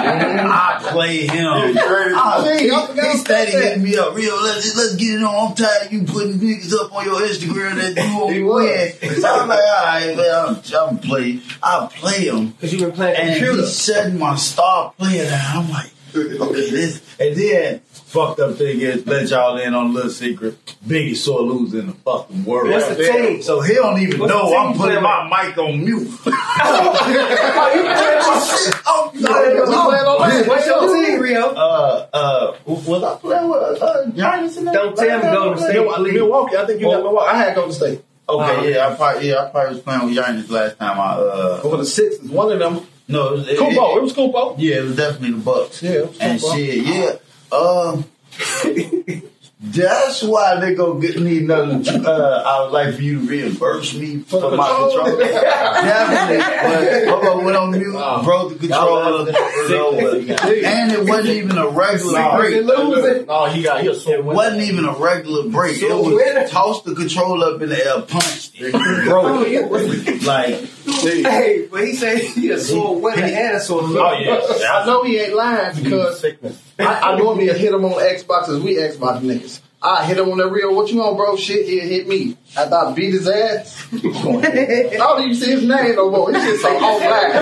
I 0.06 0.78
play 0.92 1.26
him. 1.28 1.48
I- 1.48 2.44
See, 2.58 2.70
he, 2.70 3.12
he 3.12 3.18
steady 3.18 3.52
about 3.52 3.64
hitting 3.64 3.84
me 3.84 3.98
up. 3.98 4.14
Real, 4.16 4.42
let's, 4.44 4.76
let's 4.78 4.96
get 4.96 5.16
it 5.16 5.24
on. 5.24 5.50
I'm 5.50 5.56
tired 5.56 5.88
of 5.88 5.94
you 5.94 6.04
putting 6.04 6.34
niggas 6.40 6.74
up 6.74 6.94
on 6.94 7.06
your 7.06 7.20
Instagram 7.22 7.76
that 7.76 7.96
you 7.98 8.04
He 8.34 8.44
won't 8.44 8.62
was. 8.64 9.00
win. 9.02 9.22
So 9.22 9.28
I'm 9.28 9.48
like, 9.48 9.60
all 9.60 9.86
right, 9.86 10.16
man, 10.18 10.36
I'm, 10.36 10.90
I'm 10.90 10.98
play. 11.00 11.40
I 11.62 11.88
play 11.92 12.28
him. 12.28 12.50
Because 12.50 12.72
you've 12.74 12.82
been 12.82 12.92
playing 12.92 13.16
And 13.16 13.30
computer. 13.38 13.62
he's 13.62 13.84
shutting 13.84 14.20
my 14.20 14.36
star 14.36 14.94
player 14.98 15.26
down. 15.26 15.64
I'm 15.66 15.70
like, 15.72 15.86
okay, 15.88 15.93
this. 16.14 17.02
And 17.20 17.36
then, 17.36 17.80
fucked 17.80 18.40
up 18.40 18.58
thing 18.58 18.80
is, 18.82 19.06
let 19.06 19.30
y'all 19.30 19.58
in 19.58 19.74
on 19.74 19.88
a 19.88 19.90
little 19.90 20.10
secret. 20.12 20.76
Biggest 20.86 21.24
sore 21.26 21.42
loser 21.42 21.80
in 21.80 21.88
the 21.88 21.94
fucking 21.94 22.44
world. 22.46 22.70
What's 22.72 22.88
the 22.96 23.04
team? 23.04 23.42
So 23.42 23.62
he 23.62 23.74
don't 23.76 24.00
even 24.00 24.20
What's 24.20 24.32
know 24.34 24.56
I'm 24.56 24.76
putting 24.78 25.00
playing 25.00 25.04
my 25.04 25.44
mic 25.46 25.58
on 25.58 25.84
mute. 25.84 26.10
Oh, 28.86 29.12
We 29.14 29.22
playing 29.22 29.58
on 29.58 30.48
What's 30.48 30.66
your 30.66 31.06
team, 31.06 31.20
Rio? 31.20 31.50
uh, 31.54 32.08
uh, 32.14 32.56
was 32.66 33.04
I 33.04 33.16
playing 33.18 33.50
with 33.50 33.82
uh, 33.82 34.06
Giannis? 34.08 34.74
Don't 34.74 34.96
tell 34.96 35.18
me 35.18 35.24
Golden 35.24 35.60
State. 35.60 35.74
Mil- 35.74 36.00
Milwaukee. 36.14 36.58
I 36.58 36.66
think 36.66 36.82
you 36.82 36.88
got 36.88 37.04
Milwaukee. 37.04 37.28
I 37.30 37.38
had 37.38 37.56
Golden 37.56 37.74
State. 37.74 38.04
Okay, 38.28 38.74
yeah, 38.74 38.88
I 38.88 38.96
probably, 38.96 39.30
yeah, 39.30 39.46
I 39.46 39.50
probably 39.50 39.74
was 39.76 39.84
playing 39.84 40.06
with 40.06 40.16
Giants 40.16 40.50
last 40.50 40.78
time. 40.80 41.00
I 41.00 41.14
uh, 41.14 41.62
Over 41.64 41.78
the 41.78 41.86
Sixers. 41.86 42.30
One 42.30 42.52
of 42.52 42.60
them. 42.60 42.88
No, 43.14 43.28
it 43.28 43.32
was, 43.32 43.48
it, 43.48 43.60
Kupo. 43.60 43.98
It 43.98 44.02
was 44.02 44.14
Kupo. 44.14 44.56
Yeah, 44.58 44.78
it 44.78 44.84
was 44.84 44.96
definitely 44.96 45.32
the 45.32 45.38
Bucks. 45.38 45.84
Yeah, 45.84 45.92
it 45.92 46.08
was 46.10 46.20
and 46.20 46.40
Kupo. 46.40 46.56
shit, 46.56 46.84
yeah. 46.84 47.16
Um, 47.56 49.24
that's 49.64 50.22
why 50.24 50.60
they 50.60 50.74
go 50.74 51.00
get 51.00 51.20
need 51.20 51.44
another. 51.44 51.82
Uh, 51.88 52.44
I 52.44 52.64
would 52.64 52.72
like 52.72 52.96
for 52.96 53.02
you 53.02 53.22
to 53.22 53.28
reimburse 53.28 53.94
me 53.94 54.18
for, 54.20 54.42
the 54.42 54.58
my 54.58 54.68
control. 54.68 55.06
control. 55.06 55.20
Definitely, 55.20 57.06
but 57.06 57.22
Bobo 57.22 57.46
went 57.46 57.56
on 57.56 57.72
mute, 57.72 58.24
broke 58.24 58.54
the 58.54 58.68
controller, 58.68 59.30
and 59.30 60.92
it 60.92 61.08
wasn't 61.08 61.30
even 61.30 61.58
a 61.58 61.70
regular 61.70 62.38
break. 62.38 62.66
Losing. 62.66 63.26
No, 63.28 63.46
he 63.46 63.64
got 63.64 63.82
he 63.82 63.88
a 63.88 63.96
sore 63.96 64.16
It 64.16 64.24
wasn't 64.26 64.64
even 64.64 64.86
a 64.86 64.94
regular 64.94 65.50
break. 65.50 65.82
It 65.82 65.94
was 65.94 66.52
tossed 66.52 66.86
the 66.86 66.96
controller 66.96 67.56
up 67.56 67.62
in 67.62 67.70
the 67.70 67.86
air, 67.86 68.02
punched 68.02 68.54
it, 68.56 68.74
broke 69.06 69.48
it. 69.48 70.24
Like, 70.24 70.56
Hey, 70.86 71.68
but 71.72 71.86
he 71.86 71.96
said 71.96 72.18
he 72.20 72.50
a 72.50 72.60
sore 72.60 73.00
winner 73.00 73.24
and 73.24 73.58
a 73.58 73.60
sore 73.60 73.82
loser. 73.84 74.00
Oh 74.00 74.14
yeah. 74.20 74.74
I 74.74 74.86
know 74.86 75.04
he 75.04 75.18
ain't 75.18 75.36
lying 75.36 75.84
because 75.84 76.20
sickness. 76.20 76.62
I, 76.80 77.12
I 77.14 77.18
normally 77.18 77.48
hit 77.48 77.74
him 77.74 77.86
on 77.86 77.94
Xbox 77.94 78.50
as 78.50 78.62
we 78.62 78.76
Xbox 78.76 79.22
niggas. 79.22 79.62
I 79.82 80.06
hit 80.06 80.18
him 80.18 80.30
on 80.30 80.38
the 80.38 80.50
real. 80.50 80.74
What 80.74 80.90
you 80.92 81.02
on, 81.04 81.18
bro? 81.18 81.36
Shit, 81.36 81.68
he'll 81.68 81.84
hit 81.84 82.08
me. 82.08 82.38
After 82.58 82.76
I 82.76 82.94
beat 82.94 83.14
his 83.14 83.28
ass, 83.28 83.86
I 83.94 83.98
don't 84.00 85.22
even 85.24 85.36
see 85.36 85.52
his 85.52 85.66
name 85.68 85.96
no 85.96 86.10
more. 86.10 86.32
He's 86.32 86.42
just 86.42 86.66
on 86.66 86.76
online. 86.78 87.34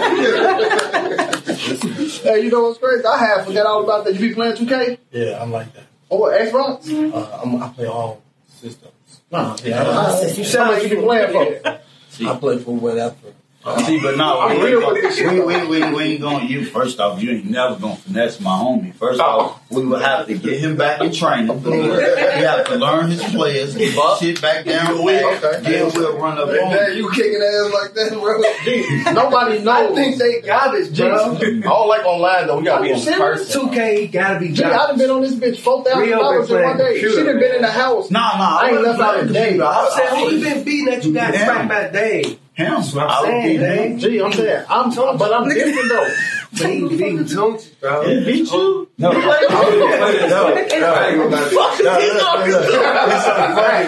hey, 2.24 2.44
you 2.44 2.50
know 2.50 2.64
what's 2.64 2.80
crazy? 2.80 3.06
I 3.06 3.18
had 3.18 3.46
forgot 3.46 3.68
all 3.68 3.84
about 3.84 4.06
that. 4.06 4.16
You 4.16 4.30
be 4.30 4.34
playing 4.34 4.56
2K 4.56 4.98
Yeah, 5.12 5.42
I'm 5.42 5.52
like 5.52 5.72
that. 5.74 5.84
Oh, 6.10 6.18
what, 6.18 6.40
Xbox? 6.42 7.14
Uh, 7.14 7.42
I'm, 7.44 7.62
I 7.62 7.70
play 7.70 7.86
all 7.86 8.24
systems. 8.48 8.92
No, 9.32 9.56
Yeah, 9.64 9.84
Uh, 9.84 10.28
You 10.36 10.44
How 10.44 10.66
much 10.66 10.84
you 10.84 10.90
been 10.90 11.04
playing 11.04 11.32
for? 11.32 11.80
I 12.28 12.38
play 12.38 12.60
for 12.60 12.76
whatever. 12.76 13.16
Uh, 13.64 13.80
see, 13.86 14.00
but 14.00 14.18
no, 14.18 14.40
I'm 14.40 14.60
we, 14.60 14.74
ain't 14.74 14.88
with 14.88 15.02
this 15.04 15.16
shit. 15.18 15.26
gonna, 15.26 15.46
we, 15.46 15.56
we, 15.68 15.84
we, 15.84 15.94
we 15.94 16.04
ain't 16.04 16.22
going. 16.22 16.48
You 16.48 16.66
first 16.66 17.00
off, 17.00 17.22
you 17.22 17.32
ain't 17.32 17.46
never 17.46 17.76
gonna 17.76 17.96
finesse 17.96 18.40
my 18.40 18.50
homie. 18.52 18.94
First 18.96 19.20
uh-uh. 19.20 19.28
off, 19.38 19.62
we 19.70 19.86
would 19.86 20.02
have 20.02 20.26
to 20.26 20.36
get 20.36 20.60
him 20.60 20.78
back 20.78 21.00
in 21.02 21.12
training. 21.12 21.62
We 21.72 22.48
have 22.48 22.66
to 22.68 22.76
learn 22.76 23.12
his 23.12 23.24
players, 23.24 23.76
get 23.76 23.94
his 23.94 24.20
shit 24.20 24.42
back 24.42 24.66
down. 24.66 24.98
Okay. 24.98 25.60
Then 25.62 25.92
we'll 25.94 26.18
run 26.18 26.38
up 26.40 26.48
on. 26.48 26.56
man, 26.56 26.92
him. 26.92 26.98
you 26.98 27.12
kicking 27.12 27.36
ass 27.42 27.74
like 27.74 27.94
that, 27.94 28.12
bro? 28.14 29.14
Nobody 29.14 29.60
knows. 29.64 29.92
I 29.92 29.96
think 29.96 30.18
they 30.18 30.42
garbage, 30.42 30.98
bro. 30.98 31.36
I 31.36 31.38
don't 31.62 31.88
like 31.88 32.06
online 32.06 32.48
though. 32.48 32.58
We 32.58 32.64
gotta 32.64 32.84
be 32.84 32.92
in 32.92 33.00
person. 33.00 33.70
2K 33.70 34.12
gotta 34.12 34.40
be 34.40 34.54
Gee, 34.54 34.64
I 34.64 34.70
garbage. 34.72 34.88
done 34.88 34.98
been 34.98 35.10
on 35.12 35.22
this 35.22 35.36
bitch 35.36 35.60
four 35.60 35.84
thousand 35.84 36.00
Rio 36.02 36.18
dollars 36.20 36.48
been 36.48 36.58
in 36.58 36.64
one 36.64 36.78
playing 36.78 36.94
day. 36.94 37.00
She 37.00 37.06
computer, 37.06 37.32
done 37.34 37.40
been 37.42 37.56
in 37.58 37.62
the 37.62 37.72
house. 37.72 38.10
Nah, 38.10 38.38
nah, 38.38 38.58
I 38.58 38.68
ain't 38.70 38.78
wasn't 38.78 38.98
left 39.00 39.02
out 39.02 39.14
playing 39.14 39.30
a 39.30 39.34
day. 39.34 39.44
computer. 39.50 39.66
I 39.66 39.90
said, 39.96 40.10
who 40.10 40.16
I- 40.16 40.30
you 40.32 40.44
been 40.44 40.64
beating 40.64 40.86
that 40.86 41.06
you 41.06 41.14
got 41.14 41.34
Him. 41.36 41.46
cracked 41.46 41.70
by 41.70 41.88
Dave? 41.90 42.40
Him. 42.66 42.82
what 42.96 43.10
I'm 43.10 43.10
oh, 43.12 43.26
saying. 43.26 43.60
Dave. 43.60 44.00
Gee, 44.00 44.22
I'm 44.22 44.32
saying, 44.34 44.66
I'm 44.70 44.92
talking, 44.92 45.18
but 45.18 45.34
I'm 45.34 45.50
different 45.50 45.90
though. 45.90 46.16
But 46.52 46.70
he 46.70 46.82
beating 46.82 47.20
Tunechi, 47.20 47.80
bro. 47.80 48.04
Beat 48.04 48.52
you? 48.52 48.90
No, 48.98 49.12
no, 49.14 49.20
no, 49.22 49.28
no, 49.30 50.48
It's 50.54 50.66
so 50.68 51.56
funny, 51.56 51.86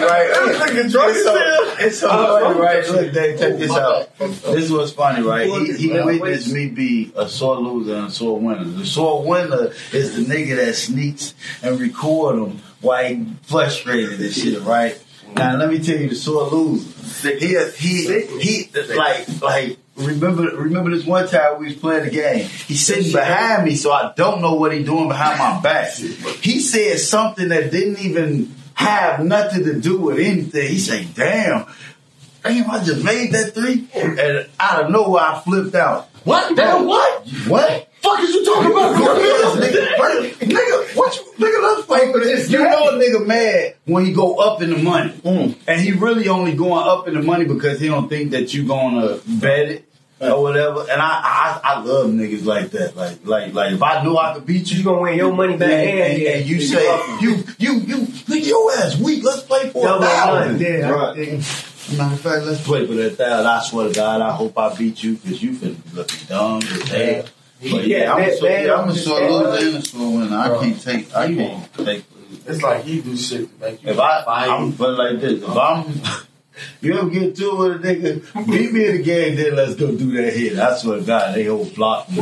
right? 0.02 0.30
It's 0.76 0.92
so, 0.92 1.06
it's 1.78 1.98
so 1.98 2.08
funny, 2.08 2.58
right? 2.58 2.88
Look, 2.88 3.12
Dave, 3.12 3.38
check 3.38 3.58
this 3.58 3.70
out. 3.70 4.18
This 4.18 4.70
was 4.70 4.94
funny, 4.94 5.22
right? 5.22 5.46
He, 5.46 5.74
he 5.74 5.92
witnessed 5.92 6.52
me 6.52 6.68
be 6.68 7.12
a 7.14 7.28
sore 7.28 7.58
loser 7.58 7.96
and 7.96 8.06
a 8.06 8.10
sore 8.10 8.40
winner. 8.40 8.64
The 8.64 8.86
sore 8.86 9.22
winner 9.22 9.72
is 9.92 10.16
the 10.16 10.22
nigga 10.22 10.56
that 10.56 10.74
sneaks 10.74 11.34
and 11.62 11.78
record 11.78 12.36
him 12.36 12.62
while 12.80 13.04
he 13.04 13.26
frustrated 13.42 14.20
and 14.20 14.32
shit, 14.32 14.62
right? 14.62 14.98
Now 15.36 15.56
let 15.56 15.68
me 15.68 15.82
tell 15.82 15.96
you 15.96 16.08
the 16.08 16.14
sore 16.14 16.44
loser. 16.48 17.36
He 17.38 17.56
he 17.76 18.26
he 18.40 18.70
like 18.94 19.40
like 19.42 19.78
remember 19.96 20.42
remember 20.56 20.90
this 20.90 21.04
one 21.06 21.26
time 21.28 21.58
we 21.58 21.66
was 21.66 21.76
playing 21.76 22.04
the 22.04 22.10
game. 22.10 22.46
He's 22.46 22.86
sitting 22.86 23.12
behind 23.12 23.64
me, 23.64 23.74
so 23.76 23.92
I 23.92 24.12
don't 24.16 24.40
know 24.40 24.54
what 24.54 24.72
he's 24.72 24.86
doing 24.86 25.08
behind 25.08 25.38
my 25.38 25.60
back. 25.60 25.92
He 25.94 26.60
said 26.60 26.98
something 26.98 27.48
that 27.48 27.70
didn't 27.70 28.00
even 28.00 28.54
have 28.74 29.24
nothing 29.24 29.64
to 29.64 29.80
do 29.80 29.98
with 29.98 30.18
anything. 30.18 30.68
He 30.68 30.78
said, 30.78 31.14
"Damn, 31.14 31.66
damn, 32.42 32.70
I 32.70 32.84
just 32.84 33.04
made 33.04 33.32
that 33.32 33.54
three. 33.54 33.86
and 33.94 34.48
out 34.60 34.84
of 34.84 34.90
nowhere 34.90 35.22
I 35.22 35.40
flipped 35.40 35.74
out. 35.74 36.08
What? 36.24 36.56
Damn, 36.56 36.86
what? 36.86 37.26
What? 37.46 37.88
Fuck 38.04 38.20
is 38.20 38.34
you 38.34 38.44
talking 38.44 38.70
about? 38.70 38.94
Yes, 39.24 39.56
nigga, 39.56 40.48
nigga, 40.48 40.96
what 40.96 41.16
you, 41.16 41.22
nigga, 41.38 41.62
let's 41.62 41.86
fight 41.86 42.12
for 42.12 42.20
this. 42.20 42.50
You 42.50 42.58
know 42.58 42.88
a 42.90 42.92
nigga 42.92 43.26
mad 43.26 43.74
when 43.86 44.04
he 44.04 44.12
go 44.12 44.36
up 44.36 44.60
in 44.62 44.70
the 44.70 44.76
money. 44.78 45.12
Mm. 45.12 45.56
And 45.66 45.80
he 45.80 45.92
really 45.92 46.28
only 46.28 46.52
going 46.54 46.86
up 46.86 47.08
in 47.08 47.14
the 47.14 47.22
money 47.22 47.44
because 47.46 47.80
he 47.80 47.88
don't 47.88 48.08
think 48.08 48.32
that 48.32 48.52
you 48.52 48.66
gonna 48.66 49.18
bet 49.26 49.68
it 49.68 49.88
or 50.20 50.42
whatever. 50.42 50.80
And 50.82 51.00
I, 51.00 51.20
I, 51.24 51.60
I 51.64 51.80
love 51.82 52.10
niggas 52.10 52.44
like 52.44 52.70
that. 52.72 52.96
Like, 52.96 53.24
like, 53.24 53.52
like 53.54 53.72
if 53.72 53.82
I 53.82 54.02
knew 54.04 54.16
I 54.16 54.34
could 54.34 54.46
beat 54.46 54.70
you, 54.70 54.78
You 54.78 54.84
gonna 54.84 55.00
win 55.02 55.16
your 55.16 55.32
money 55.32 55.56
back 55.56 55.70
and, 55.70 55.88
and, 55.88 56.12
and, 56.22 56.22
and 56.22 56.46
you 56.46 56.60
say, 56.60 56.84
you, 57.20 57.30
you, 57.58 57.72
you, 57.80 57.96
nigga, 58.28 58.46
your 58.46 58.72
ass 58.72 58.98
weak, 58.98 59.24
let's 59.24 59.42
play 59.42 59.70
for 59.70 59.86
a 59.86 60.00
thousand. 60.00 60.52
money. 60.52 60.64
Yeah, 60.64 60.90
Right. 60.90 61.18
I- 61.40 61.42
Matter 61.98 62.14
of 62.14 62.20
fact, 62.20 62.44
let's 62.46 62.62
play 62.64 62.86
for 62.86 62.94
that 62.94 63.16
thousand. 63.16 63.46
I 63.46 63.60
swear 63.62 63.88
to 63.88 63.94
God, 63.94 64.22
I 64.22 64.32
hope 64.32 64.56
I 64.56 64.74
beat 64.74 65.02
you 65.02 65.16
because 65.16 65.42
you 65.42 65.50
finna 65.52 65.76
be 65.84 65.90
looking 65.96 66.26
dumb 66.28 66.62
as 66.62 66.82
hell. 66.88 67.24
But 67.60 67.86
yeah, 67.86 68.12
I'm 68.12 68.22
a 68.22 68.26
that 68.26 68.38
sore, 68.38 68.48
bad 68.48 68.66
yeah, 68.66 68.74
I'm 68.74 68.88
a 68.88 68.94
sore 68.94 69.30
loser 69.30 69.66
and 69.66 69.76
a 69.76 69.86
sore 69.86 70.18
winner. 70.18 70.36
I 70.36 70.48
can't 70.60 70.80
take, 70.80 71.14
I 71.14 71.34
can't 71.34 71.74
take. 71.74 72.04
It's 72.46 72.62
like 72.62 72.84
he 72.84 73.00
do 73.00 73.16
shit 73.16 73.48
to 73.48 73.60
make 73.60 73.82
you 73.82 73.90
If 73.90 73.98
I. 73.98 74.46
I'm 74.48 74.72
it 74.72 74.78
like 74.78 75.20
this. 75.20 75.42
If 75.42 75.48
I'm, 75.48 75.86
you 76.80 76.96
ever 76.98 77.10
get 77.10 77.34
to 77.36 77.50
it 77.50 77.58
with 77.58 77.84
a 77.84 77.94
nigga, 77.94 78.46
beat 78.50 78.72
me 78.72 78.86
in 78.86 78.96
the 78.98 79.02
game, 79.02 79.36
then 79.36 79.56
let's 79.56 79.74
go 79.74 79.88
do 79.96 80.12
that 80.12 80.32
hit. 80.32 80.58
I 80.58 80.76
swear 80.76 80.98
to 81.00 81.04
God, 81.04 81.34
they 81.34 81.44
whole 81.44 81.64
block 81.64 82.08
me. 82.10 82.18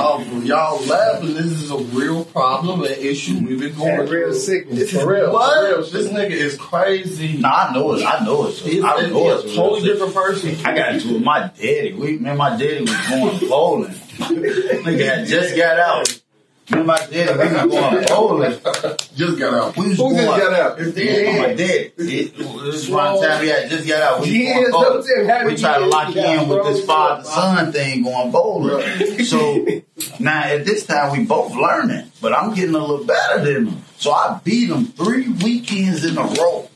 Oh, 0.00 0.24
bro, 0.28 0.38
y'all 0.40 0.84
laughing. 0.86 1.34
This 1.34 1.46
is 1.46 1.70
a 1.70 1.78
real 1.78 2.24
problem, 2.24 2.82
an 2.84 2.90
issue 2.92 3.38
we've 3.46 3.58
been 3.60 3.74
going 3.74 3.96
That 3.96 4.08
real 4.10 4.28
through. 4.30 4.34
sickness. 4.34 4.92
For 4.92 5.06
real. 5.12 5.32
What? 5.32 5.58
For 5.58 5.80
real. 5.80 5.90
This 5.90 6.12
nigga 6.12 6.30
is 6.30 6.56
crazy. 6.56 7.38
Nah, 7.38 7.48
I 7.68 7.74
know 7.74 7.94
it. 7.94 8.04
I 8.04 8.24
know 8.24 8.46
it. 8.46 8.54
He's, 8.54 8.84
I 8.84 9.02
he's 9.04 9.12
know 9.12 9.28
a 9.30 9.40
it's 9.40 9.54
totally 9.54 9.82
real 9.82 9.92
different 9.94 10.14
person. 10.14 10.66
I 10.66 10.74
got 10.76 10.94
into 10.94 11.08
it 11.10 11.12
with 11.14 11.24
my 11.24 11.50
daddy. 11.56 11.92
We, 11.94 12.18
man, 12.18 12.36
my 12.36 12.50
daddy 12.50 12.80
was 12.82 13.08
going 13.08 13.38
bowling. 13.48 13.90
Nigga 14.18 15.04
had 15.16 15.26
just 15.26 15.56
got 15.56 15.78
out. 15.78 16.20
Me 16.70 16.78
and 16.78 16.86
my 16.86 16.96
daddy, 16.98 17.32
we 17.32 17.54
was 17.54 17.72
going 17.72 18.06
bowling. 18.06 18.52
Just 19.16 19.38
got 19.38 19.54
out. 19.54 19.76
We 19.76 19.88
was 19.88 19.96
Who 19.96 20.02
going. 20.10 20.16
just 20.16 20.38
got 20.38 20.52
out? 20.52 20.78
His 20.78 20.94
dad. 20.94 21.26
Oh, 21.26 21.38
my 21.48 21.54
dad. 21.54 21.92
It, 21.96 22.36
this 22.36 22.88
one 22.90 23.22
time 23.22 23.40
we 23.40 23.48
had 23.48 23.70
just 23.70 23.88
got 23.88 24.02
out. 24.02 24.20
We, 24.20 24.28
Years, 24.28 24.70
going 24.70 24.72
bowling. 24.72 25.06
tell 25.06 25.22
me 25.22 25.26
how 25.28 25.46
we 25.46 25.56
tried 25.56 25.78
to 25.78 25.86
lock 25.86 26.14
in 26.16 26.48
with 26.48 26.64
this 26.64 26.84
father 26.84 27.24
son 27.24 27.72
thing 27.72 28.02
going 28.02 28.30
bowling. 28.30 29.24
So 29.24 29.66
now 30.20 30.42
at 30.44 30.64
this 30.66 30.84
time 30.86 31.16
we 31.16 31.24
both 31.24 31.54
learning, 31.54 32.12
but 32.20 32.34
I'm 32.34 32.54
getting 32.54 32.74
a 32.74 32.78
little 32.78 33.04
better 33.04 33.44
than 33.44 33.68
him. 33.68 33.82
So 33.96 34.12
I 34.12 34.38
beat 34.44 34.68
him 34.68 34.86
three 34.86 35.28
weekends 35.28 36.04
in 36.04 36.18
a 36.18 36.22
row. 36.24 36.68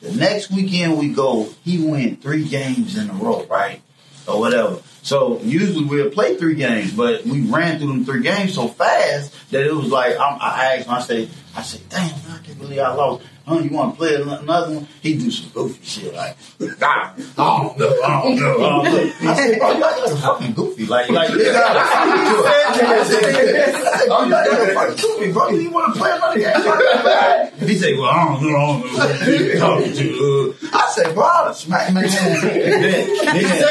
The 0.00 0.14
next 0.14 0.50
weekend 0.50 0.98
we 0.98 1.10
go, 1.12 1.48
he 1.64 1.84
win 1.84 2.16
three 2.16 2.44
games 2.48 2.96
in 2.96 3.10
a 3.10 3.14
row, 3.14 3.44
right? 3.46 3.82
Or 4.26 4.40
whatever. 4.40 4.78
So 5.06 5.38
usually 5.42 5.84
we'll 5.84 6.10
play 6.10 6.36
three 6.36 6.56
games, 6.56 6.92
but 6.92 7.24
we 7.24 7.42
ran 7.42 7.78
through 7.78 7.86
them 7.86 8.04
three 8.04 8.22
games 8.22 8.54
so 8.54 8.66
fast 8.66 9.32
that 9.52 9.64
it 9.64 9.72
was 9.72 9.88
like 9.88 10.18
I'm, 10.18 10.36
I 10.40 10.78
asked 10.78 10.88
him, 10.88 10.94
I 10.94 11.00
say, 11.00 11.28
I 11.54 11.62
say, 11.62 11.80
damn, 11.88 12.12
I 12.28 12.38
can't 12.44 12.58
believe 12.58 12.80
I 12.80 12.92
lost. 12.92 13.24
Huh, 13.46 13.60
you 13.60 13.70
want 13.70 13.94
to 13.94 13.96
play 13.96 14.16
another 14.16 14.74
one? 14.74 14.88
He 15.00 15.16
do 15.16 15.30
some 15.30 15.48
goofy 15.50 15.84
shit 15.84 16.12
like, 16.12 16.36
ah, 16.82 17.14
oh 17.38 17.76
no, 17.78 17.86
oh 17.86 18.34
no, 18.34 18.56
oh 18.56 18.82
no. 18.82 19.30
I 19.30 19.34
said, 19.36 19.58
bro, 19.60 19.70
you 19.70 20.16
fucking 20.16 20.52
goofy, 20.52 20.86
like, 20.86 21.08
like, 21.10 21.30
nigga, 21.30 21.54
I 21.54 23.04
said, 23.04 24.08
oh, 24.10 24.24
you 24.26 24.74
fucking 24.74 24.96
goofy, 24.96 25.32
bro. 25.32 25.50
You 25.50 25.70
want 25.70 25.94
to 25.94 26.00
play 26.00 26.10
another 26.10 26.38
game? 26.40 27.68
He 27.68 27.78
said, 27.78 27.96
well, 27.96 28.10
I 28.10 28.24
don't 28.24 28.42
know, 28.42 28.58
I 28.58 29.16
don't 29.16 29.20
know 29.20 29.30
what 29.30 29.40
you 29.40 29.58
talking 29.60 29.92
to. 29.92 30.54
Uh, 30.64 30.76
I 30.76 30.90
said, 30.90 31.14
bro, 31.14 31.24
I'll 31.24 31.54
smack 31.54 31.94
then, 31.94 32.04
then, 32.04 33.08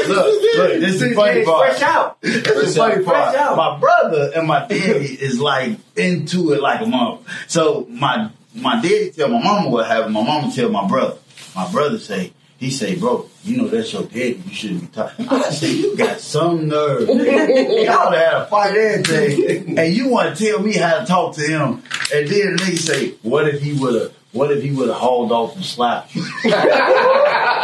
look, 0.08 0.42
look, 0.56 0.80
this 0.80 0.94
is 0.94 1.00
the 1.02 1.14
funny 1.16 1.44
part. 1.44 1.68
Fresh 1.68 1.82
out. 1.82 2.22
This 2.22 2.48
is 2.48 2.76
the 2.76 2.80
funny 2.80 3.04
part. 3.04 3.58
My 3.58 3.78
brother 3.78 4.32
and 4.36 4.48
my 4.48 4.66
daddy 4.68 5.22
is 5.22 5.38
like 5.38 5.78
into 5.98 6.54
it 6.54 6.62
like 6.62 6.80
a 6.80 6.86
mother. 6.86 7.22
So 7.48 7.88
my 7.90 8.30
my 8.56 8.82
daddy 8.82 9.12
tell 9.12 9.28
my 9.28 9.42
mama 9.44 9.70
what 9.70 9.88
happened. 9.88 10.14
My 10.14 10.24
mama 10.24 10.52
tell 10.54 10.70
my 10.70 10.88
brother. 10.88 11.18
My 11.56 11.72
brother 11.72 12.00
say, 12.00 12.34
he 12.58 12.72
say, 12.72 12.96
bro, 12.96 13.30
you 13.44 13.58
know 13.58 13.68
that's 13.68 13.92
your 13.92 14.04
daddy. 14.04 14.42
You 14.46 14.54
shouldn't 14.54 14.82
be 14.82 14.88
talking. 14.88 15.28
I 15.28 15.50
say, 15.50 15.72
you 15.72 15.96
got 15.98 16.20
some 16.20 16.68
nerve. 16.68 17.08
Y'all 17.10 18.12
had 18.12 18.34
a 18.34 18.48
fight 18.48 18.76
everything, 18.76 19.78
and 19.78 19.94
you 19.94 20.10
want 20.10 20.36
to 20.38 20.46
tell 20.46 20.60
me 20.60 20.74
how 20.74 21.00
to 21.00 21.06
talk 21.06 21.36
to 21.36 21.42
him. 21.42 21.84
And 22.14 22.28
then 22.28 22.56
they 22.58 22.76
say, 22.76 23.12
what 23.22 23.48
if 23.48 23.62
he 23.62 23.74
would 23.74 24.02
have? 24.02 24.14
What 24.32 24.52
if 24.52 24.64
he 24.64 24.72
would 24.72 24.90
have 24.90 24.98
hauled 24.98 25.32
off 25.32 25.56
and 25.56 25.64
slapped 25.64 26.14
you? 26.14 26.24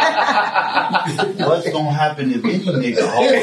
What's 1.48 1.70
gonna 1.70 1.92
happen 1.92 2.32
if 2.32 2.44
any 2.44 2.58
nigga 2.64 3.08
hauled 3.08 3.34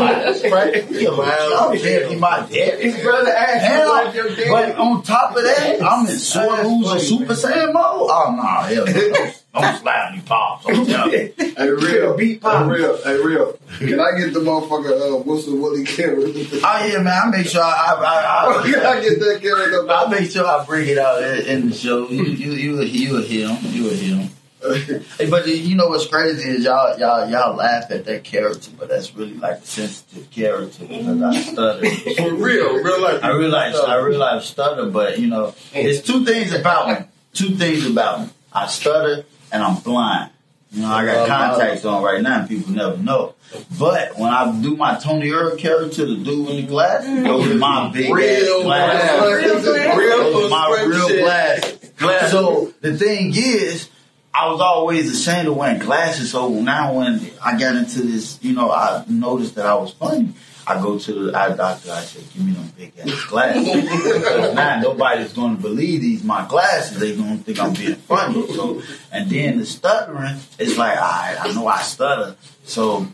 off 0.00 0.26
and 0.26 0.36
slapped 0.36 0.42
you? 0.42 0.52
Right? 0.52 0.90
Yeah, 0.90 1.10
man, 1.10 1.20
I 1.20 1.36
don't 1.48 2.10
he 2.10 2.16
my 2.16 2.40
daddy. 2.40 2.90
His 2.90 3.02
brother 3.02 3.30
asked 3.30 3.62
you 3.62 3.70
Hell, 3.70 3.92
like 3.92 4.14
dad. 4.14 4.48
but 4.48 4.76
on 4.78 5.02
top 5.02 5.36
of 5.36 5.42
that, 5.42 5.82
I'm 5.82 6.06
in 6.06 6.18
sore 6.18 6.62
loser 6.64 6.98
Super 6.98 7.34
Saiyan 7.34 7.72
mode. 7.72 8.08
Oh 8.10 8.34
no, 8.36 8.42
hell 8.42 8.86
no. 8.86 8.92
Don't, 8.92 9.44
don't 9.54 9.80
slap 9.80 10.14
me, 10.14 10.20
pops. 10.24 10.66
I'm 10.68 10.86
telling 10.86 11.12
you. 11.12 11.32
Hey, 11.38 11.70
real. 11.70 12.16
Beat 12.16 12.42
Hey, 12.42 12.62
real. 12.64 13.02
Hey, 13.02 13.16
real. 13.22 13.58
Can 13.78 14.00
I 14.00 14.18
get 14.18 14.32
the 14.32 14.40
motherfucker, 14.40 15.14
uh, 15.14 15.16
what's 15.18 15.46
the 15.46 15.54
Willie 15.56 15.84
Carey? 15.84 16.16
Oh 16.16 16.86
yeah, 16.86 16.98
man. 17.02 17.22
I 17.26 17.30
make 17.30 17.46
sure 17.46 17.62
I, 17.62 17.94
I, 17.98 18.62
Can 18.70 18.80
I, 18.80 18.88
I 18.90 19.00
get 19.00 19.18
that 19.20 19.84
up? 19.84 19.90
I, 19.90 20.04
I 20.04 20.20
make 20.20 20.30
sure 20.30 20.46
I 20.46 20.64
bring 20.64 20.88
it 20.88 20.98
out 20.98 21.22
in, 21.22 21.46
in 21.46 21.70
the 21.70 21.74
show. 21.74 22.08
You, 22.08 22.24
you, 22.24 22.52
you, 22.52 22.80
you 22.82 23.12
will 23.14 23.22
hear 23.22 23.48
him. 23.48 23.72
You 23.72 23.88
hear 23.90 24.16
him. 24.16 24.30
Hey, 24.60 25.30
but 25.30 25.46
you 25.46 25.76
know 25.76 25.88
what's 25.88 26.06
crazy 26.06 26.48
is 26.50 26.64
y'all, 26.64 26.98
y'all, 26.98 27.28
y'all 27.30 27.54
laugh 27.54 27.90
at 27.90 28.04
that 28.06 28.24
character, 28.24 28.70
but 28.76 28.88
that's 28.88 29.14
really 29.14 29.34
like 29.34 29.58
a 29.58 29.66
sensitive 29.66 30.30
character 30.30 30.84
because 30.84 31.06
I 31.06 31.10
mm-hmm. 31.10 31.52
stutter. 31.52 31.90
For 32.16 32.34
real, 32.34 32.82
real 32.82 33.00
life. 33.00 33.22
I 33.22 33.30
realize 33.30 33.76
I 33.76 33.96
realize 33.96 34.48
stutter, 34.48 34.90
but 34.90 35.18
you 35.18 35.28
know, 35.28 35.54
it's 35.72 36.06
two 36.06 36.24
things 36.24 36.52
about 36.52 36.88
me. 36.88 37.06
Two 37.34 37.54
things 37.54 37.86
about 37.86 38.22
me. 38.22 38.28
I 38.52 38.66
stutter 38.66 39.24
and 39.52 39.62
I'm 39.62 39.76
blind. 39.80 40.32
You 40.70 40.82
know, 40.82 40.88
I 40.88 41.04
got 41.06 41.28
contacts 41.28 41.84
on 41.84 42.02
right 42.02 42.20
now, 42.20 42.40
and 42.40 42.48
people 42.48 42.72
never 42.72 42.98
know. 42.98 43.34
But 43.78 44.18
when 44.18 44.30
I 44.30 44.60
do 44.60 44.76
my 44.76 44.98
Tony 44.98 45.30
Earl 45.30 45.56
character, 45.56 46.04
the 46.04 46.16
dude 46.16 46.46
with 46.46 46.56
the 46.56 46.66
glasses, 46.66 47.08
mm-hmm. 47.08 47.24
those 47.24 47.50
are 47.50 47.54
my 47.54 47.90
big 47.90 48.12
Real 48.12 48.58
ass 48.58 48.62
glasses. 48.64 49.18
glasses. 49.18 49.64
Those 49.64 49.96
Real 49.96 50.46
are 50.46 50.50
my 50.50 50.68
real 50.68 50.90
prescription. 50.90 51.24
glasses. 51.24 51.90
Glasses. 51.96 52.30
So 52.30 52.74
the 52.82 52.98
thing 52.98 53.32
is, 53.34 53.88
I 54.34 54.50
was 54.50 54.60
always 54.60 55.10
ashamed 55.10 55.48
of 55.48 55.56
wearing 55.56 55.80
glasses. 55.80 56.30
So 56.30 56.48
now 56.48 56.94
when 56.94 57.30
I 57.44 57.58
got 57.58 57.76
into 57.76 58.02
this, 58.02 58.38
you 58.42 58.52
know, 58.52 58.70
I 58.70 59.04
noticed 59.08 59.54
that 59.56 59.66
I 59.66 59.74
was 59.74 59.92
funny. 59.92 60.32
I 60.66 60.80
go 60.82 60.98
to 60.98 61.12
the 61.12 61.38
eye 61.38 61.56
doctor. 61.56 61.90
I 61.90 62.02
say, 62.02 62.20
"Give 62.34 62.44
me 62.44 62.52
them 62.52 62.70
big 62.76 62.92
ass 62.98 63.24
glasses." 63.24 63.64
Because 63.64 64.54
now 64.54 64.80
nobody's 64.80 65.32
going 65.32 65.56
to 65.56 65.62
believe 65.62 66.02
these 66.02 66.22
my 66.22 66.46
glasses. 66.46 66.98
They 67.00 67.16
going 67.16 67.38
to 67.38 67.44
think 67.44 67.58
I'm 67.58 67.72
being 67.72 67.94
funny. 67.94 68.46
So, 68.52 68.82
and 69.10 69.30
then 69.30 69.58
the 69.58 69.64
stuttering 69.64 70.36
is 70.58 70.76
like, 70.76 70.96
all 70.96 71.02
right, 71.02 71.36
I 71.40 71.52
know 71.54 71.66
I 71.66 71.80
stutter, 71.80 72.36
so 72.64 73.08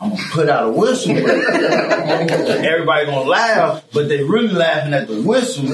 I'm 0.00 0.10
gonna 0.10 0.22
put 0.30 0.48
out 0.48 0.68
a 0.68 0.72
whistle. 0.72 1.16
Everybody 1.16 3.06
gonna 3.06 3.28
laugh, 3.28 3.84
but 3.92 4.08
they 4.08 4.22
really 4.22 4.48
laughing 4.48 4.94
at 4.94 5.08
the 5.08 5.20
whistle. 5.20 5.66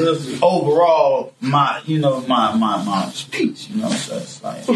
Overall, 0.45 1.33
my 1.41 1.81
you 1.85 1.99
know 1.99 2.21
my 2.23 2.55
my 2.57 2.83
my 2.85 3.09
speech. 3.11 3.69
You 3.71 3.83
know, 3.83 3.89
so 3.91 4.17
it's 4.17 4.43
like 4.43 4.65
so 4.65 4.75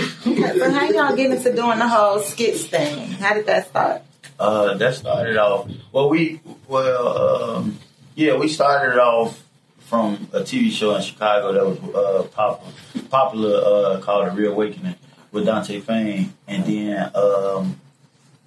how 0.70 0.88
y'all 0.90 1.16
get 1.16 1.32
into 1.32 1.52
doing 1.54 1.78
the 1.78 1.88
whole 1.88 2.20
skits 2.20 2.64
thing? 2.64 3.10
How 3.12 3.34
did 3.34 3.46
that 3.46 3.68
start? 3.68 4.02
uh, 4.40 4.74
that 4.74 4.94
started 4.94 5.36
off. 5.36 5.70
Well, 5.92 6.08
we 6.08 6.40
well 6.66 7.56
um, 7.56 7.78
yeah, 8.14 8.36
we 8.36 8.48
started 8.48 8.98
off 8.98 9.44
from 9.80 10.28
a 10.32 10.40
TV 10.40 10.70
show 10.70 10.94
in 10.94 11.02
Chicago 11.02 11.52
that 11.52 11.66
was 11.66 11.94
uh, 11.94 12.22
popular, 12.28 12.72
popular 13.10 13.60
uh, 13.64 14.00
called 14.00 14.28
The 14.28 14.30
Reawakening 14.30 14.96
with 15.32 15.44
Dante 15.46 15.80
Fane, 15.80 16.32
and 16.48 16.64
then 16.64 17.10
um, 17.14 17.80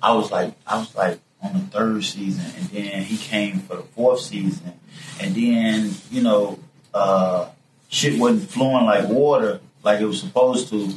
I 0.03 0.13
was 0.13 0.31
like, 0.31 0.53
I 0.67 0.79
was 0.79 0.93
like 0.95 1.19
on 1.41 1.53
the 1.53 1.59
third 1.59 2.03
season, 2.03 2.45
and 2.57 2.65
then 2.69 3.03
he 3.03 3.17
came 3.17 3.59
for 3.59 3.77
the 3.77 3.83
fourth 3.83 4.19
season, 4.19 4.73
and 5.21 5.33
then 5.33 5.91
you 6.11 6.21
know, 6.21 6.59
uh, 6.93 7.49
shit 7.87 8.19
wasn't 8.19 8.49
flowing 8.49 8.85
like 8.85 9.07
water 9.07 9.61
like 9.81 10.01
it 10.01 10.05
was 10.05 10.19
supposed 10.19 10.69
to, 10.69 10.89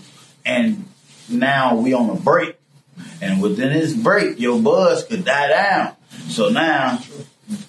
and 0.44 0.86
now 1.28 1.76
we 1.76 1.92
on 1.92 2.10
a 2.10 2.14
break, 2.14 2.56
and 3.20 3.40
within 3.40 3.72
this 3.72 3.94
break, 3.94 4.40
your 4.40 4.60
buzz 4.60 5.04
could 5.04 5.24
die 5.24 5.48
down. 5.48 5.94
So 6.28 6.48
now, 6.48 7.00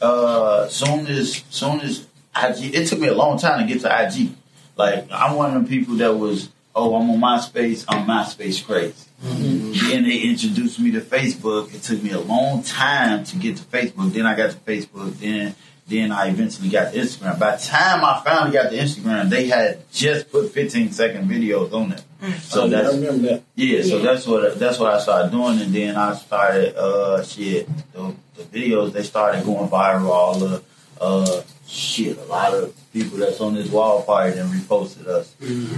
uh, 0.01 0.67
soon 0.69 1.07
as 1.07 1.43
soon 1.49 1.81
as 1.81 2.07
IG, 2.35 2.73
it 2.75 2.87
took 2.87 2.99
me 2.99 3.07
a 3.07 3.13
long 3.13 3.37
time 3.37 3.65
to 3.65 3.71
get 3.71 3.81
to 3.81 4.05
IG. 4.05 4.31
Like 4.75 5.07
I'm 5.11 5.35
one 5.35 5.55
of 5.55 5.63
the 5.63 5.69
people 5.69 5.95
that 5.97 6.15
was, 6.17 6.49
oh, 6.77 6.95
I'm 6.95 7.09
on 7.09 7.19
MySpace, 7.19 7.83
I'm 7.87 8.07
MySpace 8.07 8.63
crazy. 8.65 8.93
Then 9.19 10.03
they 10.03 10.19
introduced 10.19 10.79
me 10.79 10.91
to 10.91 11.01
Facebook. 11.01 11.73
It 11.73 11.81
took 11.81 12.03
me 12.03 12.11
a 12.11 12.19
long 12.19 12.61
time 12.61 13.23
to 13.25 13.35
get 13.35 13.57
to 13.57 13.63
Facebook. 13.63 14.13
Then 14.13 14.27
I 14.27 14.35
got 14.35 14.51
to 14.51 14.57
Facebook. 14.57 15.17
Then 15.19 15.55
then 15.87 16.11
I 16.11 16.27
eventually 16.27 16.67
got 16.67 16.91
to 16.91 16.99
Instagram. 16.99 17.39
By 17.39 17.55
the 17.55 17.65
time 17.65 18.03
I 18.03 18.21
finally 18.23 18.51
got 18.51 18.69
to 18.71 18.77
Instagram, 18.77 19.29
they 19.29 19.47
had 19.47 19.89
just 19.91 20.29
put 20.29 20.51
15 20.51 20.91
second 20.91 21.29
videos 21.29 21.71
on 21.71 21.93
it. 21.93 22.03
So 22.41 22.67
that's 22.67 22.93
remember 22.93 23.29
that. 23.29 23.43
yeah, 23.55 23.81
so 23.83 23.99
that's 23.99 24.27
what 24.27 24.59
that's 24.59 24.79
what 24.79 24.93
I 24.93 24.99
started 24.99 25.31
doing, 25.31 25.61
and 25.61 25.73
then 25.73 25.95
I 25.95 26.13
started 26.15 26.75
uh 26.75 27.23
shit 27.23 27.67
the, 27.93 28.13
the 28.35 28.43
videos 28.43 28.91
they 28.91 29.03
started 29.03 29.45
going 29.45 29.69
viral. 29.69 30.09
All 30.09 30.37
the 30.37 30.61
uh 31.01 31.41
shit, 31.67 32.17
a 32.17 32.23
lot 32.25 32.53
of 32.53 32.75
people 32.93 33.17
that's 33.17 33.41
on 33.41 33.55
this 33.55 33.69
wall 33.69 34.03
and 34.37 34.51
reposted 34.51 35.07
us 35.07 35.35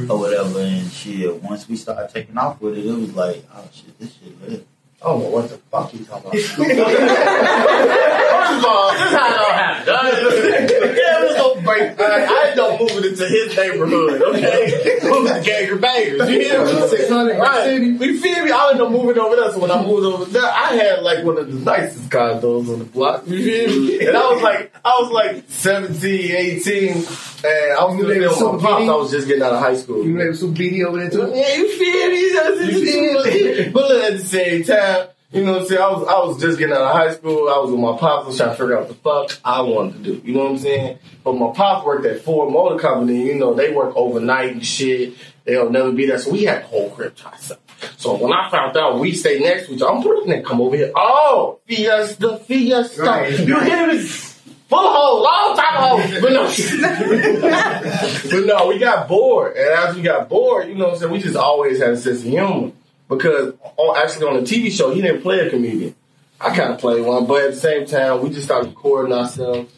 or 0.09 0.19
whatever, 0.19 0.59
and 0.59 0.89
shit. 0.91 1.41
Once 1.41 1.67
we 1.67 1.75
started 1.75 2.13
taking 2.13 2.37
off 2.37 2.61
with 2.61 2.77
it, 2.77 2.85
it 2.85 2.93
was 2.93 3.13
like, 3.15 3.43
oh 3.53 3.67
shit, 3.73 3.97
this 3.99 4.13
shit 4.13 4.41
lit. 4.49 4.67
I 5.01 5.05
don't 5.07 5.31
what 5.31 5.49
the 5.49 5.57
fuck 5.57 5.93
you 5.93 6.03
talking 6.05 6.29
about. 6.29 8.19
First 8.49 8.65
of 8.65 8.65
all, 8.65 8.91
this 8.91 9.01
is 9.01 9.11
how 9.11 9.33
it 9.33 9.39
all 9.39 9.53
happened. 9.53 10.75
Yeah, 10.99 11.21
it 11.23 11.27
was 11.29 11.37
no 11.37 11.61
break. 11.61 11.99
I, 11.99 12.25
I 12.25 12.47
ended 12.49 12.59
up 12.59 12.79
moving 12.79 13.09
into 13.11 13.27
his 13.27 13.55
neighborhood, 13.55 14.21
okay? 14.21 14.99
Moving 15.03 15.33
to 15.33 15.41
Ganger 15.43 15.75
Bangers, 15.77 16.29
you 16.29 16.39
hear 16.39 16.65
me? 16.65 16.87
600 16.87 17.37
Right. 17.37 17.73
You 17.81 18.19
feel 18.19 18.45
me? 18.45 18.51
I 18.51 18.69
ended 18.71 18.85
up 18.85 18.91
moving 18.91 19.17
over 19.17 19.35
there. 19.35 19.51
So 19.51 19.59
when 19.59 19.71
I 19.71 19.81
moved 19.85 20.05
over 20.05 20.25
there, 20.25 20.43
I 20.43 20.73
had 20.75 21.03
like 21.03 21.23
one 21.23 21.37
of 21.37 21.47
the 21.47 21.53
nicest 21.59 22.09
condos 22.09 22.71
on 22.71 22.79
the 22.79 22.85
block. 22.85 23.23
You 23.27 23.43
feel 23.43 23.81
me? 23.81 24.07
And 24.07 24.17
I 24.17 24.31
was 24.33 24.41
like, 24.41 24.75
I 24.83 24.89
was 25.01 25.11
like 25.11 25.43
17, 25.49 26.31
18, 26.35 26.89
and 26.89 27.05
I 27.05 27.83
was 27.85 27.95
You 27.97 28.03
living 28.03 28.19
there 28.21 28.29
with 28.29 28.37
Super 28.37 28.57
my 28.57 28.61
pops. 28.69 28.89
I 28.89 28.95
was 28.95 29.11
just 29.11 29.27
getting 29.27 29.43
out 29.43 29.53
of 29.53 29.59
high 29.59 29.75
school. 29.75 30.05
You 30.05 30.17
label 30.17 30.33
some 30.35 30.53
BD 30.53 30.83
over 30.85 30.97
there 30.99 31.09
too? 31.09 31.31
Yeah, 31.33 31.55
you 31.55 31.77
feel 31.77 32.09
me? 32.09 32.73
You 32.73 32.85
feel 32.85 33.23
me? 33.65 33.69
But 33.71 33.89
look, 33.89 34.03
at 34.03 34.17
the 34.17 34.23
same 34.25 34.63
time, 34.63 35.07
you 35.31 35.45
know 35.45 35.53
what 35.53 35.61
I'm 35.61 35.67
saying? 35.67 35.81
I 35.81 35.91
was 35.91 36.07
I 36.07 36.19
was 36.19 36.41
just 36.41 36.57
getting 36.57 36.73
out 36.73 36.81
of 36.81 36.91
high 36.91 37.13
school. 37.13 37.49
I 37.49 37.59
was 37.59 37.69
with 37.69 37.79
my 37.79 37.95
pops. 37.97 38.25
I 38.25 38.27
was 38.27 38.37
trying 38.37 38.49
to 38.49 38.55
figure 38.55 38.77
out 38.77 38.87
what 38.87 38.89
the 38.89 38.95
fuck 38.95 39.39
I 39.45 39.61
wanted 39.61 40.03
to 40.03 40.15
do. 40.15 40.21
You 40.25 40.33
know 40.33 40.45
what 40.45 40.51
I'm 40.51 40.57
saying? 40.57 40.99
But 41.23 41.33
my 41.33 41.51
pops 41.53 41.85
worked 41.85 42.05
at 42.07 42.21
Ford 42.21 42.51
Motor 42.51 42.79
Company. 42.79 43.27
You 43.27 43.35
know, 43.35 43.53
they 43.53 43.71
work 43.71 43.95
overnight 43.95 44.53
and 44.53 44.65
shit. 44.65 45.15
They'll 45.43 45.69
never 45.69 45.91
be 45.91 46.07
there. 46.07 46.17
So 46.17 46.31
we 46.31 46.45
had 46.45 46.63
the 46.63 46.67
whole 46.67 46.89
crib 46.89 47.15
to 47.17 47.27
ourselves. 47.27 47.61
So 47.97 48.15
when 48.15 48.33
I 48.33 48.49
found 48.49 48.75
out 48.75 48.99
we 48.99 49.13
stayed 49.13 49.41
next 49.41 49.67
to 49.67 49.73
each 49.73 49.81
other, 49.81 49.91
I'm 49.91 50.01
putting 50.01 50.31
nigga 50.31 50.45
come 50.45 50.61
over 50.61 50.75
here. 50.75 50.91
Oh, 50.95 51.59
Fiesta, 51.67 52.37
Fiesta. 52.37 53.01
Right. 53.03 53.39
You 53.39 53.59
hear 53.59 53.87
me? 53.87 53.99
Full 53.99 54.77
all 54.77 55.55
type 55.55 55.79
of 55.79 55.99
hoes. 55.99 56.21
But 56.21 56.31
no. 56.31 56.43
but 58.31 58.45
no, 58.45 58.67
we 58.67 58.77
got 58.77 59.07
bored. 59.07 59.57
And 59.57 59.67
as 59.67 59.95
we 59.95 60.01
got 60.01 60.29
bored, 60.29 60.69
you 60.69 60.75
know 60.75 60.85
what 60.85 60.93
I'm 60.93 60.99
saying, 60.99 61.11
we 61.11 61.19
just 61.19 61.35
always 61.35 61.79
had 61.79 61.91
a 61.91 61.97
sense 61.97 62.19
of 62.19 62.25
humor. 62.25 62.71
Because 63.09 63.53
on, 63.77 63.97
actually 63.97 64.27
on 64.27 64.35
the 64.35 64.41
TV 64.49 64.71
show, 64.71 64.91
he 64.93 65.01
didn't 65.01 65.21
play 65.21 65.39
a 65.39 65.49
comedian. 65.49 65.95
I 66.39 66.55
kind 66.55 66.71
of 66.73 66.79
played 66.79 67.03
one, 67.05 67.25
but 67.25 67.43
at 67.43 67.51
the 67.51 67.57
same 67.59 67.85
time, 67.85 68.21
we 68.21 68.29
just 68.29 68.45
started 68.45 68.69
recording 68.69 69.11
ourselves. 69.13 69.71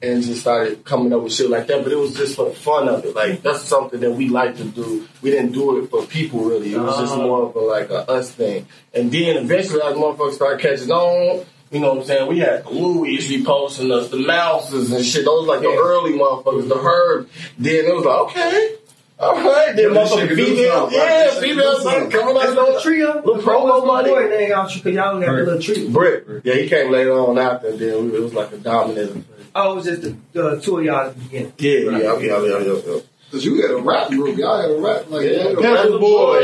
and 0.00 0.22
just 0.22 0.40
started 0.42 0.84
coming 0.84 1.12
up 1.12 1.22
with 1.22 1.32
shit 1.32 1.50
like 1.50 1.66
that. 1.66 1.82
But 1.82 1.92
it 1.92 1.96
was 1.96 2.14
just 2.16 2.36
for 2.36 2.48
the 2.48 2.54
fun 2.54 2.88
of 2.88 3.04
it. 3.04 3.14
Like 3.16 3.42
that's 3.42 3.62
something 3.62 3.98
that 4.00 4.12
we 4.12 4.28
like 4.28 4.56
to 4.58 4.64
do. 4.64 5.06
We 5.22 5.30
didn't 5.32 5.52
do 5.52 5.78
it 5.82 5.90
for 5.90 6.04
people 6.06 6.40
really. 6.44 6.72
It 6.74 6.78
was 6.80 6.96
just 6.98 7.12
Uh-huh. 7.14 7.22
more 7.22 7.42
of 7.48 7.56
a 7.56 7.58
like 7.60 7.90
a 7.90 8.08
us 8.10 8.30
thing. 8.30 8.66
And 8.94 9.10
then 9.10 9.36
eventually, 9.36 9.80
as 9.82 9.94
motherfuckers 9.96 10.34
started 10.34 10.60
catching 10.60 10.90
on. 10.90 11.44
You 11.70 11.80
know 11.80 11.90
what 11.94 11.98
I'm 12.02 12.04
saying? 12.06 12.28
We 12.28 12.38
had 12.38 12.64
the 12.64 12.70
Louis 12.70 13.18
reposting 13.18 13.90
us, 13.92 14.08
the 14.08 14.16
Mouses 14.16 14.90
and 14.90 15.04
shit. 15.04 15.24
Those 15.26 15.46
like 15.46 15.60
the 15.60 15.68
early 15.68 16.12
motherfuckers, 16.14 16.66
the 16.68 16.78
Herb. 16.78 17.28
Then 17.58 17.84
it 17.84 17.94
was 17.94 18.04
like, 18.06 18.18
okay, 18.30 18.74
all 19.20 19.34
right. 19.34 19.74
Then 19.74 19.90
motherfucking 19.90 20.08
shit 20.18 20.28
can 20.28 20.36
do 20.36 20.44
female, 20.46 20.72
something, 20.80 20.98
right? 20.98 21.08
yeah, 21.08 21.24
This 21.24 21.32
shit 21.34 21.42
can 21.42 21.50
female 21.50 21.76
do 21.76 21.82
something 21.82 22.00
something. 22.00 22.10
coming 22.20 22.36
out 22.36 22.48
of 22.48 22.54
little 22.54 22.80
trio. 22.80 23.14
Little 23.16 23.36
promo 23.42 23.86
money. 23.86 24.10
boy 24.10 24.28
name 24.28 24.52
out 24.52 24.74
you? 24.76 24.82
Cause 24.82 24.92
y'all 24.92 25.20
got 25.20 25.26
the 25.36 25.42
little 25.42 25.60
trio. 25.60 25.90
Brick. 25.90 26.24
Yeah, 26.44 26.54
he 26.54 26.68
came 26.68 26.90
later 26.92 27.12
on 27.12 27.38
after. 27.38 27.76
Then 27.76 28.10
it 28.14 28.20
was 28.20 28.34
like 28.34 28.52
a 28.52 28.58
dominant. 28.58 29.26
Oh, 29.54 29.72
it 29.72 29.76
was 29.76 29.84
just 29.86 30.02
the, 30.02 30.16
the 30.32 30.60
two 30.60 30.78
of 30.78 30.84
y'all 30.84 31.06
at 31.08 31.14
the 31.14 31.20
beginning. 31.24 31.52
Yeah, 31.58 31.98
yeah, 31.98 32.18
yeah, 32.18 32.42
yeah, 32.42 32.58
yeah, 32.58 32.80
yeah. 32.86 33.00
Cause 33.30 33.44
you 33.44 33.60
had 33.60 33.70
a 33.72 33.76
rap 33.82 34.08
group, 34.08 34.38
y'all 34.38 34.58
had 34.58 34.70
a 34.70 34.80
rap 34.80 35.10
like 35.10 35.22
Yeah, 35.26 35.48
yeah, 35.50 35.54
Panther 35.60 35.98
Boy. 35.98 36.40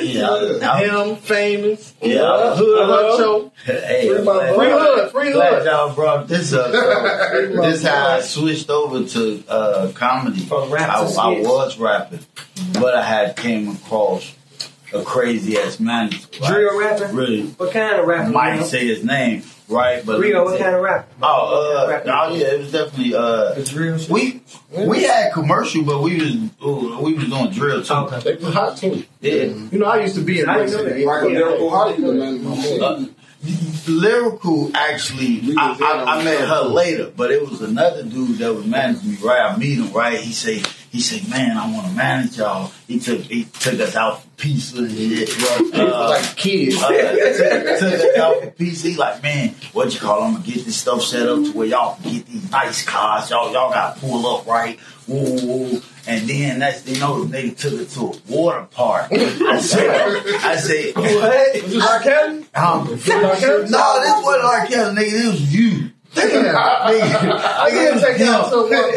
Yeah, 0.00 0.78
Him, 0.78 1.16
famous. 1.16 1.94
Yeah. 2.00 2.54
Hood 2.56 2.78
Uh-huh. 2.78 3.22
Huncho. 3.22 3.50
Hey, 3.64 4.08
Free 4.08 4.16
I'm 4.18 4.24
glad- 4.24 4.54
Free 4.56 4.70
hood, 4.70 5.10
free 5.12 5.32
glad 5.32 5.64
y'all 5.66 5.94
brought 5.94 6.28
this 6.28 6.52
up. 6.54 6.72
this 6.72 7.82
how 7.82 8.08
I 8.16 8.20
switched 8.22 8.70
over 8.70 9.04
to 9.04 9.44
uh, 9.46 9.92
comedy. 9.94 10.40
From 10.40 10.70
rap 10.72 10.88
I, 10.88 11.00
to 11.00 11.06
I 11.06 11.34
skits. 11.34 11.48
was 11.48 11.78
rapping, 11.78 12.20
but 12.80 12.94
I 12.94 13.02
had 13.02 13.36
came 13.36 13.68
across 13.68 14.34
a 14.94 15.02
crazy 15.02 15.58
ass 15.58 15.80
manager. 15.80 16.18
right? 16.40 16.48
Drill 16.50 16.78
rapping? 16.80 17.14
Really, 17.14 17.42
What 17.42 17.72
kind 17.72 17.94
of 18.00 18.06
I 18.06 18.08
rapping? 18.08 18.32
might 18.32 18.54
Rio? 18.56 18.64
say 18.64 18.86
his 18.86 19.04
name 19.04 19.42
right, 19.72 20.04
but 20.06 20.20
Rio, 20.20 20.44
what 20.44 20.58
kind 20.60 20.74
of 20.76 20.82
rap? 20.82 21.08
Oh, 21.22 21.84
uh, 21.86 21.88
Rapping. 21.90 22.10
oh 22.12 22.34
yeah, 22.34 22.46
it 22.54 22.58
was 22.60 22.72
definitely 22.72 23.14
uh, 23.14 23.54
The 23.54 23.64
drill 23.64 23.98
shit? 23.98 24.10
we 24.10 24.42
we 24.86 25.02
had 25.04 25.32
commercial, 25.32 25.82
but 25.84 26.00
we 26.02 26.16
was 26.16 26.34
uh, 26.64 27.00
we 27.00 27.14
was 27.14 27.28
doing 27.28 27.50
drill 27.50 27.82
too. 27.82 27.92
Okay. 27.94 28.20
They 28.20 28.36
put 28.36 28.54
hot 28.54 28.76
too. 28.76 29.04
Yeah. 29.20 29.32
You 29.44 29.78
know, 29.78 29.86
I 29.86 30.00
used 30.02 30.14
to 30.16 30.22
be 30.24 30.40
in 30.40 30.48
I 30.48 30.58
Brick 30.58 30.70
know 30.70 30.84
that. 30.84 31.04
Michael 31.04 31.30
Yeah. 31.32 31.38
Lyrical, 31.40 31.70
how 31.70 31.92
do 31.92 32.02
you 32.02 32.12
man? 32.12 32.82
Uh, 32.82 33.06
lyrical 33.88 34.70
actually 34.76 35.54
I, 35.56 35.76
I, 35.80 36.18
I 36.20 36.24
met 36.24 36.48
her 36.48 36.62
later 36.62 37.10
but 37.16 37.32
it 37.32 37.42
was 37.42 37.60
another 37.60 38.04
dude 38.04 38.38
that 38.38 38.54
was 38.54 38.64
managing 38.66 39.10
me 39.12 39.16
right 39.20 39.40
I 39.40 39.56
meet 39.56 39.78
him 39.78 39.92
right 39.92 40.18
he 40.20 40.32
say 40.32 40.62
he 40.92 41.00
said 41.00 41.28
man 41.28 41.56
I 41.56 41.72
want 41.72 41.86
to 41.88 41.92
manage 41.94 42.36
y'all 42.38 42.70
he 42.86 43.00
took 43.00 43.22
he 43.22 43.44
took 43.44 43.80
us 43.80 43.96
out 43.96 44.22
for 44.22 44.28
pizza 44.36 44.76
uh, 44.78 46.08
like 46.10 46.36
kids. 46.36 46.76
uh, 46.82 46.88
took, 46.90 47.78
took 47.80 47.92
us 47.94 48.18
out 48.18 48.40
for 48.42 48.50
pizza 48.50 48.88
he 48.88 48.96
like 48.96 49.22
man 49.22 49.54
what 49.72 49.92
you 49.94 49.98
call 50.00 50.22
I'm 50.22 50.34
gonna 50.34 50.44
get 50.44 50.64
this 50.64 50.76
stuff 50.76 51.02
set 51.02 51.26
up 51.28 51.42
to 51.44 51.52
where 51.52 51.66
y'all 51.66 51.96
can 51.96 52.12
get 52.12 52.26
these 52.26 52.50
nice 52.50 52.84
cars 52.84 53.30
y'all 53.30 53.52
y'all 53.52 53.70
gotta 53.72 53.98
pull 54.00 54.26
up 54.26 54.46
right 54.46 54.78
woo, 55.08 55.80
and 56.06 56.28
then 56.28 56.58
that's 56.60 56.86
you 56.86 57.00
know 57.00 57.24
they 57.24 57.50
took 57.50 57.72
it 57.72 57.88
to 57.90 58.00
a 58.00 58.12
water 58.32 58.66
park 58.70 59.08
I 59.12 59.58
said 59.60 60.26
I 60.44 60.56
said 60.56 60.94
what 60.94 61.04
Was 61.64 61.72
this 61.72 61.86
R. 61.86 62.00
Kelly? 62.00 62.46
um, 62.54 62.86
no, 62.86 62.94
this 62.94 63.06
wasn't 63.08 64.44
R. 64.44 64.66
Kelly, 64.66 64.94
nigga. 64.94 65.10
This 65.10 65.26
was 65.32 65.54
you. 65.54 65.90
Damn, 66.14 66.28
nigga. 66.28 66.54
I 66.54 67.70
didn't 67.70 68.00
take 68.04 68.20
out 68.22 68.50
so 68.50 68.68
much. 68.68 68.72
Nigga, 68.72 68.88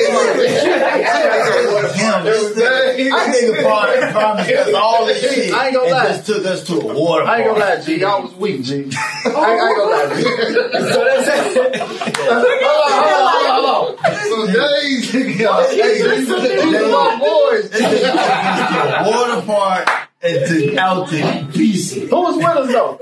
I 3.11 3.27
nigga 3.31 3.61
promised, 3.63 4.11
promised 4.11 4.51
us 4.51 4.73
all 4.73 5.05
this 5.05 5.21
shit. 5.21 5.53
I 5.53 5.67
ain't 5.67 5.75
gonna 5.75 5.91
lie. 5.91 6.07
just 6.07 6.25
took 6.25 6.45
us 6.45 6.63
to 6.67 6.79
a 6.79 6.93
water 6.93 7.23
I 7.25 7.37
ain't 7.37 7.47
gonna 7.47 7.59
lie, 7.59 7.81
G. 7.81 7.99
Y'all 7.99 8.23
was 8.23 8.33
weak, 8.35 8.63
G. 8.63 8.73
I 8.75 8.79
ain't, 8.79 8.93
gonna 9.25 9.91
lie, 9.91 10.09
G. 10.15 10.23
so 10.23 11.03
that's 11.05 11.55
it. 11.55 11.75
hold 11.75 12.39
on, 12.83 13.03
hold 13.03 13.15
on, 13.15 13.41
hold 13.45 13.67
on. 13.75 14.15
So 14.25 14.37
days, 14.47 15.11
nigga. 15.11 15.49
These 15.71 16.81
are 16.81 16.89
my 16.89 17.19
boys. 17.19 17.69
Took 17.69 17.81
us 17.81 18.71
to 18.71 18.77
a 18.99 19.11
water 19.11 19.41
park 19.45 20.05
and 20.25 20.47
took 20.47 20.77
out 20.77 21.07
to 21.09 21.47
pieces. 21.53 22.09
Who 22.09 22.15
was 22.15 22.35
with 22.37 22.45
us 22.45 22.67
though? 22.71 22.99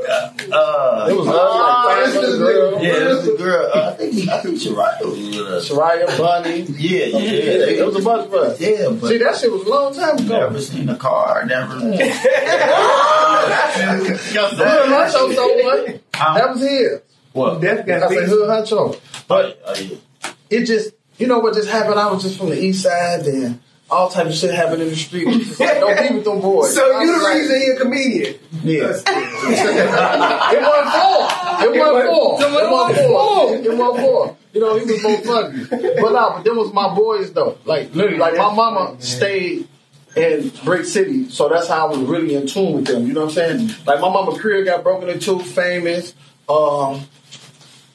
Uh, 0.51 1.07
It 1.09 1.13
was 1.17 1.27
us, 1.27 1.35
like 1.35 2.05
this 2.05 2.15
five 2.15 2.23
is 2.23 2.29
other 2.33 2.37
girls. 2.37 2.83
yeah, 2.83 2.93
this 2.99 3.25
the 3.25 3.35
girl. 3.37 3.71
Uh, 3.73 3.89
I 3.89 3.93
think 3.93 4.29
I 4.29 4.41
think 4.41 4.55
Shariah 4.57 5.05
was 5.05 5.17
with 5.19 5.47
us. 5.47 5.69
Soraya, 5.69 6.17
Bunny. 6.17 6.61
Yeah, 6.61 7.05
yeah, 7.05 7.79
It 7.79 7.85
was 7.85 7.95
a 7.95 8.01
bunch 8.01 8.27
of 8.27 8.33
us. 8.33 8.59
yeah. 8.61 8.89
But 8.89 9.07
See, 9.07 9.17
that 9.19 9.35
shit 9.37 9.51
was 9.51 9.63
a 9.63 9.69
long 9.69 9.93
time 9.93 10.17
ago. 10.17 10.39
never 10.39 10.61
seen 10.61 10.89
a 10.89 10.95
car. 10.95 11.45
Never. 11.45 11.73
Hood 13.73 14.89
Huncho 14.89 15.33
someone. 15.35 15.99
That 16.13 16.49
was 16.53 16.61
here. 16.61 17.03
What? 17.33 17.61
Def 17.61 17.79
I 17.79 17.83
got 17.83 18.09
said 18.09 18.19
beat. 18.19 18.29
Hood 18.29 18.49
Huncho. 18.49 18.99
But 19.27 19.61
Oh, 19.65 19.73
yeah. 19.75 19.97
it 20.49 20.65
just, 20.65 20.93
you 21.17 21.27
know 21.27 21.39
what 21.39 21.53
just 21.55 21.69
happened? 21.69 21.99
I 21.99 22.11
was 22.11 22.23
just 22.23 22.37
from 22.37 22.49
the 22.49 22.61
east 22.61 22.83
side 22.83 23.25
and 23.25 23.59
all 23.93 24.09
types 24.09 24.29
of 24.29 24.35
shit 24.35 24.55
happened 24.55 24.81
in 24.81 24.89
the 24.89 24.95
street. 24.95 25.27
It 25.27 25.37
was 25.37 25.47
just 25.47 25.59
like, 25.59 25.79
don't 25.79 26.09
be 26.09 26.15
with 26.15 26.25
them 26.25 26.41
boys. 26.41 26.73
So 26.73 27.01
you 27.01 27.11
was 27.11 27.19
the 27.19 27.23
like, 27.23 27.35
reason 27.35 27.61
he 27.61 27.67
a 27.67 27.77
comedian? 27.77 28.39
Yeah. 28.63 28.93
it 30.53 30.61
wasn't 30.61 30.93
for. 30.93 31.19
It 31.63 31.79
wasn't 31.79 32.09
for. 32.09 32.41
It 32.41 32.71
wasn't 32.71 32.97
for. 32.97 33.55
It 33.55 33.77
wasn't 33.77 34.05
for. 34.05 34.37
You 34.53 34.61
know, 34.61 34.77
he 34.77 34.85
was 34.85 35.03
more 35.03 35.17
funny. 35.17 35.65
But 35.69 36.11
nah, 36.11 36.35
but 36.35 36.43
them 36.43 36.57
was 36.57 36.73
my 36.73 36.93
boys 36.93 37.33
though. 37.33 37.57
Like 37.65 37.93
literally, 37.95 38.19
like 38.19 38.35
my 38.37 38.53
mama 38.53 38.95
stayed 38.99 39.67
in 40.15 40.49
Brick 40.63 40.85
City, 40.85 41.29
so 41.29 41.49
that's 41.49 41.67
how 41.67 41.87
I 41.87 41.89
was 41.89 41.99
really 41.99 42.35
in 42.35 42.45
tune 42.45 42.73
with 42.73 42.85
them. 42.85 43.07
You 43.07 43.13
know 43.13 43.25
what 43.25 43.37
I'm 43.37 43.57
saying? 43.57 43.71
Like 43.85 43.99
my 43.99 44.09
mama 44.09 44.37
career 44.37 44.63
got 44.63 44.83
broken 44.83 45.09
into, 45.09 45.39
famous. 45.39 46.13
Um, 46.47 47.01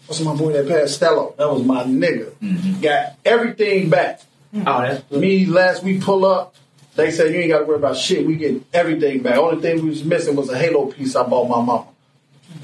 what's 0.07 0.21
my 0.21 0.35
boy 0.35 0.53
that 0.53 0.67
passed? 0.67 1.01
Stello. 1.01 1.37
That 1.37 1.49
was 1.49 1.63
my 1.63 1.85
nigga. 1.85 2.83
Got 2.83 3.17
everything 3.25 3.91
back. 3.91 4.23
Oh, 4.55 4.83
that's 4.83 5.11
Me 5.11 5.47
last 5.47 5.83
week 5.83 6.03
pull 6.03 6.25
up. 6.25 6.55
They 6.95 7.11
said 7.13 7.33
you 7.33 7.41
ain't 7.41 7.51
got 7.51 7.61
to 7.61 7.65
worry 7.65 7.77
about 7.77 7.97
shit. 7.97 8.27
We 8.27 8.35
get 8.35 8.61
everything 8.73 9.23
back. 9.23 9.37
Only 9.37 9.63
thing 9.63 9.83
we 9.83 9.91
was 9.91 10.03
missing 10.03 10.35
was 10.35 10.49
a 10.49 10.59
Halo 10.59 10.87
piece 10.87 11.15
I 11.15 11.23
bought 11.23 11.49
my 11.49 11.65
mama. 11.65 11.87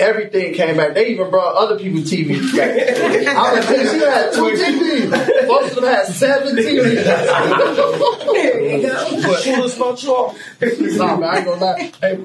Everything 0.01 0.55
came 0.55 0.77
back. 0.77 0.95
They 0.95 1.09
even 1.09 1.31
brought 1.31 1.55
other 1.55 1.79
people's 1.79 2.11
TVs 2.11 2.57
back. 2.57 2.71
I 3.37 3.55
was 3.55 3.67
like, 3.67 3.79
she 3.79 3.99
had 3.99 4.33
two 4.33 4.41
TVs. 4.41 5.47
Most 5.47 5.77
of 5.77 5.79
them 5.83 5.85
had 5.85 6.07
seven 6.07 6.57
TVs. 6.57 7.05
but 9.23 9.45
who 9.45 9.61
was 9.61 9.77
about 9.77 10.03
you 10.03 10.15
all? 10.15 10.35
Nah, 10.61 11.17
man, 11.17 11.31
I 11.31 11.37
ain't 11.37 11.47
gonna 11.47 11.65
lie. 11.65 11.93
Hey, 12.01 12.25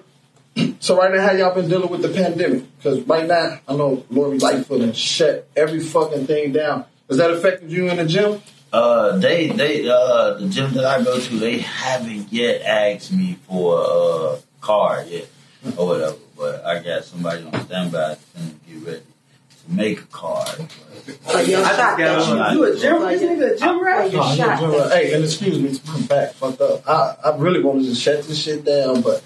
so 0.79 0.97
right 0.97 1.13
now, 1.13 1.21
how 1.21 1.33
y'all 1.33 1.53
been 1.53 1.69
dealing 1.69 1.89
with 1.89 2.01
the 2.01 2.09
pandemic? 2.09 2.63
Because 2.77 3.01
right 3.01 3.27
now, 3.27 3.59
I 3.67 3.75
know 3.75 4.03
Lori 4.09 4.39
Lightfoot 4.39 4.81
and 4.81 4.97
shut 4.97 5.47
every 5.55 5.79
fucking 5.79 6.25
thing 6.25 6.53
down. 6.53 6.85
Has 7.07 7.17
that 7.17 7.29
affected 7.29 7.71
you 7.71 7.87
in 7.89 7.97
the 7.97 8.05
gym? 8.05 8.41
Uh, 8.71 9.17
they 9.17 9.47
they 9.47 9.89
uh 9.89 10.35
the 10.35 10.47
gym 10.47 10.73
that 10.73 10.85
I 10.85 11.03
go 11.03 11.19
to, 11.19 11.39
they 11.39 11.57
haven't 11.59 12.31
yet 12.31 12.61
asked 12.61 13.11
me 13.11 13.39
for 13.47 13.81
a 13.81 14.39
card 14.61 15.07
yet 15.07 15.27
or 15.75 15.87
whatever. 15.87 16.17
But 16.37 16.65
I 16.65 16.81
got 16.83 17.03
somebody 17.03 17.43
on 17.43 17.65
standby 17.65 18.15
to 18.15 18.41
get 18.67 18.85
ready 18.85 19.01
to 19.01 19.71
make 19.73 20.01
a 20.01 20.05
card. 20.05 20.67
Oh, 21.27 21.41
you're 21.41 21.59
I 21.59 21.75
shot 21.75 21.97
that 21.97 22.19
on. 22.19 22.55
You 22.55 22.63
a 22.65 22.77
gym? 22.77 23.01
This 23.01 23.21
nigga 23.23 23.55
a 23.55 23.57
gym 23.57 23.83
rat? 23.83 24.11
You're 24.11 24.21
Oh, 24.23 24.35
shot 24.35 24.61
you're 24.61 24.71
that. 24.71 24.91
Hey, 24.91 25.13
and 25.13 25.23
excuse 25.23 25.59
me, 25.59 25.91
my 25.91 26.01
back 26.05 26.33
fucked 26.33 26.61
up. 26.61 26.87
I, 26.87 27.15
I 27.25 27.35
really 27.37 27.63
wanted 27.63 27.85
to 27.85 27.95
shut 27.95 28.23
this 28.23 28.37
shit 28.37 28.63
down, 28.63 29.01
but 29.01 29.23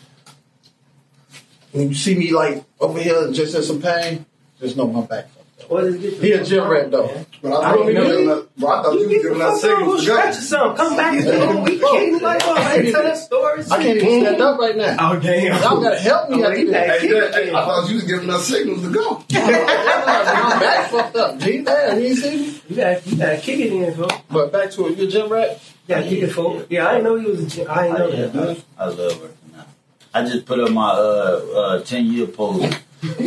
when 1.74 1.90
you 1.90 1.96
see 1.96 2.16
me 2.16 2.32
like 2.32 2.64
over 2.80 3.00
here 3.00 3.30
just 3.32 3.56
in 3.56 3.64
some 3.64 3.82
pain, 3.82 4.26
just 4.60 4.78
know 4.78 4.88
my 4.88 5.06
back 5.06 5.28
fucked 5.64 5.72
up. 5.72 5.72
What 5.72 5.84
is 5.86 6.04
it? 6.04 6.22
He 6.22 6.32
a 6.32 6.44
gym 6.44 6.68
rat 6.68 6.92
though. 6.92 7.26
But 7.42 7.52
I 7.54 7.72
thought 7.72 7.78
you 7.80 7.86
was 7.86 8.08
giving 8.08 8.30
us, 8.30 8.44
bro, 8.58 8.70
I 8.70 8.84
thought 8.84 8.94
you 8.94 9.00
You 9.00 9.06
was 9.08 9.14
get 9.14 9.24
the 9.24 9.30
giving 9.30 9.42
us 9.42 9.62
fuck 9.62 9.72
on, 9.72 9.80
go 9.86 9.98
signals 9.98 9.98
to 9.98 10.02
stretch 10.04 10.26
or 10.26 10.38
go. 10.38 10.42
something. 10.42 10.78
Come 10.78 10.98
back 10.98 11.18
to 11.18 11.24
the 11.24 11.62
weekend. 11.64 12.22
Like, 12.22 12.42
oh, 12.46 12.54
I 12.56 12.76
ain't 12.76 12.92
tell 12.94 13.04
that 13.04 13.18
story. 13.18 13.64
I 13.72 13.84
can't 13.84 13.98
even 13.98 14.22
stand 14.24 14.42
up 14.42 14.60
right 14.60 14.78
now. 14.78 14.98
Oh, 15.00 15.20
damn. 15.20 15.62
Y'all 15.62 15.82
gotta 15.82 16.00
help 16.00 16.30
me 16.30 16.42
Oh, 16.44 16.46
after 16.48 16.58
he 16.58 16.64
this. 16.66 16.74
back. 16.74 17.00
Hey, 17.00 17.08
that- 17.08 17.34
hey, 17.34 17.50
I 17.50 17.66
thought 17.66 17.90
you 17.90 17.96
was 17.96 18.04
giving 18.06 18.30
us 18.30 18.48
signals 18.48 18.82
to 18.84 18.90
go. 18.92 19.24
My 19.34 20.58
back 20.60 20.90
fucked 20.90 21.16
up. 21.16 21.40
Gee, 21.40 21.62
man, 21.62 22.00
you 22.02 22.08
ain't 22.08 22.18
see 22.18 22.38
me? 22.38 22.62
You 22.70 22.76
gotta, 22.76 23.10
you 23.10 23.18
gotta 23.18 23.38
kick 23.38 23.60
it 23.60 23.74
in, 23.74 23.94
bro. 23.96 24.08
But 24.30 24.52
back 24.52 24.72
to 24.72 24.88
it, 24.88 24.98
you 24.98 25.08
a 25.08 25.08
gym 25.08 25.30
rat? 25.30 25.62
You 25.88 25.96
gotta 25.96 26.08
kick 26.08 26.24
it 26.24 26.28
forward. 26.32 26.68
Yeah, 26.70 26.88
I 26.88 26.92
didn't 26.94 27.04
know 27.06 27.16
he 27.20 27.26
was 27.26 27.44
a 27.44 27.48
gym. 27.48 27.68
I 27.70 27.84
didn't 27.88 28.00
know 28.00 28.08
Yeah, 28.10 28.26
that. 28.28 28.64
I, 28.78 28.84
I 28.84 28.88
love 28.88 29.22
working 29.22 29.38
out. 29.58 29.68
I 30.14 30.24
just 30.26 30.46
put 30.46 30.60
up 30.60 30.72
my 30.72 30.90
uh 30.92 31.42
uh 31.56 31.80
ten 31.84 32.06
year 32.06 32.28
post 32.28 32.80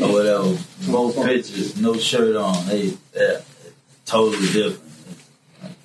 or 0.03 0.13
whatever. 0.13 0.57
Both 0.91 1.17
pictures, 1.25 1.81
no 1.81 1.97
shirt 1.97 2.37
on. 2.37 2.67
They 2.67 2.93
uh, 3.19 3.41
totally 4.05 4.47
different. 4.53 4.83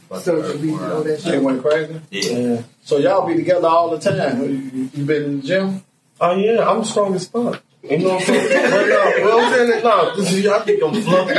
Fuck 0.09 0.21
So, 0.23 0.41
her 0.41 0.55
you 0.55 0.71
know 0.71 0.77
world. 0.77 1.05
that 1.05 1.19
They 1.21 1.31
shit. 1.31 1.41
went 1.43 1.61
crazy? 1.61 2.01
Yeah. 2.09 2.61
So 2.83 2.97
y'all 2.97 3.25
be 3.27 3.35
together 3.35 3.67
all 3.67 3.89
the 3.95 3.99
time. 3.99 4.41
You, 4.41 4.89
you 4.93 5.05
been 5.05 5.23
in 5.23 5.41
the 5.41 5.47
gym? 5.47 5.83
Oh 6.19 6.35
yeah, 6.35 6.67
I'm 6.69 6.83
strong 6.83 7.15
as 7.15 7.27
fuck. 7.27 7.63
You 7.83 7.97
know 7.97 8.09
what 8.09 8.19
I'm 8.21 8.25
saying? 8.27 8.47
but 8.71 8.85
no, 8.87 9.25
well, 9.25 9.39
I'm 9.39 9.53
saying 9.53 9.69
that 9.71 9.83
no, 9.83 10.15
this 10.15 10.31
is 10.33 10.47
I 10.47 10.59
think 10.59 10.83
I'm 10.83 10.93
fluffy. 11.01 11.33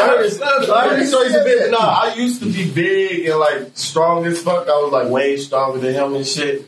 Let 0.00 0.98
me 0.98 1.06
show 1.06 1.22
you 1.22 1.40
a 1.40 1.44
bit. 1.44 1.70
No, 1.70 1.78
I 1.78 2.14
used 2.16 2.42
to 2.42 2.50
be 2.52 2.70
big 2.70 3.26
and 3.26 3.38
like 3.38 3.70
strong 3.74 4.24
as 4.26 4.42
fuck. 4.42 4.66
I 4.68 4.72
was 4.72 4.92
like 4.92 5.08
way 5.10 5.36
stronger 5.36 5.78
than 5.78 5.94
him 5.94 6.14
and 6.14 6.26
shit. 6.26 6.66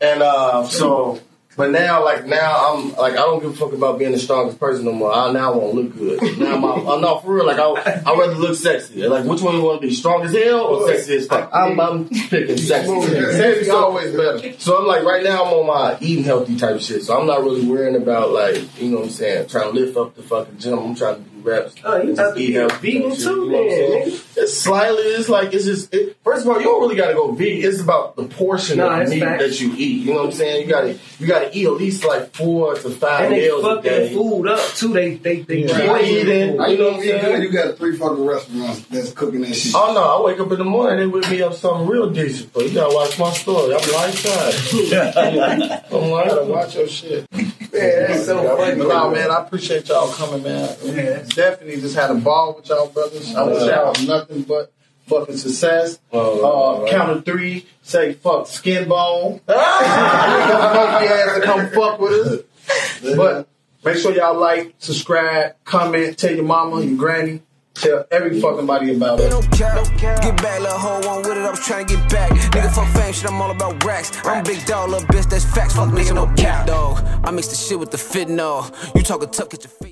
And 0.00 0.22
uh, 0.22 0.64
so 0.64 1.20
But 1.58 1.72
now, 1.72 2.04
like 2.04 2.24
now, 2.24 2.72
I'm 2.72 2.92
like 2.92 3.14
I 3.14 3.16
don't 3.16 3.42
give 3.42 3.50
a 3.50 3.56
fuck 3.56 3.72
about 3.72 3.98
being 3.98 4.12
the 4.12 4.18
strongest 4.20 4.60
person 4.60 4.84
no 4.84 4.92
more. 4.92 5.12
I 5.12 5.32
now 5.32 5.58
want 5.58 5.74
to 5.74 5.80
look 5.80 6.20
good. 6.20 6.38
Now 6.38 6.56
my, 6.56 6.68
uh, 6.68 6.94
I'm 6.94 7.00
not 7.00 7.24
for 7.24 7.34
real. 7.34 7.46
Like 7.46 7.58
I, 7.58 8.00
I 8.06 8.16
rather 8.16 8.36
look 8.36 8.54
sexy. 8.54 9.04
Like 9.08 9.24
which 9.24 9.42
one 9.42 9.56
you 9.56 9.62
want 9.62 9.80
to 9.80 9.88
be, 9.88 9.92
strong 9.92 10.22
as 10.22 10.32
hell 10.32 10.60
or 10.60 10.88
sexy 10.88 11.16
as 11.16 11.26
fuck? 11.26 11.50
I'm, 11.52 11.80
I'm 11.80 12.08
picking 12.08 12.56
sexy. 12.58 13.02
Sexy's 13.02 13.70
always 13.70 14.14
better. 14.14 14.52
So 14.60 14.78
I'm 14.78 14.86
like 14.86 15.02
right 15.02 15.24
now 15.24 15.46
I'm 15.46 15.52
on 15.52 15.66
my 15.66 15.98
eating 16.00 16.22
healthy 16.22 16.56
type 16.56 16.80
shit. 16.80 17.02
So 17.02 17.18
I'm 17.18 17.26
not 17.26 17.42
really 17.42 17.66
worrying 17.66 17.96
about 17.96 18.30
like 18.30 18.80
you 18.80 18.90
know 18.90 18.98
what 18.98 19.06
I'm 19.06 19.10
saying, 19.10 19.48
trying 19.48 19.72
to 19.72 19.80
lift 19.80 19.96
up 19.96 20.14
the 20.14 20.22
fucking 20.22 20.58
gym. 20.58 20.78
I'm 20.78 20.94
trying 20.94 21.24
to 21.24 21.28
do 21.28 21.37
reps. 21.42 21.74
Oh, 21.84 21.96
you 22.02 22.10
and 22.10 22.18
have 22.18 22.34
to 22.34 22.38
be 22.38 22.52
vegan 22.52 23.10
shit, 23.14 23.20
too, 23.20 23.44
you 23.44 23.50
know 23.50 23.58
what 23.58 23.62
I'm 23.62 23.68
then, 23.68 24.10
saying? 24.10 24.20
It's 24.36 24.54
slightly. 24.58 25.02
It's 25.02 25.28
like 25.28 25.52
it's 25.54 25.64
just. 25.64 25.92
It, 25.94 26.16
first 26.24 26.42
of 26.42 26.48
all, 26.52 26.58
you 26.58 26.64
don't 26.64 26.80
really 26.80 26.96
got 26.96 27.08
to 27.08 27.14
go 27.14 27.32
vegan. 27.32 27.68
It's 27.70 27.80
about 27.80 28.16
the 28.16 28.24
portion 28.24 28.78
Nah, 28.78 29.00
of 29.00 29.08
meat 29.08 29.20
facts. 29.20 29.42
that 29.42 29.60
you 29.60 29.72
eat. 29.76 30.04
You 30.04 30.12
know 30.12 30.18
what 30.20 30.26
I'm 30.26 30.32
saying? 30.32 30.62
You 30.66 30.68
got 30.72 30.80
to 30.82 30.98
you 31.18 31.26
got 31.26 31.38
to 31.40 31.56
eat 31.56 31.66
at 31.66 31.72
least 31.72 32.04
like 32.04 32.34
four 32.34 32.74
to 32.74 32.90
five 32.90 33.24
And 33.26 33.32
they 33.34 33.40
meals 33.48 33.64
a 33.64 33.66
fuck 33.74 33.82
that 33.84 33.90
day. 33.90 34.14
food 34.14 34.46
up 34.48 34.60
too. 34.74 34.92
They 34.92 35.14
they 35.16 35.40
they 35.42 35.58
Yeah. 35.64 35.98
Eating. 36.00 36.54
You 36.56 36.66
you 36.66 36.76
know 36.76 36.76
know 36.76 36.84
what 36.90 36.94
I'm 36.94 37.00
eat 37.00 37.04
saying? 37.04 37.42
You 37.42 37.50
got 37.50 37.76
three 37.78 37.96
fucking 37.96 38.24
restaurants 38.24 38.80
that's 38.86 39.12
cooking 39.12 39.40
that 39.42 39.54
shit. 39.54 39.74
Oh 39.74 39.92
no! 39.94 40.02
I 40.02 40.24
wake 40.26 40.38
up 40.40 40.50
in 40.52 40.58
the 40.58 40.64
morning, 40.64 40.98
they 41.00 41.06
whip 41.06 41.28
me 41.30 41.42
up 41.42 41.54
something 41.54 41.86
real 41.88 42.10
decent. 42.10 42.52
But 42.52 42.64
you 42.68 42.74
gotta 42.74 42.94
watch 42.94 43.18
my 43.18 43.32
story. 43.32 43.74
I'm 43.74 43.92
lifestyle. 43.92 44.52
I'm 46.02 46.10
like, 46.10 46.28
gotta 46.28 46.44
watch 46.46 46.76
your 46.76 46.88
shit. 46.88 47.26
Man, 47.32 47.50
that's 47.72 48.26
so 48.26 48.56
funny. 48.56 48.76
Nah, 48.84 49.10
man, 49.10 49.30
I 49.30 49.42
appreciate 49.42 49.88
y'all 49.88 50.10
coming, 50.12 50.42
man. 50.42 51.27
Definitely 51.34 51.80
just 51.80 51.94
had 51.96 52.10
a 52.10 52.14
ball 52.14 52.54
with 52.56 52.68
y'all 52.68 52.88
brothers. 52.88 53.34
I 53.34 53.42
wish 53.44 53.62
y'all 53.62 53.94
nothing 54.06 54.42
but 54.42 54.72
fucking 55.06 55.36
success. 55.36 55.98
Oh, 56.12 56.84
uh, 56.84 56.90
count 56.90 57.10
of 57.10 57.24
three, 57.24 57.66
say 57.82 58.12
fuck 58.14 58.46
skin 58.46 58.88
bone. 58.88 59.40
You 59.48 59.54
ass 59.54 61.36
to 61.36 61.40
come 61.44 61.68
fuck 61.70 62.00
with 62.00 62.12
us. 62.26 63.16
But 63.16 63.48
make 63.84 63.96
sure 63.96 64.12
y'all 64.12 64.38
like, 64.38 64.74
subscribe, 64.78 65.54
comment, 65.64 66.18
tell 66.18 66.34
your 66.34 66.44
mama, 66.44 66.82
your 66.82 66.96
granny, 66.96 67.40
tell 67.74 68.04
every 68.10 68.40
fucking 68.40 68.66
body 68.66 68.94
about 68.94 69.20
it. 69.20 69.30
No 69.30 69.40
cap. 69.56 69.84
Get 70.22 70.36
back, 70.42 70.60
little 70.60 70.76
hoe 70.78 71.08
on 71.08 71.22
with 71.22 71.38
it. 71.38 71.38
I 71.38 71.50
was 71.50 71.64
trying 71.64 71.86
to 71.86 71.96
get 71.96 72.10
back. 72.10 72.30
Nigga, 72.30 72.74
fuck 72.74 72.88
fame 72.94 73.12
shit. 73.12 73.30
I'm 73.30 73.40
all 73.40 73.50
about 73.50 73.82
racks. 73.84 74.12
I'm 74.24 74.44
big 74.44 74.64
dog, 74.66 74.90
little 74.90 75.06
bitch. 75.08 75.28
That's 75.30 75.44
facts. 75.44 75.74
Fuck 75.74 75.90
nigga, 75.90 76.14
no 76.14 76.26
cap, 76.34 76.66
dog. 76.66 76.98
I 77.24 77.30
mix 77.30 77.48
the 77.48 77.56
shit 77.56 77.78
with 77.78 77.90
the 77.90 77.98
fit, 77.98 78.28
no. 78.28 78.68
You 78.94 79.02
talking 79.02 79.30
tough, 79.30 79.50
get 79.50 79.62
your 79.64 79.70
feet. 79.70 79.87